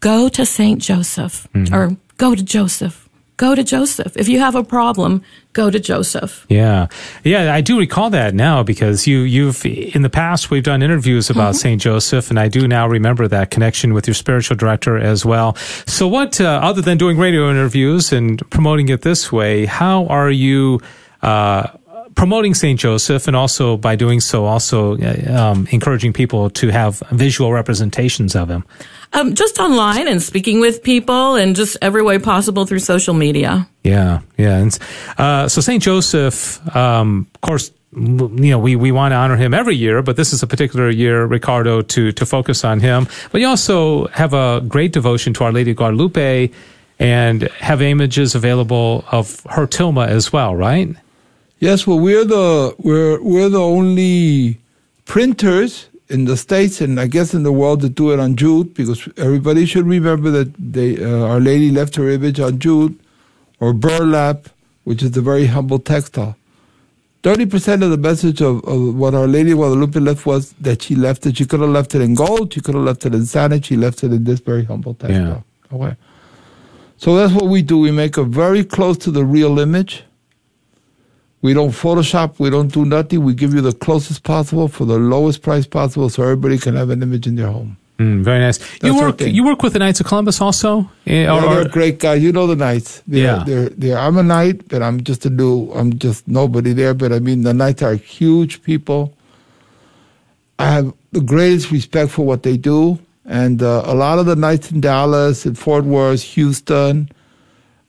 go 0.00 0.28
to 0.28 0.44
Saint 0.44 0.82
Joseph, 0.82 1.48
mm-hmm. 1.54 1.74
or 1.74 1.96
go 2.18 2.34
to 2.34 2.42
Joseph. 2.42 3.08
Go 3.38 3.54
to 3.54 3.62
Joseph. 3.62 4.16
If 4.16 4.28
you 4.28 4.40
have 4.40 4.56
a 4.56 4.64
problem, 4.64 5.22
go 5.52 5.70
to 5.70 5.78
Joseph. 5.78 6.44
Yeah, 6.48 6.88
yeah, 7.22 7.54
I 7.54 7.60
do 7.60 7.78
recall 7.78 8.10
that 8.10 8.34
now 8.34 8.64
because 8.64 9.06
you 9.06 9.20
you've 9.20 9.64
in 9.64 10.02
the 10.02 10.10
past 10.10 10.50
we've 10.50 10.64
done 10.64 10.82
interviews 10.82 11.30
about 11.30 11.54
Saint 11.54 11.80
Joseph, 11.80 12.30
and 12.30 12.40
I 12.40 12.48
do 12.48 12.66
now 12.66 12.88
remember 12.88 13.28
that 13.28 13.52
connection 13.52 13.94
with 13.94 14.08
your 14.08 14.14
spiritual 14.14 14.56
director 14.56 14.98
as 14.98 15.24
well. 15.24 15.54
So, 15.86 16.08
what 16.08 16.40
uh, 16.40 16.60
other 16.64 16.82
than 16.82 16.98
doing 16.98 17.16
radio 17.16 17.48
interviews 17.48 18.12
and 18.12 18.42
promoting 18.50 18.88
it 18.88 19.02
this 19.02 19.30
way, 19.30 19.66
how 19.66 20.06
are 20.06 20.30
you? 20.30 20.80
Uh, 21.22 21.68
Promoting 22.14 22.54
St. 22.54 22.80
Joseph 22.80 23.28
and 23.28 23.36
also 23.36 23.76
by 23.76 23.94
doing 23.94 24.18
so, 24.18 24.44
also 24.44 24.96
uh, 24.98 25.52
um, 25.52 25.68
encouraging 25.70 26.12
people 26.12 26.50
to 26.50 26.70
have 26.70 27.00
visual 27.12 27.52
representations 27.52 28.34
of 28.34 28.48
him. 28.48 28.64
Um, 29.12 29.34
just 29.34 29.58
online 29.58 30.06
and 30.06 30.22
speaking 30.22 30.60
with 30.60 30.82
people 30.82 31.34
and 31.34 31.56
just 31.56 31.76
every 31.80 32.02
way 32.02 32.18
possible 32.18 32.66
through 32.66 32.80
social 32.80 33.14
media. 33.14 33.68
Yeah, 33.82 34.20
yeah. 34.36 34.58
And, 34.58 34.78
uh, 35.16 35.48
so 35.48 35.60
St. 35.60 35.82
Joseph, 35.82 36.60
um, 36.76 37.26
of 37.34 37.40
course, 37.40 37.72
you 37.92 38.50
know, 38.50 38.58
we, 38.58 38.76
we 38.76 38.92
want 38.92 39.12
to 39.12 39.16
honor 39.16 39.36
him 39.36 39.54
every 39.54 39.74
year, 39.74 40.02
but 40.02 40.16
this 40.16 40.32
is 40.32 40.42
a 40.42 40.46
particular 40.46 40.90
year, 40.90 41.24
Ricardo, 41.24 41.80
to, 41.80 42.12
to 42.12 42.26
focus 42.26 42.64
on 42.64 42.80
him. 42.80 43.08
But 43.32 43.40
you 43.40 43.48
also 43.48 44.08
have 44.08 44.34
a 44.34 44.60
great 44.68 44.92
devotion 44.92 45.32
to 45.34 45.44
Our 45.44 45.52
Lady 45.52 45.70
of 45.70 45.78
Guadalupe 45.78 46.50
and 46.98 47.42
have 47.42 47.80
images 47.80 48.34
available 48.34 49.04
of 49.10 49.40
her 49.50 49.66
tilma 49.66 50.06
as 50.06 50.32
well, 50.32 50.54
right? 50.54 50.94
Yes, 51.60 51.86
well, 51.86 51.98
we're 51.98 52.24
the 52.24 52.74
we're 52.78 53.20
we're 53.20 53.48
the 53.48 53.60
only 53.60 54.58
printers 55.06 55.88
in 56.08 56.24
the 56.24 56.36
states 56.36 56.80
and 56.80 56.98
I 56.98 57.06
guess 57.06 57.34
in 57.34 57.42
the 57.42 57.52
world 57.52 57.82
that 57.82 57.94
do 57.94 58.12
it 58.12 58.18
on 58.20 58.36
jute 58.36 58.74
because 58.74 59.08
everybody 59.16 59.66
should 59.66 59.86
remember 59.86 60.30
that 60.30 60.52
they 60.58 61.02
uh, 61.02 61.26
Our 61.26 61.40
Lady 61.40 61.70
left 61.70 61.96
her 61.96 62.08
image 62.08 62.40
on 62.40 62.58
jute 62.58 62.98
or 63.60 63.72
burlap, 63.72 64.48
which 64.84 65.02
is 65.02 65.16
a 65.16 65.20
very 65.20 65.46
humble 65.46 65.78
textile. 65.78 66.36
Thirty 67.22 67.46
percent 67.46 67.82
of 67.82 67.90
the 67.90 67.98
message 67.98 68.40
of, 68.40 68.64
of 68.64 68.94
what 68.94 69.14
Our 69.14 69.26
Lady 69.26 69.52
Guadalupe 69.52 69.98
left 70.00 70.24
was 70.24 70.52
that 70.60 70.82
she 70.82 70.94
left 70.94 71.26
it. 71.26 71.36
She 71.36 71.44
could 71.44 71.60
have 71.60 71.70
left 71.70 71.94
it 71.94 72.00
in 72.00 72.14
gold. 72.14 72.54
She 72.54 72.60
could 72.60 72.74
have 72.74 72.84
left 72.84 73.04
it 73.04 73.14
in 73.14 73.26
sandal. 73.26 73.60
She 73.60 73.76
left 73.76 74.02
it 74.04 74.12
in 74.12 74.24
this 74.24 74.40
very 74.40 74.64
humble 74.64 74.94
textile. 74.94 75.44
Yeah. 75.70 75.76
Okay. 75.76 75.96
So 76.96 77.16
that's 77.16 77.32
what 77.32 77.46
we 77.46 77.62
do. 77.62 77.78
We 77.78 77.90
make 77.90 78.16
it 78.16 78.24
very 78.24 78.64
close 78.64 78.96
to 78.98 79.10
the 79.10 79.24
real 79.24 79.58
image. 79.58 80.04
We 81.40 81.54
don't 81.54 81.70
Photoshop. 81.70 82.38
We 82.38 82.50
don't 82.50 82.72
do 82.72 82.84
nothing. 82.84 83.22
We 83.22 83.32
give 83.34 83.54
you 83.54 83.60
the 83.60 83.72
closest 83.72 84.24
possible 84.24 84.66
for 84.68 84.84
the 84.84 84.98
lowest 84.98 85.42
price 85.42 85.66
possible, 85.66 86.08
so 86.10 86.22
everybody 86.24 86.58
can 86.58 86.74
have 86.74 86.90
an 86.90 87.02
image 87.02 87.26
in 87.26 87.36
their 87.36 87.46
home. 87.48 87.76
Mm, 87.98 88.22
very 88.22 88.38
nice. 88.40 88.58
You 88.60 88.92
That's 88.92 88.94
our 89.02 89.08
work 89.08 89.20
you 89.20 89.44
work 89.44 89.62
with 89.62 89.72
the 89.72 89.78
Knights 89.80 90.00
of 90.00 90.06
Columbus 90.06 90.40
also? 90.40 90.88
Eh, 91.06 91.22
Yeah, 91.22 91.34
or- 91.34 91.54
they're 91.54 91.68
great 91.68 91.98
guys. 91.98 92.22
You 92.22 92.30
know 92.32 92.46
the 92.46 92.54
Knights. 92.56 93.02
They're, 93.08 93.22
Yeah. 93.24 93.44
They're, 93.44 93.68
they're, 93.70 93.98
I'm 93.98 94.16
a 94.18 94.22
Knight, 94.22 94.68
but 94.68 94.82
I'm 94.82 95.02
just 95.02 95.26
a 95.26 95.30
new. 95.30 95.70
I'm 95.72 95.98
just 95.98 96.26
nobody 96.28 96.72
there. 96.72 96.94
But 96.94 97.12
I 97.12 97.18
mean, 97.18 97.42
the 97.42 97.52
Knights 97.54 97.82
are 97.82 97.94
huge 97.94 98.62
people. 98.62 99.14
I 100.58 100.70
have 100.70 100.92
the 101.12 101.20
greatest 101.20 101.70
respect 101.70 102.10
for 102.10 102.24
what 102.26 102.42
they 102.42 102.56
do, 102.56 102.98
and 103.24 103.62
uh, 103.62 103.82
a 103.84 103.94
lot 103.94 104.18
of 104.18 104.26
the 104.26 104.34
Knights 104.36 104.70
in 104.72 104.80
Dallas 104.80 105.46
and 105.46 105.56
Fort 105.58 105.84
Worth, 105.84 106.22
Houston, 106.34 107.10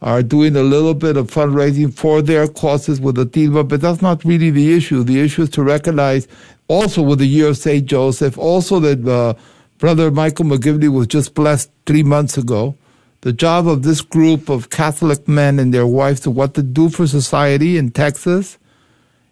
are 0.02 0.24
doing 0.24 0.56
a 0.56 0.64
little 0.64 0.93
bit 0.93 1.18
of 1.18 1.28
fundraising 1.28 1.93
for 1.93 2.22
their 2.22 2.47
causes 2.47 3.02
with 3.02 3.16
the 3.16 3.26
theme, 3.26 3.54
but 3.68 3.82
that's 3.82 4.02
not 4.02 4.24
really 4.24 4.50
the 4.50 4.74
issue. 4.74 5.04
The 5.04 5.20
issue 5.20 5.43
is 5.43 5.50
to 5.52 5.64
recognize 5.64 6.28
also 6.68 7.02
with 7.02 7.20
the 7.20 7.26
year 7.26 7.50
of 7.50 7.58
St. 7.58 7.86
Joseph, 7.86 8.38
also 8.38 8.80
that 8.80 9.06
uh, 9.08 9.34
Brother 9.78 10.12
Michael 10.12 10.45
McGivney 10.45 10.89
was 10.89 11.08
just 11.08 11.34
blessed 11.34 11.70
three 11.86 12.04
months 12.04 12.38
ago. 12.38 12.76
The 13.22 13.34
job 13.34 13.68
of 13.68 13.84
this 13.84 14.00
group 14.00 14.47
of 14.47 14.70
Catholic 14.70 15.28
men 15.28 15.60
and 15.60 15.74
their 15.74 15.88
wives 15.88 16.22
to 16.22 16.32
what 16.32 16.54
to 16.54 16.64
do 16.64 16.89
for 16.89 17.06
society 17.06 17.78
in 17.78 17.91
Texas 17.91 18.58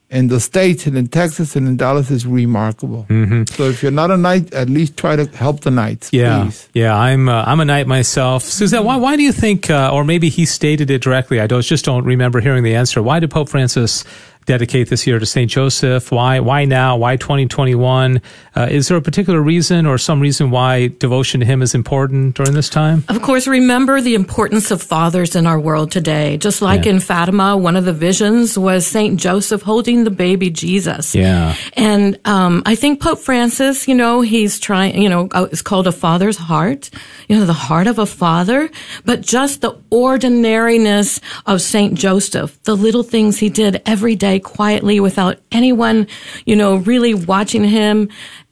in 0.09 0.27
the 0.27 0.39
states 0.39 0.87
and 0.87 0.97
in 0.97 1.07
Texas 1.07 1.55
and 1.55 1.67
in 1.67 1.75
Dallas 1.75 2.09
is 2.09 2.25
remarkable. 2.25 3.05
Mm-hmm. 3.09 3.43
So 3.53 3.63
if 3.63 3.83
you're 3.83 3.91
not 3.91 4.09
a 4.09 4.17
knight, 4.17 4.53
at 4.53 4.69
least 4.69 4.95
try 4.95 5.15
to 5.17 5.25
help 5.35 5.61
the 5.61 5.71
knights. 5.71 6.11
Yeah, 6.13 6.43
please. 6.45 6.69
yeah. 6.73 6.95
I'm 6.95 7.27
uh, 7.27 7.43
I'm 7.45 7.59
a 7.59 7.65
knight 7.65 7.87
myself. 7.87 8.43
Suzette, 8.43 8.83
why 8.83 8.95
why 8.95 9.17
do 9.17 9.23
you 9.23 9.33
think, 9.33 9.69
uh, 9.69 9.91
or 9.93 10.03
maybe 10.03 10.29
he 10.29 10.45
stated 10.45 10.89
it 10.89 11.01
directly? 11.01 11.39
I 11.41 11.47
don't, 11.47 11.61
just 11.61 11.83
don't 11.85 12.05
remember 12.05 12.39
hearing 12.39 12.63
the 12.63 12.75
answer. 12.75 13.01
Why 13.01 13.19
did 13.19 13.31
Pope 13.31 13.49
Francis 13.49 14.05
dedicate 14.47 14.89
this 14.89 15.05
year 15.05 15.19
to 15.19 15.25
Saint 15.25 15.51
Joseph? 15.51 16.11
Why 16.11 16.39
why 16.39 16.65
now? 16.65 16.97
Why 16.97 17.17
2021? 17.17 18.21
Uh, 18.55 18.67
is 18.71 18.87
there 18.87 18.97
a 18.97 19.01
particular 19.01 19.39
reason 19.41 19.85
or 19.85 19.99
some 19.99 20.19
reason 20.19 20.49
why 20.49 20.87
devotion 20.87 21.41
to 21.41 21.45
him 21.45 21.61
is 21.61 21.75
important 21.75 22.35
during 22.35 22.53
this 22.53 22.69
time? 22.69 23.03
Of 23.09 23.21
course, 23.21 23.45
remember 23.47 24.01
the 24.01 24.15
importance 24.15 24.71
of 24.71 24.81
fathers 24.81 25.35
in 25.35 25.45
our 25.45 25.59
world 25.59 25.91
today. 25.91 26.37
Just 26.37 26.61
like 26.63 26.85
Yeah. 26.85 26.93
in 26.93 26.99
Fatima, 26.99 27.55
one 27.55 27.75
of 27.75 27.85
the 27.85 27.93
visions 27.93 28.57
was 28.57 28.87
Saint 28.87 29.19
Joseph 29.19 29.61
holding 29.61 30.03
the 30.05 30.09
baby 30.11 30.49
Jesus. 30.49 31.13
Yeah. 31.13 31.53
And 31.73 32.17
um, 32.25 32.63
I 32.65 32.75
think 32.75 33.01
Pope 33.01 33.19
Francis, 33.19 33.87
you 33.87 33.93
know, 33.95 34.21
he's 34.21 34.59
trying, 34.59 34.99
you 34.99 35.09
know, 35.09 35.27
uh, 35.33 35.47
it's 35.51 35.61
called 35.61 35.85
a 35.87 35.91
father's 35.91 36.37
heart, 36.37 36.89
you 37.27 37.37
know, 37.37 37.45
the 37.45 37.53
heart 37.53 37.87
of 37.87 37.99
a 37.99 38.05
father, 38.05 38.69
but 39.05 39.21
just 39.21 39.61
the 39.61 39.75
ordinariness 39.91 41.19
of 41.45 41.61
Saint 41.61 41.93
Joseph, 41.95 42.57
the 42.63 42.75
little 42.75 43.03
things 43.03 43.37
he 43.37 43.49
did 43.49 43.81
every 43.85 44.15
day 44.15 44.36
quietly 44.39 44.99
without 44.99 45.39
anyone, 45.51 46.07
you 46.45 46.55
know, 46.55 46.77
really 46.77 47.13
watching 47.13 47.63
him. 47.63 48.09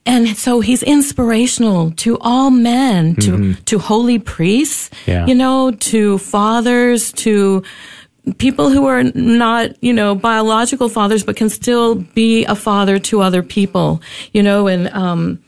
And 0.08 0.38
so 0.38 0.60
he's 0.60 0.84
inspirational 0.84 1.92
to 1.98 2.18
all 2.22 2.52
men, 2.52 3.16
to, 3.18 3.56
to 3.56 3.80
holy 3.80 4.20
priests, 4.20 4.92
Yeah. 5.08 5.26
you 5.26 5.34
know, 5.34 5.72
to 5.72 6.20
fathers, 6.20 7.12
to 7.14 7.64
people 8.38 8.70
who 8.70 8.86
are 8.86 9.04
not, 9.04 9.72
you 9.84 9.94
know, 9.94 10.14
biological 10.16 10.90
fathers, 10.90 11.24
but 11.24 11.36
can 11.36 11.50
still 11.50 11.96
be 11.96 12.46
a 12.46 12.56
father 12.56 13.00
to 13.00 13.22
other 13.22 13.42
people, 13.42 14.02
you 14.32 14.44
know, 14.44 14.68
and, 14.68 14.90
um, 14.94 15.40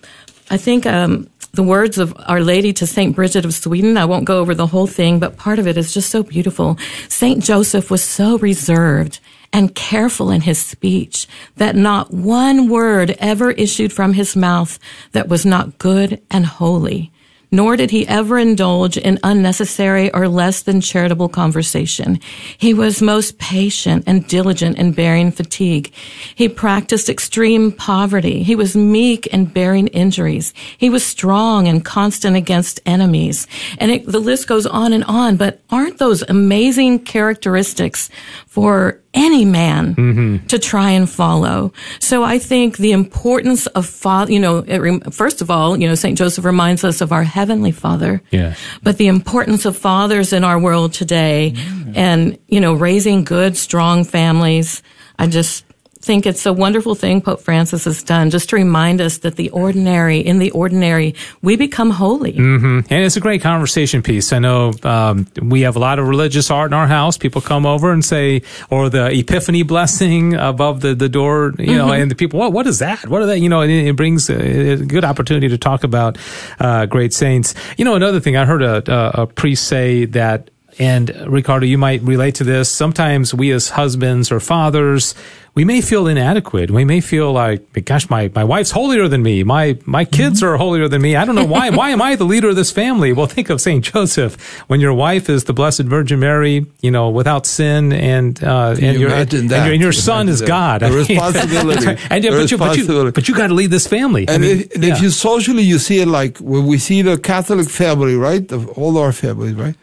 I 0.49 0.57
think, 0.57 0.85
um, 0.85 1.27
the 1.53 1.63
words 1.63 1.97
of 1.97 2.13
Our 2.27 2.41
Lady 2.41 2.73
to 2.73 2.85
Saint 2.85 3.15
Bridget 3.15 3.43
of 3.45 3.53
Sweden, 3.53 3.97
I 3.97 4.05
won't 4.05 4.25
go 4.25 4.37
over 4.39 4.53
the 4.53 4.67
whole 4.67 4.85
thing, 4.85 5.17
but 5.19 5.37
part 5.37 5.57
of 5.59 5.67
it 5.67 5.75
is 5.77 5.91
just 5.91 6.09
so 6.11 6.21
beautiful. 6.21 6.77
Saint 7.09 7.43
Joseph 7.43 7.89
was 7.89 8.03
so 8.03 8.37
reserved 8.39 9.19
and 9.53 9.75
careful 9.75 10.29
in 10.29 10.41
his 10.41 10.57
speech 10.57 11.27
that 11.55 11.75
not 11.75 12.13
one 12.13 12.69
word 12.69 13.15
ever 13.19 13.51
issued 13.51 13.93
from 13.93 14.13
his 14.13 14.35
mouth 14.35 14.79
that 15.11 15.27
was 15.27 15.45
not 15.45 15.77
good 15.77 16.21
and 16.29 16.45
holy 16.45 17.11
nor 17.51 17.77
did 17.77 17.91
he 17.91 18.07
ever 18.07 18.37
indulge 18.37 18.97
in 18.97 19.19
unnecessary 19.23 20.13
or 20.13 20.27
less 20.27 20.63
than 20.63 20.81
charitable 20.81 21.29
conversation. 21.29 22.19
He 22.57 22.73
was 22.73 23.01
most 23.01 23.37
patient 23.37 24.03
and 24.05 24.27
diligent 24.27 24.77
in 24.77 24.91
bearing 24.91 25.31
fatigue. 25.31 25.93
He 26.35 26.49
practiced 26.49 27.09
extreme 27.09 27.71
poverty. 27.71 28.43
He 28.43 28.55
was 28.55 28.75
meek 28.75 29.27
in 29.27 29.45
bearing 29.45 29.87
injuries. 29.87 30.53
He 30.77 30.89
was 30.89 31.05
strong 31.05 31.67
and 31.67 31.85
constant 31.85 32.35
against 32.35 32.81
enemies. 32.85 33.47
And 33.77 33.91
it, 33.91 34.05
the 34.05 34.19
list 34.19 34.47
goes 34.47 34.65
on 34.65 34.91
and 34.91 35.05
on, 35.05 35.37
but 35.37 35.61
aren't 35.69 35.99
those 35.99 36.23
amazing 36.23 36.99
characteristics 36.99 38.09
for 38.45 39.01
any 39.17 39.45
man 39.45 39.95
mm-hmm. 39.95 40.47
to 40.47 40.59
try 40.59 40.91
and 40.91 41.09
follow. 41.09 41.73
So 41.99 42.23
I 42.23 42.39
think 42.39 42.77
the 42.77 42.91
importance 42.91 43.67
of 43.67 43.85
father, 43.85 44.31
you 44.31 44.39
know, 44.39 44.59
it 44.59 44.77
rem- 44.77 45.01
first 45.11 45.41
of 45.41 45.51
all, 45.51 45.77
you 45.77 45.87
know, 45.87 45.95
St. 45.95 46.17
Joseph 46.17 46.45
reminds 46.45 46.83
us 46.83 47.01
of 47.01 47.11
our 47.11 47.23
heavenly 47.23 47.71
father. 47.71 48.21
Yes. 48.31 48.59
But 48.83 48.97
the 48.97 49.07
importance 49.07 49.65
of 49.65 49.77
fathers 49.77 50.33
in 50.33 50.43
our 50.43 50.59
world 50.59 50.93
today 50.93 51.53
mm. 51.55 51.97
and, 51.97 52.37
you 52.47 52.59
know, 52.59 52.73
raising 52.73 53.23
good, 53.23 53.57
strong 53.57 54.03
families. 54.03 54.83
I 55.19 55.27
just 55.27 55.65
think 56.07 56.25
it's 56.25 56.45
a 56.45 56.53
wonderful 56.53 56.95
thing 56.95 57.21
Pope 57.21 57.41
Francis 57.41 57.83
has 57.83 58.01
done 58.01 58.29
just 58.29 58.49
to 58.49 58.55
remind 58.55 59.01
us 59.01 59.19
that 59.19 59.35
the 59.35 59.49
ordinary, 59.49 60.19
in 60.19 60.39
the 60.39 60.51
ordinary, 60.51 61.13
we 61.41 61.57
become 61.57 61.89
holy. 61.91 62.35
And 62.37 63.03
it's 63.05 63.17
a 63.17 63.19
great 63.19 63.41
conversation 63.41 64.01
piece. 64.01 64.31
I 64.31 64.39
know 64.39 64.71
um, 64.83 65.27
we 65.41 65.61
have 65.61 65.75
a 65.75 65.79
lot 65.79 65.99
of 65.99 66.07
religious 66.07 66.49
art 66.49 66.71
in 66.71 66.73
our 66.73 66.87
house. 66.87 67.17
People 67.17 67.41
come 67.41 67.65
over 67.65 67.91
and 67.91 68.03
say, 68.03 68.41
or 68.69 68.89
the 68.89 69.11
Epiphany 69.11 69.63
blessing 69.63 70.33
above 70.33 70.79
the, 70.79 70.95
the 70.95 71.09
door, 71.09 71.53
you 71.59 71.75
know, 71.75 71.91
and 71.91 72.09
the 72.09 72.15
people, 72.15 72.39
what 72.39 72.53
what 72.53 72.65
is 72.67 72.79
that? 72.79 73.07
What 73.07 73.21
are 73.21 73.27
that? 73.27 73.39
You 73.39 73.49
know, 73.49 73.61
it, 73.61 73.69
it 73.69 73.95
brings 73.97 74.29
a, 74.29 74.71
a 74.71 74.77
good 74.77 75.03
opportunity 75.03 75.49
to 75.49 75.57
talk 75.57 75.83
about 75.83 76.17
uh, 76.59 76.85
great 76.85 77.13
saints. 77.13 77.53
You 77.77 77.83
know, 77.85 77.95
another 77.95 78.21
thing 78.21 78.37
I 78.37 78.45
heard 78.45 78.63
a, 78.63 78.81
a, 78.87 79.23
a 79.23 79.27
priest 79.27 79.67
say 79.67 80.05
that. 80.05 80.49
And 80.79 81.09
Ricardo, 81.25 81.65
you 81.65 81.79
might 81.79 82.03
relate 82.03 82.35
to 82.35 82.43
this. 82.43 82.69
Sometimes 82.69 83.33
we 83.33 83.51
as 83.51 83.69
husbands 83.69 84.31
or 84.31 84.39
fathers, 84.39 85.15
we 85.57 85.65
may 85.65 85.81
feel 85.81 86.05
inadequate. 86.05 86.69
We 86.69 86.85
may 86.85 87.01
feel 87.01 87.31
like, 87.31 87.83
gosh, 87.83 88.11
my, 88.11 88.29
my 88.35 88.43
wife's 88.43 88.69
holier 88.69 89.07
than 89.07 89.23
me. 89.23 89.43
My, 89.43 89.75
my 89.85 90.05
kids 90.05 90.43
are 90.43 90.55
holier 90.55 90.87
than 90.87 91.01
me. 91.01 91.15
I 91.15 91.25
don't 91.25 91.33
know 91.33 91.45
why. 91.45 91.71
why 91.71 91.89
am 91.89 91.99
I 91.99 92.15
the 92.15 92.25
leader 92.25 92.49
of 92.49 92.55
this 92.55 92.71
family? 92.71 93.11
Well, 93.11 93.25
think 93.25 93.49
of 93.49 93.59
St. 93.59 93.83
Joseph. 93.83 94.39
When 94.69 94.79
your 94.79 94.93
wife 94.93 95.31
is 95.31 95.45
the 95.45 95.53
Blessed 95.53 95.85
Virgin 95.85 96.19
Mary, 96.19 96.67
you 96.81 96.91
know, 96.91 97.09
without 97.09 97.47
sin 97.47 97.91
and, 97.91 98.43
uh, 98.43 98.75
and 98.79 98.99
you 98.99 99.07
your, 99.07 99.09
and 99.09 99.33
your, 99.33 99.73
and 99.73 99.81
your 99.81 99.91
son 99.91 100.29
is 100.29 100.41
that. 100.41 100.47
God. 100.47 100.81
The 100.81 100.91
responsibility. 101.07 101.87
and, 102.11 102.23
yeah, 102.23 102.29
The 102.29 102.37
but, 102.37 102.51
you, 102.51 102.57
but, 102.59 102.77
you, 102.77 103.11
but 103.13 103.27
you 103.27 103.33
got 103.33 103.47
to 103.47 103.55
lead 103.55 103.71
this 103.71 103.87
family. 103.87 104.29
I 104.29 104.33
And, 104.33 104.43
mean, 104.43 104.59
if, 104.59 104.75
and 104.75 104.83
if 104.83 105.01
you 105.01 105.09
socially, 105.09 105.63
you 105.63 105.79
see 105.79 106.01
it 106.01 106.07
like 106.07 106.37
when 106.37 106.67
we 106.67 106.77
see 106.77 107.01
the 107.01 107.17
Catholic 107.17 107.67
family, 107.67 108.15
right? 108.15 108.47
The, 108.47 108.63
all 108.75 108.95
our 108.99 109.11
families, 109.11 109.55
right? 109.55 109.75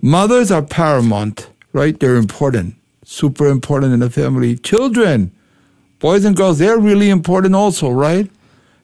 Mothers 0.00 0.52
are 0.52 0.62
paramount, 0.62 1.50
right? 1.72 1.98
They're 1.98 2.14
important, 2.14 2.76
super 3.14 3.46
important 3.48 3.92
in 3.92 4.00
the 4.00 4.10
family. 4.10 4.56
Children, 4.56 5.30
boys 5.98 6.24
and 6.24 6.36
girls, 6.36 6.58
they're 6.58 6.78
really 6.78 7.10
important 7.10 7.54
also, 7.54 7.90
right? 7.90 8.30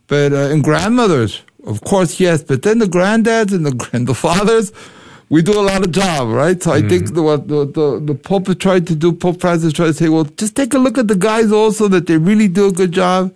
But 0.06 0.32
uh, 0.32 0.52
and 0.52 0.62
grandmothers, 0.62 1.42
of 1.64 1.82
course, 1.82 2.20
yes. 2.20 2.42
But 2.42 2.62
then 2.62 2.78
the 2.78 2.86
granddads 2.86 3.52
and 3.52 3.66
the 3.66 3.88
and 3.92 4.06
the 4.06 4.14
fathers, 4.14 4.72
we 5.28 5.42
do 5.42 5.58
a 5.58 5.62
lot 5.62 5.84
of 5.84 5.92
job, 5.92 6.28
right? 6.28 6.62
So 6.62 6.72
I 6.72 6.82
think 6.82 7.14
the, 7.14 7.22
what 7.22 7.48
the, 7.48 7.66
the 7.66 8.00
the 8.00 8.14
Pope 8.14 8.58
tried 8.58 8.86
to 8.88 8.94
do, 8.94 9.12
Pope 9.12 9.40
Francis 9.40 9.72
tried 9.72 9.86
to 9.86 9.94
say, 9.94 10.08
well, 10.08 10.24
just 10.24 10.56
take 10.56 10.74
a 10.74 10.78
look 10.78 10.98
at 10.98 11.08
the 11.08 11.16
guys 11.16 11.52
also 11.52 11.88
that 11.88 12.06
they 12.06 12.16
really 12.16 12.48
do 12.48 12.68
a 12.68 12.72
good 12.72 12.92
job 12.92 13.34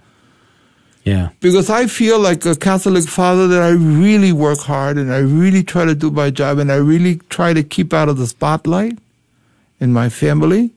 yeah. 1.05 1.31
because 1.41 1.69
I 1.69 1.87
feel 1.87 2.19
like 2.19 2.45
a 2.47 2.57
Catholic 2.57 3.05
father 3.05 3.47
that 3.49 3.63
I 3.63 3.71
really 3.71 4.33
work 4.33 4.61
hard 4.61 4.97
and 4.97 5.13
I 5.13 5.19
really 5.19 5.63
try 5.63 5.85
to 5.85 5.95
do 5.95 6.11
my 6.11 6.31
job 6.31 6.59
and 6.59 6.73
I 6.73 6.77
really 6.77 7.17
try 7.29 7.53
to 7.53 7.63
keep 7.63 7.93
out 7.93 8.09
of 8.09 8.17
the 8.17 8.27
spotlight 8.27 8.99
in 9.81 9.93
my 9.93 10.09
family. 10.09 10.71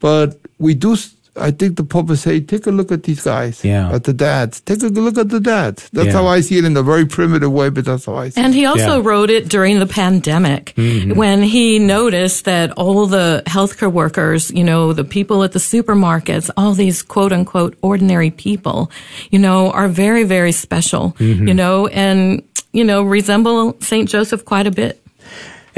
But 0.00 0.38
we 0.58 0.74
do, 0.74 0.96
I 1.36 1.50
think 1.52 1.76
the 1.76 1.84
Pope 1.84 2.06
would 2.06 2.18
say, 2.18 2.40
take 2.40 2.66
a 2.66 2.70
look 2.70 2.90
at 2.90 3.04
these 3.04 3.22
guys, 3.22 3.64
Yeah. 3.64 3.92
at 3.92 4.04
the 4.04 4.12
dads. 4.12 4.60
Take 4.60 4.82
a 4.82 4.86
look 4.88 5.18
at 5.18 5.28
the 5.28 5.38
dads. 5.40 5.88
That's 5.92 6.06
Yeah. 6.08 6.12
how 6.14 6.26
I 6.26 6.40
see 6.40 6.58
it 6.58 6.64
in 6.64 6.76
a 6.76 6.82
very 6.82 7.06
primitive 7.06 7.52
way, 7.52 7.68
but 7.70 7.84
that's 7.84 8.06
how 8.06 8.16
I 8.16 8.28
see 8.30 8.40
And 8.40 8.54
it. 8.54 8.58
he 8.58 8.66
also 8.66 8.96
Yeah. 9.00 9.08
wrote 9.08 9.30
it 9.30 9.48
during 9.48 9.78
the 9.78 9.86
pandemic 9.86 10.72
mm-hmm. 10.76 11.14
when 11.14 11.42
he 11.42 11.78
noticed 11.78 12.44
that 12.44 12.72
all 12.72 13.06
the 13.06 13.42
healthcare 13.46 13.92
workers, 13.92 14.50
you 14.52 14.64
know, 14.64 14.92
the 14.92 15.04
people 15.04 15.42
at 15.44 15.52
the 15.52 15.60
supermarkets, 15.60 16.50
all 16.56 16.74
these 16.74 17.02
quote 17.02 17.32
unquote 17.32 17.74
ordinary 17.82 18.30
people, 18.30 18.90
you 19.30 19.38
know, 19.38 19.70
are 19.70 19.88
very, 19.88 20.24
very 20.24 20.52
special, 20.52 21.14
mm-hmm. 21.20 21.46
you 21.48 21.54
know, 21.54 21.86
and, 21.88 22.42
you 22.72 22.84
know, 22.84 23.02
resemble 23.02 23.76
St. 23.80 24.08
Joseph 24.08 24.44
quite 24.44 24.66
a 24.66 24.70
bit. 24.72 25.00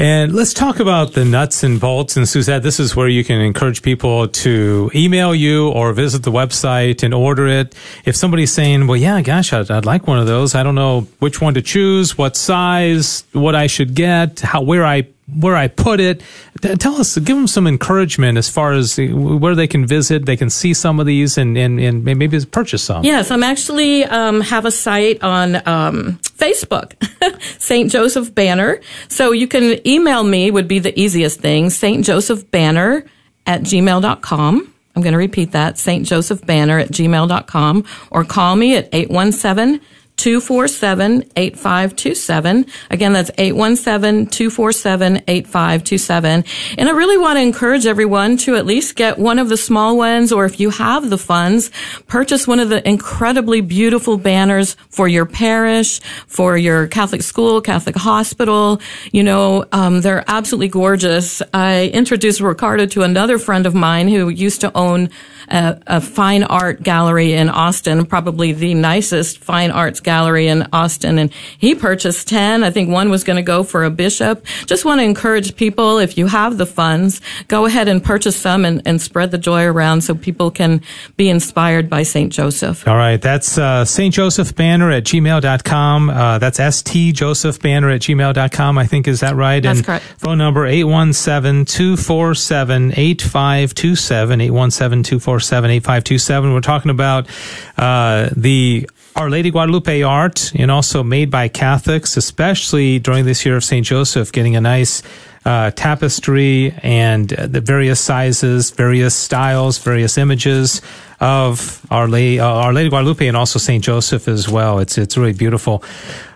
And 0.00 0.32
let's 0.32 0.54
talk 0.54 0.80
about 0.80 1.12
the 1.12 1.26
nuts 1.26 1.62
and 1.62 1.78
bolts. 1.78 2.16
And 2.16 2.26
Suzette, 2.26 2.62
this 2.62 2.80
is 2.80 2.96
where 2.96 3.06
you 3.06 3.22
can 3.22 3.42
encourage 3.42 3.82
people 3.82 4.28
to 4.28 4.90
email 4.94 5.34
you 5.34 5.68
or 5.68 5.92
visit 5.92 6.22
the 6.22 6.32
website 6.32 7.02
and 7.02 7.12
order 7.12 7.46
it. 7.46 7.74
If 8.06 8.16
somebody's 8.16 8.50
saying, 8.50 8.86
well, 8.86 8.96
yeah, 8.96 9.20
gosh, 9.20 9.52
I'd, 9.52 9.70
I'd 9.70 9.84
like 9.84 10.06
one 10.06 10.18
of 10.18 10.26
those. 10.26 10.54
I 10.54 10.62
don't 10.62 10.74
know 10.74 11.02
which 11.18 11.42
one 11.42 11.52
to 11.52 11.60
choose, 11.60 12.16
what 12.16 12.34
size, 12.34 13.24
what 13.32 13.54
I 13.54 13.66
should 13.66 13.94
get, 13.94 14.40
how, 14.40 14.62
where 14.62 14.86
I, 14.86 15.06
where 15.38 15.56
I 15.56 15.68
put 15.68 16.00
it. 16.00 16.22
Tell 16.60 16.96
us, 16.96 17.16
give 17.18 17.36
them 17.36 17.46
some 17.46 17.66
encouragement 17.66 18.38
as 18.38 18.48
far 18.48 18.72
as 18.72 18.98
where 18.98 19.54
they 19.54 19.66
can 19.66 19.86
visit. 19.86 20.26
They 20.26 20.36
can 20.36 20.50
see 20.50 20.74
some 20.74 21.00
of 21.00 21.06
these 21.06 21.38
and, 21.38 21.56
and, 21.56 21.80
and 21.80 22.04
maybe 22.04 22.44
purchase 22.46 22.82
some. 22.82 23.04
Yes, 23.04 23.30
I'm 23.30 23.42
actually 23.42 24.04
um, 24.04 24.40
have 24.40 24.64
a 24.64 24.70
site 24.70 25.22
on 25.22 25.56
um, 25.66 26.18
Facebook, 26.22 26.94
St. 27.60 27.90
Joseph 27.90 28.34
Banner. 28.34 28.80
So 29.08 29.32
you 29.32 29.48
can 29.48 29.86
email 29.86 30.24
me 30.24 30.50
would 30.50 30.68
be 30.68 30.78
the 30.78 30.98
easiest 30.98 31.40
thing, 31.40 31.70
St. 31.70 32.04
Joseph 32.04 32.50
Banner 32.50 33.04
at 33.46 33.62
gmail.com. 33.62 34.74
I'm 34.96 35.02
going 35.02 35.12
to 35.12 35.18
repeat 35.18 35.52
that, 35.52 35.78
St. 35.78 36.04
Joseph 36.04 36.44
Banner 36.44 36.78
at 36.78 36.88
gmail.com 36.88 37.84
or 38.10 38.24
call 38.24 38.56
me 38.56 38.76
at 38.76 38.88
817 38.92 39.80
247 40.20 41.24
8527. 41.34 42.66
Again, 42.90 43.14
that's 43.14 43.30
817 43.38 44.26
247 44.26 45.22
8527. 45.26 46.44
And 46.76 46.88
I 46.90 46.92
really 46.92 47.16
want 47.16 47.38
to 47.38 47.40
encourage 47.40 47.86
everyone 47.86 48.36
to 48.38 48.54
at 48.56 48.66
least 48.66 48.96
get 48.96 49.18
one 49.18 49.38
of 49.38 49.48
the 49.48 49.56
small 49.56 49.96
ones, 49.96 50.30
or 50.30 50.44
if 50.44 50.60
you 50.60 50.68
have 50.68 51.08
the 51.08 51.16
funds, 51.16 51.70
purchase 52.06 52.46
one 52.46 52.60
of 52.60 52.68
the 52.68 52.86
incredibly 52.86 53.62
beautiful 53.62 54.18
banners 54.18 54.76
for 54.90 55.08
your 55.08 55.24
parish, 55.24 56.00
for 56.26 56.58
your 56.58 56.86
Catholic 56.86 57.22
school, 57.22 57.62
Catholic 57.62 57.96
hospital. 57.96 58.78
You 59.12 59.22
know, 59.22 59.64
um, 59.72 60.02
they're 60.02 60.24
absolutely 60.28 60.68
gorgeous. 60.68 61.40
I 61.54 61.86
introduced 61.94 62.42
Ricardo 62.42 62.84
to 62.88 63.04
another 63.04 63.38
friend 63.38 63.64
of 63.64 63.74
mine 63.74 64.08
who 64.08 64.28
used 64.28 64.60
to 64.60 64.76
own 64.76 65.08
a, 65.50 65.80
a, 65.86 66.00
fine 66.00 66.42
art 66.42 66.82
gallery 66.82 67.32
in 67.32 67.48
Austin, 67.48 68.06
probably 68.06 68.52
the 68.52 68.74
nicest 68.74 69.38
fine 69.38 69.70
arts 69.70 70.00
gallery 70.00 70.46
in 70.46 70.66
Austin. 70.72 71.18
And 71.18 71.32
he 71.58 71.74
purchased 71.74 72.28
10. 72.28 72.62
I 72.62 72.70
think 72.70 72.90
one 72.90 73.10
was 73.10 73.24
going 73.24 73.36
to 73.36 73.42
go 73.42 73.62
for 73.62 73.84
a 73.84 73.90
bishop. 73.90 74.44
Just 74.66 74.84
want 74.84 75.00
to 75.00 75.04
encourage 75.04 75.56
people, 75.56 75.98
if 75.98 76.16
you 76.16 76.26
have 76.26 76.58
the 76.58 76.66
funds, 76.66 77.20
go 77.48 77.66
ahead 77.66 77.88
and 77.88 78.02
purchase 78.02 78.36
some 78.36 78.64
and, 78.64 78.82
and 78.86 79.02
spread 79.02 79.30
the 79.30 79.38
joy 79.38 79.64
around 79.64 80.02
so 80.02 80.14
people 80.14 80.50
can 80.50 80.82
be 81.16 81.28
inspired 81.28 81.90
by 81.90 82.02
St. 82.02 82.32
Joseph. 82.32 82.86
All 82.86 82.96
right. 82.96 83.20
That's 83.20 83.58
uh, 83.58 83.84
St. 83.84 84.14
Joseph 84.14 84.54
Banner 84.54 84.90
at 84.90 85.04
gmail.com. 85.04 86.10
Uh, 86.10 86.38
that's 86.38 86.58
St. 86.58 87.16
Joseph 87.16 87.60
Banner 87.60 87.90
at 87.90 88.02
gmail.com, 88.02 88.78
I 88.78 88.86
think. 88.86 89.08
Is 89.08 89.20
that 89.20 89.34
right? 89.34 89.60
That's 89.60 89.80
and 89.80 89.86
correct. 89.86 90.04
Phone 90.18 90.38
number 90.38 90.66
817 90.66 91.64
247 91.64 92.92
8527. 92.92 94.40
817 94.40 95.02
247 95.02 95.39
8527. 95.44 96.52
We're 96.52 96.60
talking 96.60 96.90
about 96.90 97.28
uh, 97.76 98.30
the 98.36 98.88
our 99.16 99.28
Lady 99.28 99.50
Guadalupe 99.50 100.02
art 100.02 100.52
and 100.54 100.70
also 100.70 101.02
made 101.02 101.30
by 101.30 101.48
Catholics, 101.48 102.16
especially 102.16 102.98
during 102.98 103.24
this 103.24 103.44
year 103.44 103.56
of 103.56 103.64
St. 103.64 103.84
Joseph, 103.84 104.30
getting 104.32 104.56
a 104.56 104.60
nice 104.60 105.02
uh, 105.44 105.70
tapestry 105.72 106.72
and 106.82 107.32
uh, 107.32 107.46
the 107.46 107.60
various 107.60 108.00
sizes, 108.00 108.70
various 108.70 109.14
styles, 109.14 109.78
various 109.78 110.18
images 110.18 110.82
of 111.18 111.84
Our 111.90 112.08
Lady, 112.08 112.40
uh, 112.40 112.46
Our 112.46 112.72
Lady 112.72 112.90
Guadalupe 112.90 113.26
and 113.26 113.36
also 113.36 113.58
St. 113.58 113.82
Joseph 113.82 114.28
as 114.28 114.48
well. 114.48 114.78
It's, 114.78 114.98
it's 114.98 115.16
really 115.16 115.32
beautiful. 115.32 115.82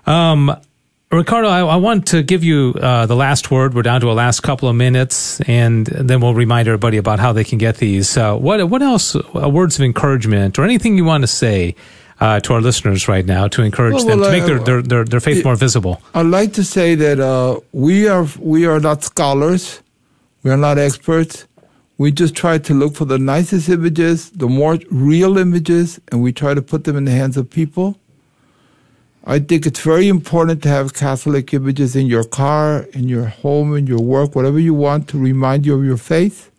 Um, 0.07 0.55
Ricardo, 1.15 1.49
I, 1.49 1.61
I, 1.61 1.77
want 1.77 2.09
to 2.09 2.23
give 2.23 2.45
you 2.45 2.75
uh, 2.81 3.07
the 3.07 3.17
last 3.17 3.51
word. 3.51 3.75
We're 3.75 3.83
down 3.83 4.01
to 4.01 4.11
a 4.11 4.13
last 4.13 4.41
couple 4.41 4.69
of 4.69 4.77
minutes, 4.77 5.41
and 5.43 5.87
then 5.87 6.21
we'll 6.21 6.35
remind 6.35 6.69
everybody 6.69 6.97
about 6.97 7.19
how 7.19 7.33
they 7.33 7.45
can 7.45 7.59
get 7.59 7.77
these. 7.77 8.17
Uh, 8.17 8.37
what 8.37 8.69
what 8.69 8.83
else? 8.83 9.17
Uh, 9.17 9.49
words 9.49 9.77
of 9.77 9.83
encouragement 9.85 10.59
or 10.59 10.65
anything 10.65 10.97
you 10.97 11.05
want 11.05 11.23
to 11.23 11.27
say 11.27 11.75
uh, 12.21 12.41
to 12.41 12.55
our 12.55 12.61
listeners 12.61 13.09
right 13.09 13.27
now 13.27 13.49
to 13.49 13.63
encourage 13.63 13.95
well, 13.95 14.07
them 14.07 14.21
well, 14.21 14.31
to 14.31 14.37
make 14.37 14.47
their, 14.47 14.59
their, 14.59 14.83
their, 14.83 15.05
their, 15.05 15.21
faith 15.21 15.39
it, 15.39 15.45
more 15.45 15.57
visible? 15.57 16.01
I'd 16.15 16.27
like 16.27 16.53
to 16.55 16.65
say 16.65 16.95
that 16.95 17.21
uh, 17.21 17.61
we 17.73 18.09
are 18.09 18.27
we 18.39 18.67
are 18.67 18.81
not 18.81 19.03
scholars, 19.05 19.83
we 20.43 20.51
are 20.51 20.57
not 20.57 20.79
experts. 20.79 21.47
We 21.97 22.11
just 22.11 22.35
try 22.35 22.59
to 22.59 22.75
look 22.75 22.97
for 22.97 23.05
the 23.05 23.19
nicest 23.19 23.69
images, 23.69 24.31
the 24.31 24.49
more 24.49 24.79
real 24.91 25.39
images, 25.39 26.01
and 26.11 26.23
we 26.23 26.33
try 26.33 26.53
to 26.53 26.61
put 26.61 26.83
them 26.85 26.97
in 26.97 27.05
the 27.05 27.13
hands 27.13 27.37
of 27.37 27.49
people 27.49 28.01
I 29.27 29.39
think 29.39 29.65
it's 29.65 29.81
very 29.81 30.09
important 30.09 30.63
to 30.65 30.69
have 30.69 30.93
Catholic 30.93 31.55
images 31.55 31.97
in 31.97 32.07
your 32.07 32.25
car, 32.25 32.83
in 32.93 33.09
your 33.09 33.25
home, 33.25 33.75
in 33.75 33.87
your 33.87 34.01
work, 34.01 34.35
whatever 34.35 34.59
you 34.59 34.75
want 34.75 35.09
to 35.09 35.19
remind 35.19 35.65
you 35.65 35.75
of 35.75 35.83
your 35.83 35.97
faith. 35.97 36.51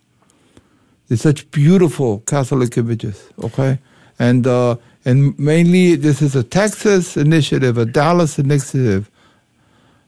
There's 1.06 1.20
such 1.20 1.48
beautiful 1.52 2.20
Catholic 2.26 2.76
images, 2.76 3.28
okay? 3.44 3.78
And 4.18 4.48
uh, 4.48 4.76
and 5.04 5.38
mainly 5.38 5.94
this 5.94 6.20
is 6.20 6.34
a 6.34 6.42
Texas 6.42 7.16
initiative, 7.16 7.78
a 7.78 7.84
Dallas 7.84 8.36
initiative 8.36 9.08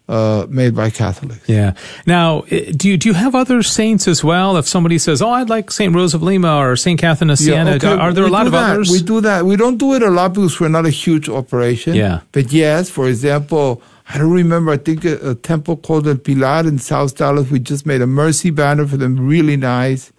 uh, 0.09 0.47
made 0.49 0.75
by 0.75 0.91
Catholics. 0.91 1.47
Yeah. 1.49 1.75
Now, 2.07 2.43
do 2.43 2.89
you 2.89 2.97
do 2.97 3.09
you 3.09 3.15
have 3.15 3.35
other 3.35 3.63
saints 3.63 4.09
as 4.09 4.25
well? 4.25 4.57
If 4.57 4.67
somebody 4.67 4.99
says, 4.99 5.21
"Oh, 5.21 5.31
I'd 5.31 5.51
like 5.51 5.71
Saint 5.71 5.95
Rose 5.95 6.15
of 6.15 6.23
Lima 6.23 6.57
or 6.57 6.77
Saint 6.77 6.99
Catherine 7.01 7.31
of 7.31 7.39
Siena," 7.39 7.71
yeah, 7.71 7.77
okay. 7.77 7.89
are 7.89 8.13
there 8.13 8.25
we 8.25 8.31
a 8.31 8.33
lot 8.33 8.47
of 8.47 8.53
that. 8.53 8.73
others? 8.73 8.91
We 8.91 9.03
do 9.03 9.21
that. 9.21 9.45
We 9.45 9.57
don't 9.57 9.77
do 9.77 9.95
it 9.95 10.03
a 10.03 10.11
lot 10.11 10.35
because 10.35 10.59
we're 10.61 10.69
not 10.69 10.87
a 10.87 10.91
huge 10.91 11.29
operation. 11.29 11.95
Yeah. 11.95 12.21
But 12.33 12.53
yes, 12.53 12.89
for 12.91 13.07
example, 13.09 13.83
I 14.09 14.19
don't 14.19 14.33
remember. 14.33 14.73
I 14.73 14.79
think 14.79 15.05
a, 15.05 15.31
a 15.31 15.35
temple 15.35 15.77
called 15.77 16.09
El 16.09 16.17
Pilar 16.17 16.67
in 16.67 16.79
South 16.79 17.17
Dallas. 17.17 17.51
We 17.51 17.59
just 17.59 17.85
made 17.85 18.01
a 18.01 18.07
mercy 18.07 18.51
banner 18.51 18.87
for 18.87 18.97
them, 18.97 19.27
really 19.27 19.57
nice. 19.57 20.13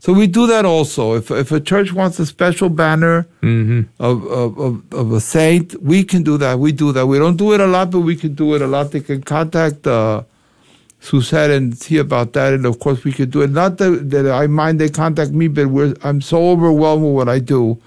So 0.00 0.14
we 0.14 0.26
do 0.26 0.46
that 0.46 0.64
also. 0.64 1.14
If 1.14 1.30
if 1.30 1.52
a 1.52 1.60
church 1.60 1.92
wants 1.92 2.18
a 2.18 2.24
special 2.24 2.70
banner 2.70 3.26
mm-hmm. 3.42 3.82
of, 4.02 4.26
of, 4.26 4.82
of 4.92 5.12
a 5.12 5.20
saint, 5.20 5.80
we 5.82 6.04
can 6.04 6.22
do 6.22 6.38
that. 6.38 6.58
We 6.58 6.72
do 6.72 6.90
that. 6.92 7.06
We 7.06 7.18
don't 7.18 7.36
do 7.36 7.52
it 7.52 7.60
a 7.60 7.66
lot, 7.66 7.90
but 7.90 8.00
we 8.00 8.16
can 8.16 8.34
do 8.34 8.54
it 8.54 8.62
a 8.62 8.66
lot. 8.66 8.92
They 8.92 9.00
can 9.00 9.22
contact 9.22 9.86
uh, 9.86 10.22
Suzette 11.00 11.50
and 11.50 11.76
see 11.76 11.98
about 11.98 12.32
that, 12.32 12.54
and 12.54 12.64
of 12.64 12.78
course 12.80 13.04
we 13.04 13.12
could 13.12 13.30
do 13.30 13.42
it. 13.42 13.50
Not 13.50 13.76
that, 13.76 14.08
that 14.08 14.26
I 14.26 14.46
mind 14.46 14.80
they 14.80 14.88
contact 14.88 15.32
me, 15.32 15.48
but 15.48 15.68
I'm 16.02 16.22
so 16.22 16.48
overwhelmed 16.48 17.04
with 17.04 17.14
what 17.14 17.28
I 17.28 17.38
do 17.38 17.78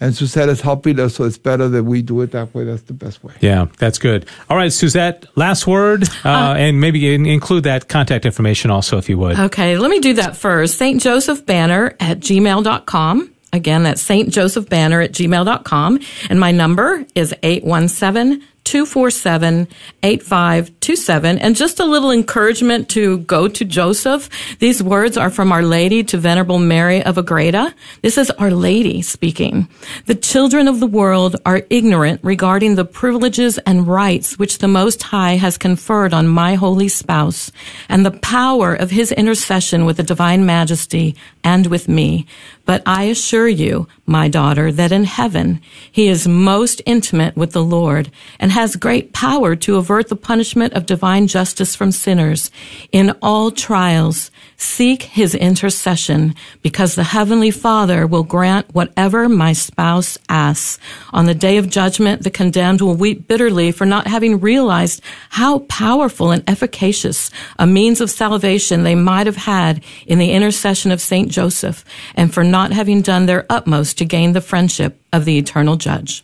and 0.00 0.14
Suzette 0.14 0.48
is 0.48 0.60
helping 0.62 0.98
us, 0.98 1.16
so 1.16 1.24
it's 1.24 1.38
better 1.38 1.68
that 1.68 1.84
we 1.84 2.02
do 2.02 2.20
it 2.22 2.32
that 2.32 2.54
way. 2.54 2.64
That's 2.64 2.82
the 2.82 2.94
best 2.94 3.22
way. 3.22 3.34
Yeah, 3.40 3.66
that's 3.78 3.98
good. 3.98 4.26
All 4.48 4.56
right, 4.56 4.72
Suzette, 4.72 5.26
last 5.36 5.66
word, 5.66 6.04
uh, 6.24 6.28
uh, 6.28 6.54
and 6.56 6.80
maybe 6.80 7.14
include 7.14 7.64
that 7.64 7.88
contact 7.88 8.24
information 8.24 8.70
also, 8.70 8.98
if 8.98 9.08
you 9.08 9.18
would. 9.18 9.38
Okay, 9.38 9.76
let 9.78 9.90
me 9.90 10.00
do 10.00 10.14
that 10.14 10.36
first. 10.36 10.78
St. 10.78 11.00
Joseph 11.00 11.44
Banner 11.44 11.94
at 12.00 12.20
gmail.com. 12.20 13.30
Again, 13.52 13.82
that's 13.82 14.00
St. 14.00 14.30
Joseph 14.30 14.68
Banner 14.68 15.00
at 15.00 15.12
gmail.com. 15.12 16.00
And 16.28 16.40
my 16.40 16.52
number 16.52 17.04
is 17.14 17.34
817 17.42 18.46
247 18.70 19.66
8527. 20.04 21.38
And 21.38 21.56
just 21.56 21.80
a 21.80 21.84
little 21.84 22.12
encouragement 22.12 22.88
to 22.90 23.18
go 23.18 23.48
to 23.48 23.64
Joseph. 23.64 24.30
These 24.60 24.80
words 24.80 25.16
are 25.16 25.28
from 25.28 25.50
Our 25.50 25.64
Lady 25.64 26.04
to 26.04 26.16
Venerable 26.16 26.60
Mary 26.60 27.02
of 27.02 27.18
Agreda. 27.18 27.74
This 28.02 28.16
is 28.16 28.30
Our 28.30 28.52
Lady 28.52 29.02
speaking. 29.02 29.68
The 30.06 30.14
children 30.14 30.68
of 30.68 30.78
the 30.78 30.86
world 30.86 31.34
are 31.44 31.66
ignorant 31.68 32.20
regarding 32.22 32.76
the 32.76 32.84
privileges 32.84 33.58
and 33.58 33.88
rights 33.88 34.38
which 34.38 34.58
the 34.58 34.68
Most 34.68 35.02
High 35.02 35.34
has 35.34 35.58
conferred 35.58 36.14
on 36.14 36.28
my 36.28 36.54
holy 36.54 36.86
spouse 36.86 37.50
and 37.88 38.06
the 38.06 38.12
power 38.12 38.72
of 38.72 38.92
his 38.92 39.10
intercession 39.10 39.84
with 39.84 39.96
the 39.96 40.04
divine 40.04 40.46
majesty 40.46 41.16
and 41.42 41.66
with 41.66 41.88
me. 41.88 42.24
But 42.70 42.84
I 42.86 43.04
assure 43.04 43.48
you, 43.48 43.88
my 44.06 44.28
daughter, 44.28 44.70
that 44.70 44.92
in 44.92 45.02
heaven 45.02 45.60
he 45.90 46.06
is 46.06 46.28
most 46.28 46.80
intimate 46.86 47.36
with 47.36 47.50
the 47.50 47.64
Lord 47.64 48.12
and 48.38 48.52
has 48.60 48.76
great 48.76 49.14
power 49.14 49.56
to 49.56 49.76
avert 49.76 50.08
the 50.08 50.14
punishment 50.14 50.74
of 50.74 50.84
divine 50.84 51.26
justice 51.26 51.74
from 51.74 51.90
sinners. 51.90 52.50
In 52.92 53.16
all 53.22 53.50
trials, 53.50 54.30
seek 54.58 55.04
his 55.04 55.34
intercession 55.34 56.34
because 56.60 56.94
the 56.94 57.02
heavenly 57.02 57.50
Father 57.50 58.06
will 58.06 58.22
grant 58.22 58.66
whatever 58.74 59.30
my 59.30 59.54
spouse 59.54 60.18
asks. 60.28 60.78
On 61.14 61.24
the 61.24 61.34
day 61.34 61.56
of 61.56 61.70
judgment, 61.70 62.22
the 62.22 62.30
condemned 62.30 62.82
will 62.82 62.94
weep 62.94 63.26
bitterly 63.26 63.72
for 63.72 63.86
not 63.86 64.06
having 64.06 64.40
realized 64.40 65.00
how 65.30 65.60
powerful 65.60 66.30
and 66.30 66.44
efficacious 66.46 67.30
a 67.58 67.66
means 67.66 68.02
of 68.02 68.10
salvation 68.10 68.82
they 68.82 68.94
might 68.94 69.26
have 69.26 69.36
had 69.36 69.82
in 70.06 70.18
the 70.18 70.32
intercession 70.32 70.90
of 70.90 71.00
Saint 71.00 71.30
Joseph 71.30 71.82
and 72.14 72.34
for 72.34 72.44
not 72.44 72.72
having 72.72 73.00
done 73.00 73.24
their 73.24 73.46
utmost 73.48 73.96
to 73.96 74.04
gain 74.04 74.34
the 74.34 74.42
friendship 74.42 75.00
of 75.14 75.24
the 75.24 75.38
eternal 75.38 75.76
judge. 75.76 76.22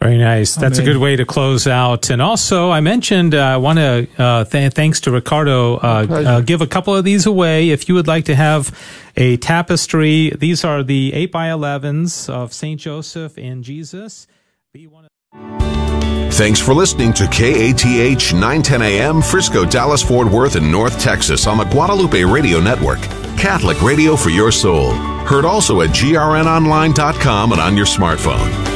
Very 0.00 0.18
nice. 0.18 0.54
That's 0.54 0.78
Amen. 0.78 0.90
a 0.90 0.92
good 0.92 1.00
way 1.00 1.16
to 1.16 1.24
close 1.24 1.66
out. 1.66 2.10
And 2.10 2.20
also, 2.20 2.70
I 2.70 2.80
mentioned 2.80 3.34
uh, 3.34 3.38
I 3.38 3.56
want 3.56 3.78
to 3.78 4.06
uh, 4.18 4.44
th- 4.44 4.72
thanks 4.74 5.00
to 5.00 5.10
Ricardo 5.10 5.76
uh, 5.76 6.06
uh, 6.08 6.40
give 6.42 6.60
a 6.60 6.66
couple 6.66 6.94
of 6.94 7.04
these 7.04 7.24
away. 7.24 7.70
If 7.70 7.88
you 7.88 7.94
would 7.94 8.06
like 8.06 8.26
to 8.26 8.34
have 8.34 8.78
a 9.16 9.38
tapestry, 9.38 10.30
these 10.38 10.64
are 10.64 10.82
the 10.82 11.14
eight 11.14 11.32
by 11.32 11.48
elevens 11.48 12.28
of 12.28 12.52
Saint 12.52 12.80
Joseph 12.80 13.38
and 13.38 13.64
Jesus. 13.64 14.26
Thanks 16.32 16.60
for 16.60 16.74
listening 16.74 17.14
to 17.14 17.26
KATH 17.28 18.34
910 18.34 18.82
AM 18.82 19.22
Frisco, 19.22 19.64
Dallas, 19.64 20.02
Fort 20.02 20.30
Worth, 20.30 20.56
and 20.56 20.70
North 20.70 21.00
Texas 21.00 21.46
on 21.46 21.56
the 21.56 21.64
Guadalupe 21.64 22.22
Radio 22.24 22.60
Network. 22.60 23.00
Catholic 23.38 23.80
radio 23.80 24.16
for 24.16 24.28
your 24.28 24.52
soul. 24.52 24.92
Heard 25.24 25.46
also 25.46 25.80
at 25.80 25.90
grnonline.com 25.90 27.52
and 27.52 27.60
on 27.60 27.74
your 27.74 27.86
smartphone. 27.86 28.75